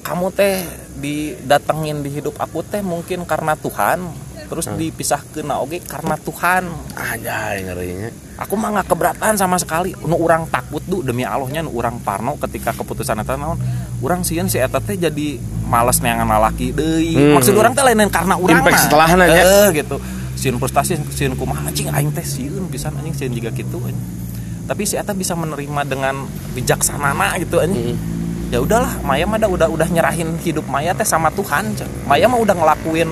kamu 0.07 0.27
teh 0.31 0.63
didatengin 0.97 2.07
di 2.07 2.09
hidup 2.15 2.39
aku 2.39 2.63
teh 2.63 2.81
mungkin 2.81 3.27
karena 3.27 3.59
Tuhan 3.59 4.07
terus 4.47 4.67
dipisah 4.71 5.21
ke 5.35 5.43
oge 5.43 5.83
karena 5.83 6.15
Tuhan 6.17 6.65
Anjay 6.95 7.67
ngerinya. 7.67 8.09
aku 8.39 8.55
mah 8.55 8.79
nggak 8.79 8.89
keberatan 8.89 9.35
sama 9.35 9.59
sekali 9.59 9.93
nu 10.07 10.17
orang 10.17 10.47
takut 10.47 10.81
du 10.87 11.03
demi 11.03 11.27
Allahnya 11.27 11.67
nu 11.67 11.75
orang 11.75 11.99
parno 12.01 12.39
ketika 12.39 12.73
keputusan 12.73 13.19
eta 13.21 13.35
naon 13.35 13.59
orang 14.01 14.23
sieun 14.23 14.47
si 14.47 14.63
eta 14.63 14.79
teh 14.79 14.95
jadi 14.95 15.37
males 15.67 15.99
neangan 15.99 16.31
lalaki 16.31 16.71
deui 16.71 17.17
Hmm. 17.17 17.35
maksud 17.37 17.53
orang 17.59 17.75
teh 17.75 17.83
lain 17.83 18.07
karena 18.07 18.35
urang 18.39 18.63
Impact 18.63 18.77
mah. 18.77 18.83
setelahna 18.87 19.25
nya. 19.27 19.43
Eh, 19.43 19.69
gitu 19.75 19.97
sieun 20.37 20.57
frustasi 20.61 21.01
sieun 21.11 21.35
kumaha 21.35 21.67
anjing 21.67 21.89
aing 21.91 22.13
teh 22.13 22.25
sieun 22.25 22.69
pisan 22.69 22.93
anjing 22.97 23.17
sieun 23.17 23.33
juga 23.35 23.51
gitu 23.51 23.81
anjing. 23.83 24.07
tapi 24.67 24.83
si 24.87 24.95
eta 24.95 25.17
bisa 25.17 25.33
menerima 25.35 25.83
dengan 25.89 26.27
bijaksana 26.55 27.13
gitu 27.41 27.59
anjing 27.59 27.97
ya 28.47 28.63
udahlah 28.63 29.03
Maya 29.03 29.27
mah 29.27 29.43
udah 29.43 29.67
udah 29.67 29.89
nyerahin 29.91 30.39
hidup 30.39 30.67
Maya 30.71 30.95
teh 30.95 31.07
sama 31.07 31.35
Tuhan. 31.35 31.75
Maya 32.07 32.31
mah 32.31 32.39
udah 32.39 32.55
ngelakuin 32.55 33.11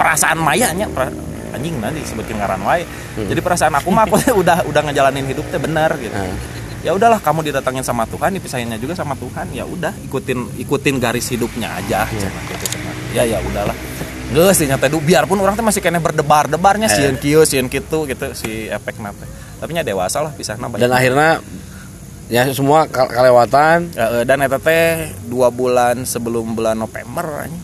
perasaan 0.00 0.40
Maya 0.40 0.72
nya 0.72 0.88
pra- 0.88 1.12
anjing 1.50 1.76
nanti 1.76 2.00
sebutin 2.02 2.40
ngaran 2.40 2.62
wae. 2.64 2.88
Jadi 3.20 3.40
perasaan 3.42 3.76
aku 3.76 3.92
mah 3.92 4.08
aku 4.08 4.16
udah 4.42 4.64
udah 4.64 4.80
ngejalanin 4.88 5.28
hidup 5.28 5.44
teh 5.52 5.60
bener 5.60 5.92
gitu. 6.00 6.16
Hmm. 6.16 6.56
ya 6.80 6.96
udahlah 6.96 7.20
kamu 7.20 7.44
didatangin 7.44 7.84
sama 7.84 8.08
Tuhan 8.08 8.32
dipisahinnya 8.32 8.80
juga 8.80 8.96
sama 8.96 9.12
Tuhan 9.12 9.52
ya 9.52 9.68
udah 9.68 9.92
ikutin 10.00 10.56
ikutin 10.56 10.96
garis 10.96 11.28
hidupnya 11.28 11.76
aja. 11.76 12.08
Cenah 12.08 12.42
gitu 12.48 12.64
cenah. 12.72 12.94
ya 13.12 13.28
ya 13.28 13.38
udahlah. 13.44 13.76
Nggak 14.32 14.54
sih 14.56 14.64
nyata 14.64 14.88
du 14.88 14.96
biarpun 14.96 15.36
orang 15.36 15.58
teh 15.58 15.66
masih 15.66 15.84
kena 15.84 16.00
berdebar-debarnya 16.00 16.88
Eh. 16.88 16.94
sieun 16.96 17.20
kieu 17.20 17.44
sieun 17.44 17.68
kitu 17.68 18.08
gitu 18.08 18.32
si 18.32 18.70
efek 18.70 18.96
nate 18.96 19.28
tapi 19.60 19.76
nya 19.76 19.84
dewasa 19.84 20.24
lah 20.24 20.32
pisah 20.32 20.56
nambah 20.56 20.80
dan 20.80 20.88
akhirnya 20.88 21.44
ya 22.30 22.46
semua 22.54 22.86
eh, 22.88 24.22
dan 24.24 24.38
eta 24.40 24.56
teh 24.56 25.12
dua 25.26 25.50
bulan 25.50 26.06
sebelum 26.06 26.56
bulan 26.56 26.78
November 26.78 27.44
anjing. 27.44 27.60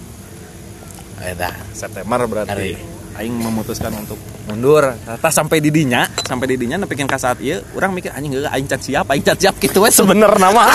Eta 1.18 1.48
September 1.70 2.20
berarti 2.24 2.52
Hari. 2.52 2.72
aing 3.16 3.34
memutuskan 3.34 3.92
untuk 3.94 4.16
mundur. 4.44 4.92
Tah 5.16 5.32
sampai 5.32 5.58
di 5.58 5.70
dinya 5.70 6.04
sampai 6.20 6.46
di 6.46 6.56
dinya 6.56 6.76
nepikeun 6.76 7.04
ka 7.04 7.16
saat 7.16 7.40
ieu 7.40 7.58
urang 7.72 7.90
mikir 7.90 8.10
anjing 8.10 8.34
geus 8.34 8.46
aing 8.46 8.64
can 8.64 8.78
siap 8.78 9.08
aing 9.08 9.20
can 9.20 9.34
siap 9.34 9.56
gitu 9.56 9.80
we 9.80 9.90
sebener 9.90 10.30
nama. 10.36 10.68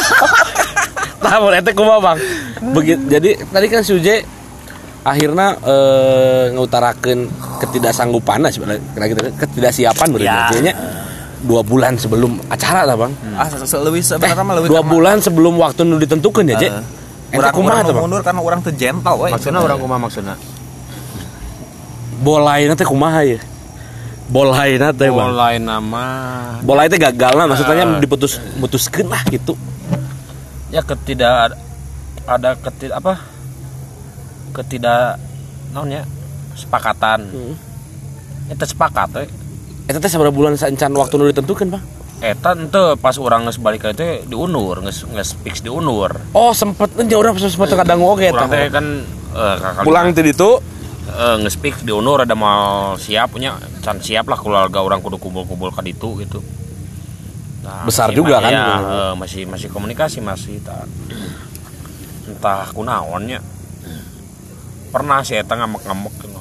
Nah 1.21 1.37
mau 1.37 1.53
eta 1.53 1.69
kumaha 1.69 2.01
bang? 2.01 2.17
Begitu, 2.73 3.01
jadi 3.07 3.29
tadi 3.45 3.65
kan 3.67 3.85
si 3.85 3.93
Uje 3.93 4.25
akhirnya 5.01 5.53
eh, 5.61 6.45
ngutarakan 6.51 7.29
ketidaksanggupan 7.61 8.41
lah 8.41 8.49
sebenarnya 8.49 8.81
kira 8.91 9.05
gitu 9.07 9.21
ketidaksiapan 9.37 10.07
berarti 10.11 10.65
Ya. 10.65 10.73
Dua 11.41 11.61
bulan 11.61 11.93
sebelum 11.95 12.41
acara 12.47 12.85
lah 12.85 12.93
bang. 12.95 13.13
Ah 13.33 13.45
se- 13.47 13.65
se- 13.65 13.77
lebih 13.79 14.01
sebenarnya 14.01 14.41
mah 14.41 14.55
lebih 14.57 14.69
dua 14.69 14.81
bulan 14.83 15.17
sebelum 15.17 15.57
waktu 15.57 15.81
nu 15.83 15.97
ditentukan 15.97 16.41
ya 16.43 16.57
Eh, 16.59 16.73
Kumaha 17.31 17.55
urang 17.55 17.87
tuh 17.87 17.93
bang. 17.95 18.03
mundur 18.03 18.21
karena 18.21 18.41
orang 18.43 18.59
teu 18.59 18.75
gentle 18.75 19.15
we 19.23 19.31
maksudnya 19.31 19.63
orang 19.63 19.79
kumaha 19.79 19.99
maksudnya? 20.03 20.35
Bolaina 22.19 22.73
teh 22.75 22.83
kumaha 22.83 23.23
ya 23.23 23.39
bolaina 24.27 24.91
teh 24.91 25.07
bang. 25.07 25.27
Mulai 25.31 25.55
nama 25.59 26.05
bola 26.59 26.83
itu 26.87 26.99
gagal 26.99 27.33
lah 27.39 27.45
maksudnya 27.47 28.03
diputus 28.03 28.39
putuskan 28.59 29.07
lah 29.07 29.23
gitu. 29.31 29.55
Ya 30.71 30.83
ketidak 30.83 31.55
ada 32.27 32.51
ketid 32.59 32.91
apa? 32.91 33.19
Ketidak 34.51 35.15
naonnya 35.71 36.03
sepakatan. 36.59 37.31
Itu 38.51 38.63
sepakat 38.67 39.07
we. 39.15 39.25
Eta 39.87 40.03
teh 40.03 40.11
seberapa 40.11 40.35
bulan 40.35 40.59
sancan 40.59 40.91
waktu 40.99 41.15
nu 41.15 41.31
ditentukan 41.31 41.79
bang 41.79 41.83
eta 42.21 42.53
ente 42.53 42.77
pas 43.01 43.17
orang 43.17 43.49
geus 43.49 43.57
balik 43.57 43.81
itu 43.83 44.21
diundur 44.25 44.85
geus 44.85 45.03
geus 45.03 45.33
fix 45.41 45.59
diundur. 45.59 46.13
Oh 46.31 46.53
sempet 46.53 46.93
aja 46.95 47.15
orang 47.17 47.33
sempet 47.35 47.73
kadang 47.73 48.05
oke 48.05 48.21
Urang 48.23 48.45
teh 48.47 48.69
kan 48.69 48.85
eh, 49.33 49.55
kakak- 49.57 49.85
pulang 49.85 50.13
tadi 50.13 50.29
itu 50.29 50.61
eh, 51.09 51.35
nge-speak 51.41 51.81
diundur 51.81 52.21
ada 52.21 52.37
mau 52.37 52.93
siap 52.95 53.33
punya 53.33 53.57
can 53.81 53.97
siap 53.97 54.29
lah 54.29 54.37
keluarga 54.37 54.79
orang 54.79 55.01
kudu 55.01 55.17
kumpul-kumpul 55.17 55.73
ke 55.73 55.81
ditu 55.81 56.21
gitu. 56.21 56.39
Nah, 57.61 57.85
Besar 57.85 58.09
masih 58.09 58.17
juga 58.17 58.37
ma- 58.37 58.43
kan? 58.45 58.51
ya, 58.53 58.65
eh, 58.69 59.13
masih 59.17 59.41
masih 59.45 59.67
komunikasi 59.69 60.21
masih 60.21 60.61
tak 60.61 60.85
entah 62.29 62.69
kunaonnya. 62.69 63.41
Pernah 64.91 65.23
sih 65.23 65.39
eta 65.39 65.55
ngamek-ngamek 65.55 66.13
gitu. 66.19 66.37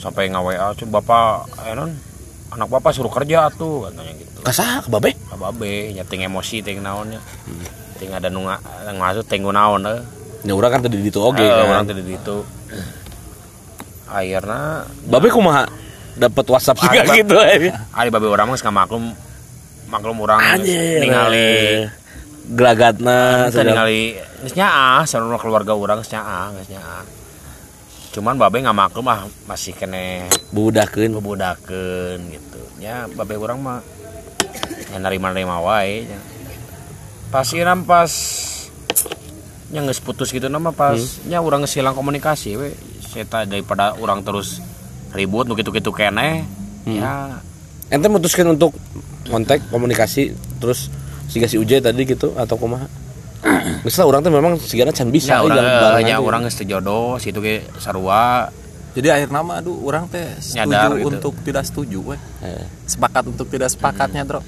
sampai 0.00 0.32
ngawa 0.32 0.72
cuy 0.72 0.88
bapak 0.88 1.44
eh 1.60 1.76
non 1.76 1.92
anak 2.48 2.72
bapak 2.72 2.88
suruh 2.90 3.12
kerja 3.12 3.52
tuh 3.52 3.84
katanya 3.84 4.16
gitu 4.16 4.29
kasah 4.42 4.82
ke 4.82 4.88
babe. 4.88 5.10
Babe 5.30 5.72
nyeting 5.92 6.24
emosi 6.24 6.60
ting 6.60 6.80
naonnya 6.80 7.20
ting 7.96 8.10
ada 8.10 8.28
nunga 8.28 8.56
ngasut 8.88 9.24
ting 9.24 9.44
naon 9.44 9.84
eh. 9.84 10.00
Ya 10.40 10.56
orang 10.56 10.72
kan 10.72 10.80
tadi 10.80 10.96
di 10.96 11.08
itu 11.08 11.20
oke 11.20 11.36
Eh, 11.36 11.46
kan. 11.46 11.68
orang 11.68 11.84
tadi 11.84 12.00
itu 12.02 12.36
akhirnya 14.10 14.88
babe 15.06 15.28
kumaha 15.30 15.68
dapat 16.16 16.44
WhatsApp 16.48 16.80
juga 16.80 17.00
gitu 17.14 17.36
eh. 17.38 17.70
Ali 17.98 18.08
babe 18.08 18.26
orang 18.26 18.48
mah 18.48 18.56
geus 18.56 18.66
maklum 18.66 19.12
maklum 19.86 20.16
orang 20.20 20.58
ningali 20.64 21.86
gelagatna 22.50 23.46
kita 23.48 23.62
ningali 23.62 24.18
geus 24.42 24.54
nyaah 24.56 25.04
sarua 25.04 25.38
keluarga 25.38 25.76
orang 25.76 26.00
geus 26.00 26.10
nyaah 26.10 26.50
geus 26.56 26.70
nyaah. 26.72 27.04
Cuman 28.10 28.34
babe 28.34 28.58
nggak 28.58 28.74
maklum 28.74 29.06
ah 29.06 29.22
masih 29.46 29.70
kene 29.70 30.26
budakeun 30.50 31.14
bebudakeun 31.14 32.18
gitu. 32.26 32.60
Ya 32.82 33.06
babe 33.06 33.36
orang 33.36 33.60
mah 33.60 33.78
ya 34.90 34.98
narima-narima 34.98 35.62
wae. 35.62 36.06
Ya. 36.06 36.20
pas 37.30 37.46
iram 37.54 37.86
pas 37.86 38.10
nya 39.70 39.86
geus 39.86 40.02
putus 40.02 40.34
gitu 40.34 40.50
nama 40.50 40.74
pas 40.74 40.98
nya 41.30 41.38
urang 41.38 41.62
geus 41.62 41.78
hilang 41.78 41.94
komunikasi 41.94 42.58
we. 42.58 42.74
Seta 43.06 43.46
daripada 43.46 43.94
orang 43.98 44.26
terus 44.26 44.58
ribut 45.14 45.46
nu 45.46 45.54
gitu-gitu 45.54 45.94
kene 45.94 46.46
ya. 46.86 47.38
Ente 47.90 48.06
memutuskan 48.06 48.50
untuk 48.50 48.74
kontak 49.26 49.62
komunikasi 49.70 50.34
terus 50.58 50.90
siga 51.30 51.46
si 51.46 51.58
Uje 51.58 51.78
tadi 51.78 52.02
gitu 52.02 52.34
atau 52.34 52.58
kumaha? 52.58 52.86
Geus 53.86 53.96
lah 53.96 54.06
orang 54.10 54.20
tuh 54.20 54.32
memang 54.34 54.58
sigana 54.60 54.92
can 54.92 55.08
bisa 55.08 55.40
ya 55.40 55.46
orang 55.46 56.04
ya 56.04 56.16
orang 56.20 56.44
geus 56.44 56.60
teu 56.60 56.68
jodoh 56.68 57.16
situ 57.16 57.40
ge 57.40 57.64
sarua. 57.80 58.52
Jadi 58.90 59.06
akhir 59.06 59.30
nama 59.30 59.62
aduh 59.62 59.80
orang 59.86 60.10
teh 60.10 60.26
setuju 60.42 60.66
Nyadar 60.66 60.90
gitu. 60.98 61.08
untuk 61.08 61.32
tidak 61.46 61.64
setuju 61.64 61.98
we. 62.12 62.16
Eh. 62.42 62.66
sepakat 62.84 63.22
untuk 63.30 63.46
tidak 63.48 63.70
sepakatnya 63.70 64.26
bro 64.26 64.42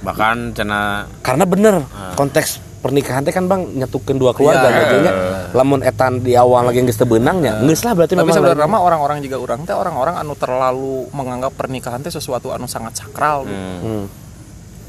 bahkan 0.00 0.50
cina 0.50 1.04
karena 1.20 1.44
bener 1.44 1.74
konteks 2.14 2.58
pernikahan 2.80 3.20
teh 3.20 3.28
kan 3.28 3.44
bang 3.44 3.68
nyatukeun 3.76 4.16
dua 4.16 4.32
keluarga 4.32 4.64
Iya. 4.64 4.78
jadinya 4.82 5.12
lamun 5.52 5.80
etan 5.80 6.16
di 6.18 6.32
awal 6.32 6.64
lagi 6.64 6.80
geus 6.80 6.96
teu 6.96 7.04
beunangnya 7.04 7.60
geus 7.60 7.84
lah 7.84 7.92
berarti 7.92 8.16
tapi 8.16 8.32
sebenarnya 8.32 8.56
lagi- 8.58 8.72
mah 8.72 8.80
orang-orang 8.80 9.20
juga 9.20 9.36
orang 9.38 9.60
teh 9.62 9.74
orang-orang 9.74 10.16
anu 10.16 10.32
terlalu 10.34 11.04
menganggap 11.10 11.52
pernikahan 11.52 12.00
teh 12.00 12.08
sesuatu 12.08 12.48
anu 12.48 12.64
sangat 12.64 12.96
sakral 12.96 13.44
Hmm. 13.44 14.08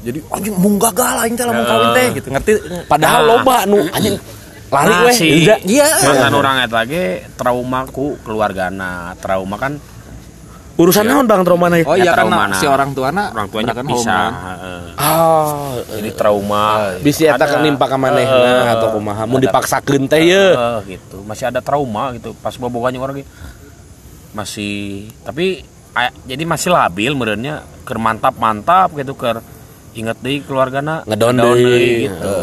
jadi 0.00 0.24
anjing 0.26 0.56
mung 0.56 0.80
gagal 0.80 1.20
aing 1.20 1.36
teh 1.36 1.44
lamun 1.44 1.62
kawin 1.62 1.88
teh 1.92 2.06
gitu 2.14 2.28
ngerti 2.28 2.52
padahal 2.88 3.20
Nah. 3.20 3.28
loba 3.36 3.56
nu 3.68 3.84
anjing 3.86 4.16
lari 4.66 4.88
Nah, 4.88 5.04
weh 5.04 5.12
si 5.12 5.28
Iya. 5.44 5.60
Iya. 5.60 5.88
mantan 6.02 6.32
orang 6.32 6.56
eta 6.64 6.80
ge 6.82 7.04
trauma 7.36 7.84
ku 7.86 8.16
keluargana 8.18 9.12
trauma 9.16 9.60
kan 9.60 9.76
urusan 10.74 11.04
naon 11.04 11.24
bang 11.24 11.42
trauma 11.42 11.66
na 11.66 11.76
oh 11.80 11.94
Ya, 11.94 12.02
iya 12.02 12.12
trauma 12.12 12.32
karena 12.38 12.48
na. 12.48 12.56
si 12.56 12.66
orang 12.66 12.90
tuana 12.90 13.24
orang 13.30 13.48
tuanya 13.48 13.72
kan 13.72 13.84
heeh. 13.84 14.80
oh 14.96 15.46
jadi 15.90 16.10
trauma. 16.12 16.64
Bisi 16.98 17.22
eta 17.24 17.36
Ada. 17.38 17.46
kan 17.46 17.60
nimpa 17.60 17.84
ka 17.84 17.96
manehna 17.96 18.72
atau 18.72 18.88
kumaha 18.92 19.22
mun 19.24 19.38
dipaksakeun 19.38 20.04
teh 20.06 20.22
ye 20.24 20.44
Eh, 20.50 20.78
gitu. 20.90 21.20
Masih 21.22 21.46
ada 21.46 21.60
trauma 21.60 22.12
gitu. 22.12 22.32
Pas 22.34 22.54
boboganya 22.54 22.98
orang 22.98 23.20
ge 23.20 23.26
masih 24.32 25.06
tapi 25.20 25.60
aya- 25.92 26.14
jadi 26.24 26.42
masih 26.42 26.70
labil 26.70 27.12
merenya 27.12 27.54
ker 27.82 27.98
mantap 27.98 28.32
mantap 28.34 28.88
gitu 28.94 29.12
ker 29.12 29.44
inget 29.92 30.16
deh 30.18 30.40
keluargana 30.40 31.04
Ngedown 31.04 31.36
ngedown 31.36 31.52
deui. 31.52 31.62
deui 31.62 31.92
gitu. 32.06 32.36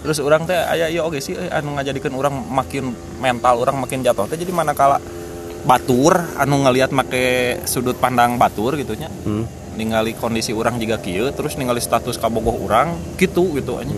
Terus 0.00 0.18
orang 0.20 0.42
teh 0.44 0.54
aya 0.56 0.86
iya 0.88 1.02
oke 1.02 1.18
sih 1.18 1.34
eh, 1.34 1.50
anu 1.50 1.74
ngajadikeun 1.74 2.10
orang 2.12 2.34
makin 2.34 2.90
mental 3.18 3.58
orang 3.58 3.76
makin 3.76 3.98
jatuh 4.00 4.26
teh. 4.26 4.34
Jadi 4.36 4.50
manakala 4.50 5.02
batur 5.62 6.18
anu 6.38 6.66
ngelihat 6.66 6.90
make 6.90 7.62
sudut 7.70 7.96
pandang 7.98 8.36
batur 8.36 8.74
gitu 8.78 8.94
nya. 8.98 9.08
Hmm. 9.26 9.46
ningali 9.72 10.12
kondisi 10.12 10.52
orang 10.52 10.76
juga 10.76 11.00
kieu 11.00 11.32
terus 11.32 11.56
ningali 11.56 11.80
status 11.80 12.20
kabogoh 12.20 12.68
orang 12.68 12.92
gitu 13.16 13.56
gitu 13.56 13.80
anjing. 13.80 13.96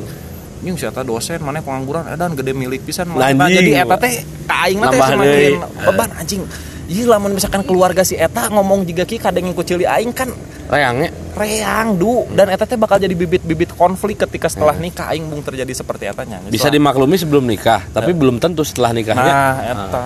Nyung 0.63 0.79
siapa 0.79 1.03
dosen 1.03 1.43
mana 1.43 1.61
pengangguran 1.61 2.07
edan 2.09 2.39
gede 2.39 2.55
milik 2.55 2.87
pisan 2.87 3.11
anjing. 3.11 3.59
jadi 3.59 3.71
eta 3.83 3.97
teh 3.99 4.23
ka 4.47 4.71
aing 4.71 4.79
teh 4.79 5.01
semakin 5.03 5.53
beban 5.83 6.11
anjing 6.15 6.43
Iya 6.85 7.17
lamun 7.17 7.33
misalkan 7.33 7.65
keluarga 7.65 8.05
si 8.05 8.13
eta 8.15 8.53
ngomong 8.53 8.85
juga 8.85 9.09
ki 9.09 9.17
kadang 9.17 9.49
yang 9.49 9.57
kucili 9.57 9.89
aing 9.89 10.13
kan 10.13 10.29
reangnya 10.69 11.09
reang 11.33 11.97
du. 11.97 12.29
Dan 12.29 12.53
eta 12.53 12.69
teh 12.69 12.77
bakal 12.77 13.01
jadi 13.01 13.17
bibit-bibit 13.17 13.73
konflik 13.73 14.21
ketika 14.21 14.53
setelah 14.53 14.77
nikah 14.77 15.09
aing 15.13 15.25
bung 15.33 15.41
terjadi 15.41 15.73
seperti 15.73 16.13
etanya 16.13 16.45
bisa 16.53 16.69
dimaklumi 16.69 17.17
sebelum 17.17 17.45
nikah 17.49 17.89
tapi 17.89 18.13
belum 18.13 18.37
tentu 18.37 18.63
setelah 18.63 18.93
nikahnya. 18.93 19.33
Nah 19.33 19.55
eta. 19.65 20.03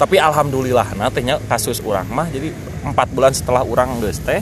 Tapi 0.00 0.16
alhamdulillah 0.16 0.96
nah 0.96 1.12
tehnya 1.12 1.36
kasus 1.48 1.84
orang 1.84 2.08
mah 2.08 2.28
jadi 2.32 2.48
empat 2.82 3.12
bulan 3.12 3.32
setelah 3.36 3.60
orang 3.62 4.00
geus 4.00 4.18
teh 4.24 4.40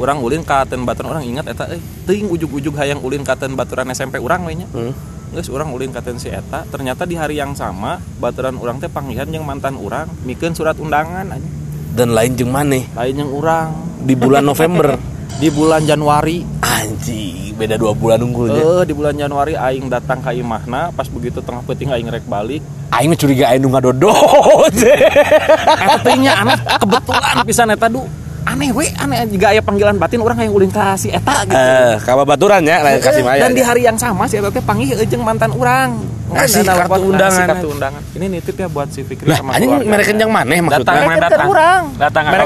orang 0.00 0.18
ulin 0.24 0.42
katen 0.42 0.82
baturan 0.88 1.14
orang 1.14 1.24
ingat 1.28 1.46
eta 1.52 1.68
eh 1.68 1.80
teuing 2.08 2.32
ujug-ujug 2.32 2.74
hayang 2.80 2.98
ulin 3.04 3.22
katen 3.22 3.52
baturan 3.54 3.92
SMP 3.92 4.18
orang 4.18 4.42
we 4.48 4.56
nya 4.56 4.66
Hmm. 4.72 4.96
Geus 5.32 5.48
orang 5.48 5.72
ulin 5.72 5.90
katen 5.90 6.20
si 6.20 6.28
eta 6.28 6.68
ternyata 6.68 7.08
di 7.08 7.16
hari 7.16 7.40
yang 7.40 7.56
sama 7.56 7.96
baturan 8.20 8.60
orang 8.60 8.76
teh 8.78 8.92
panggilan 8.92 9.32
yang 9.32 9.48
mantan 9.48 9.80
orang 9.80 10.06
mikeun 10.28 10.52
surat 10.52 10.76
undangan 10.76 11.24
aja 11.32 11.48
dan 11.96 12.12
lain 12.12 12.36
jeung 12.36 12.52
maneh 12.52 12.84
lain 12.92 13.16
yang 13.24 13.30
orang 13.32 13.72
di 14.04 14.12
bulan 14.12 14.44
November 14.44 14.92
di 15.42 15.48
bulan 15.48 15.82
Januari 15.88 16.44
Anjing, 16.82 17.54
beda 17.54 17.78
dua 17.78 17.94
bulan 17.94 18.18
unggulnya. 18.26 18.58
Eh 18.58 18.82
di 18.82 18.90
bulan 18.90 19.14
Januari 19.14 19.54
aing 19.54 19.86
datang 19.86 20.18
ka 20.18 20.34
imahna 20.34 20.90
pas 20.90 21.06
begitu 21.06 21.38
tengah 21.38 21.62
peuting 21.62 21.94
aing 21.94 22.10
rek 22.10 22.26
balik. 22.26 22.58
Aing 22.90 23.06
mah 23.06 23.18
curiga 23.18 23.54
aing 23.54 23.62
nu 23.62 23.70
ngadodo. 23.70 24.10
Eta 25.82 25.96
teh 26.02 26.14
nya 26.18 26.42
aneh 26.42 26.58
kebetulan 26.58 27.38
pisan 27.46 27.70
eta 27.70 27.86
du 27.86 28.02
aneh 28.42 28.70
we 28.74 28.86
aneh 28.98 29.26
juga 29.30 29.54
aya 29.54 29.62
panggilan 29.62 29.96
batin 29.96 30.20
orang 30.22 30.38
yang 30.42 30.52
ulin 30.54 30.70
ka 30.70 30.98
si 30.98 31.10
eta 31.14 31.46
gitu. 31.46 31.54
Eh, 31.54 31.94
kababaturan 32.02 32.62
ya, 32.66 32.82
lain 32.82 32.98
kasih 32.98 33.22
maya. 33.22 33.46
Dan 33.46 33.54
di 33.54 33.62
hari 33.62 33.86
yang 33.86 33.98
sama 33.98 34.26
si 34.26 34.38
eta 34.38 34.50
teh 34.50 34.62
panggil 34.62 34.98
jeung 35.06 35.22
mantan 35.22 35.54
orang. 35.54 35.94
Ngasih 36.32 36.64
Ngasih 36.64 36.88
kartu 36.88 37.00
undangan. 37.12 37.46
kartu 37.52 37.68
undangan. 37.68 38.02
Ini 38.16 38.26
nitip 38.32 38.56
ya 38.56 38.68
buat 38.72 38.88
si 38.88 39.04
Fikri 39.04 39.28
Lah, 39.28 39.36
sama 39.36 39.52
anjing 39.52 39.68
keluarga. 39.68 39.90
mereka 39.92 40.10
yang 40.16 40.32
mana 40.32 40.48
Datang. 40.48 40.64
maksudnya? 40.64 41.04
Mereka 41.04 41.28
datang. 41.28 41.48
urang. 41.52 41.82
Datang 42.00 42.22
ka 42.22 42.30
Mereka 42.32 42.44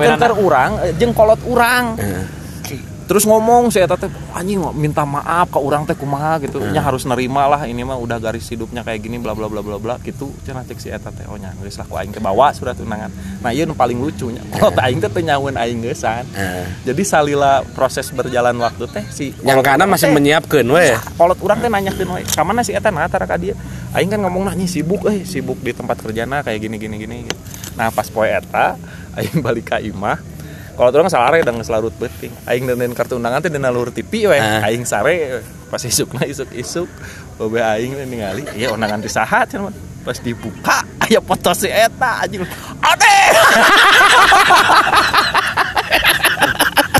eh, 0.82 0.92
jeung 0.98 1.12
kolot 1.14 1.40
urang. 1.46 1.84
Eh. 2.02 2.22
Terus 3.06 3.22
ngomong 3.22 3.70
si 3.70 3.78
eta 3.78 3.94
teh 3.94 4.10
anjing 4.34 4.58
minta 4.74 5.06
maaf 5.06 5.50
ke 5.54 5.58
urang 5.62 5.86
teh 5.86 5.94
kumaha 5.94 6.42
gitu. 6.42 6.58
Nya 6.58 6.82
harus 6.82 7.06
nerima 7.06 7.46
lah 7.46 7.64
ini 7.70 7.86
mah 7.86 7.94
udah 7.96 8.18
garis 8.18 8.50
hidupnya 8.50 8.82
kayak 8.82 9.06
gini 9.06 9.22
bla 9.22 9.32
bla 9.32 9.46
bla 9.46 9.62
bla 9.62 9.78
bla 9.78 9.94
gitu. 10.02 10.34
Cenah 10.42 10.66
cek 10.66 10.78
si 10.82 10.90
eta 10.90 11.14
teh 11.14 11.22
oh 11.30 11.38
nya 11.38 11.54
geus 11.62 11.78
lah 11.78 11.86
ku 11.86 11.94
aing 11.94 12.10
teh 12.10 12.18
bawa 12.18 12.50
surat 12.50 12.74
undangan. 12.82 13.14
Nah, 13.40 13.54
ieu 13.54 13.62
nu 13.62 13.78
paling 13.78 14.02
lucunya. 14.02 14.42
Kalau 14.50 14.74
teh 14.76 14.82
aing 14.82 14.98
teh 14.98 15.10
teu 15.10 15.22
nyaweun 15.22 15.54
aing 15.54 15.86
geusan. 15.86 16.26
Eh. 16.34 16.66
Jadi 16.82 17.02
salila 17.06 17.62
proses 17.78 18.10
berjalan 18.10 18.58
waktu 18.58 18.84
teh 18.90 19.04
si 19.14 19.30
Yang 19.46 19.62
kana 19.62 19.86
masih 19.86 20.10
menyiapkan 20.10 20.66
we. 20.66 20.98
kolot 21.14 21.38
urang 21.40 21.62
teh 21.62 21.70
nanyakeun 21.70 22.10
we 22.18 22.22
ka 22.26 22.42
mana 22.42 22.66
si 22.66 22.76
eta 22.76 22.92
nah 22.92 23.06
tara 23.06 23.24
ka 23.24 23.38
dia 23.38 23.56
aing 23.96 24.12
kan 24.12 24.20
ngomong 24.20 24.50
nanya 24.50 24.68
sibuk 24.68 25.08
eh 25.08 25.24
sibuk 25.24 25.56
di 25.64 25.72
tempat 25.72 25.96
kerjana 26.02 26.44
kayak 26.44 26.60
gini 26.68 26.76
gini 26.76 26.96
gini 27.00 27.16
gitu. 27.24 27.40
nah 27.78 27.88
pas 27.88 28.10
poe 28.12 28.28
eta 28.28 28.76
aing 29.16 29.40
balik 29.40 29.72
ka 29.72 29.78
imah 29.80 30.35
kalau 30.76 30.92
orang 30.92 31.08
salare 31.08 31.40
dan 31.40 31.56
selarut 31.64 31.96
beting. 31.96 32.28
Aing 32.44 32.68
dan 32.68 32.92
kartu 32.92 33.16
undangan 33.16 33.40
teh 33.40 33.48
dina 33.48 33.72
luhur 33.72 33.88
TV 33.88 34.28
we. 34.28 34.36
Ah. 34.36 34.68
aing 34.68 34.84
sare 34.84 35.40
pas 35.72 35.80
isukna 35.82 36.22
isuk 36.28 36.52
isuk 36.54 36.86
bobe 37.40 37.58
aing 37.58 37.96
ningali 38.06 38.46
iya 38.54 38.70
undangan 38.70 39.02
di 39.02 39.10
saha 39.10 39.42
cenah 39.48 39.72
pas 40.06 40.14
dibuka 40.22 40.86
aya 41.08 41.18
foto 41.24 41.56
si 41.56 41.72
eta 41.72 42.20
anjing. 42.22 42.44
Ade 42.84 43.16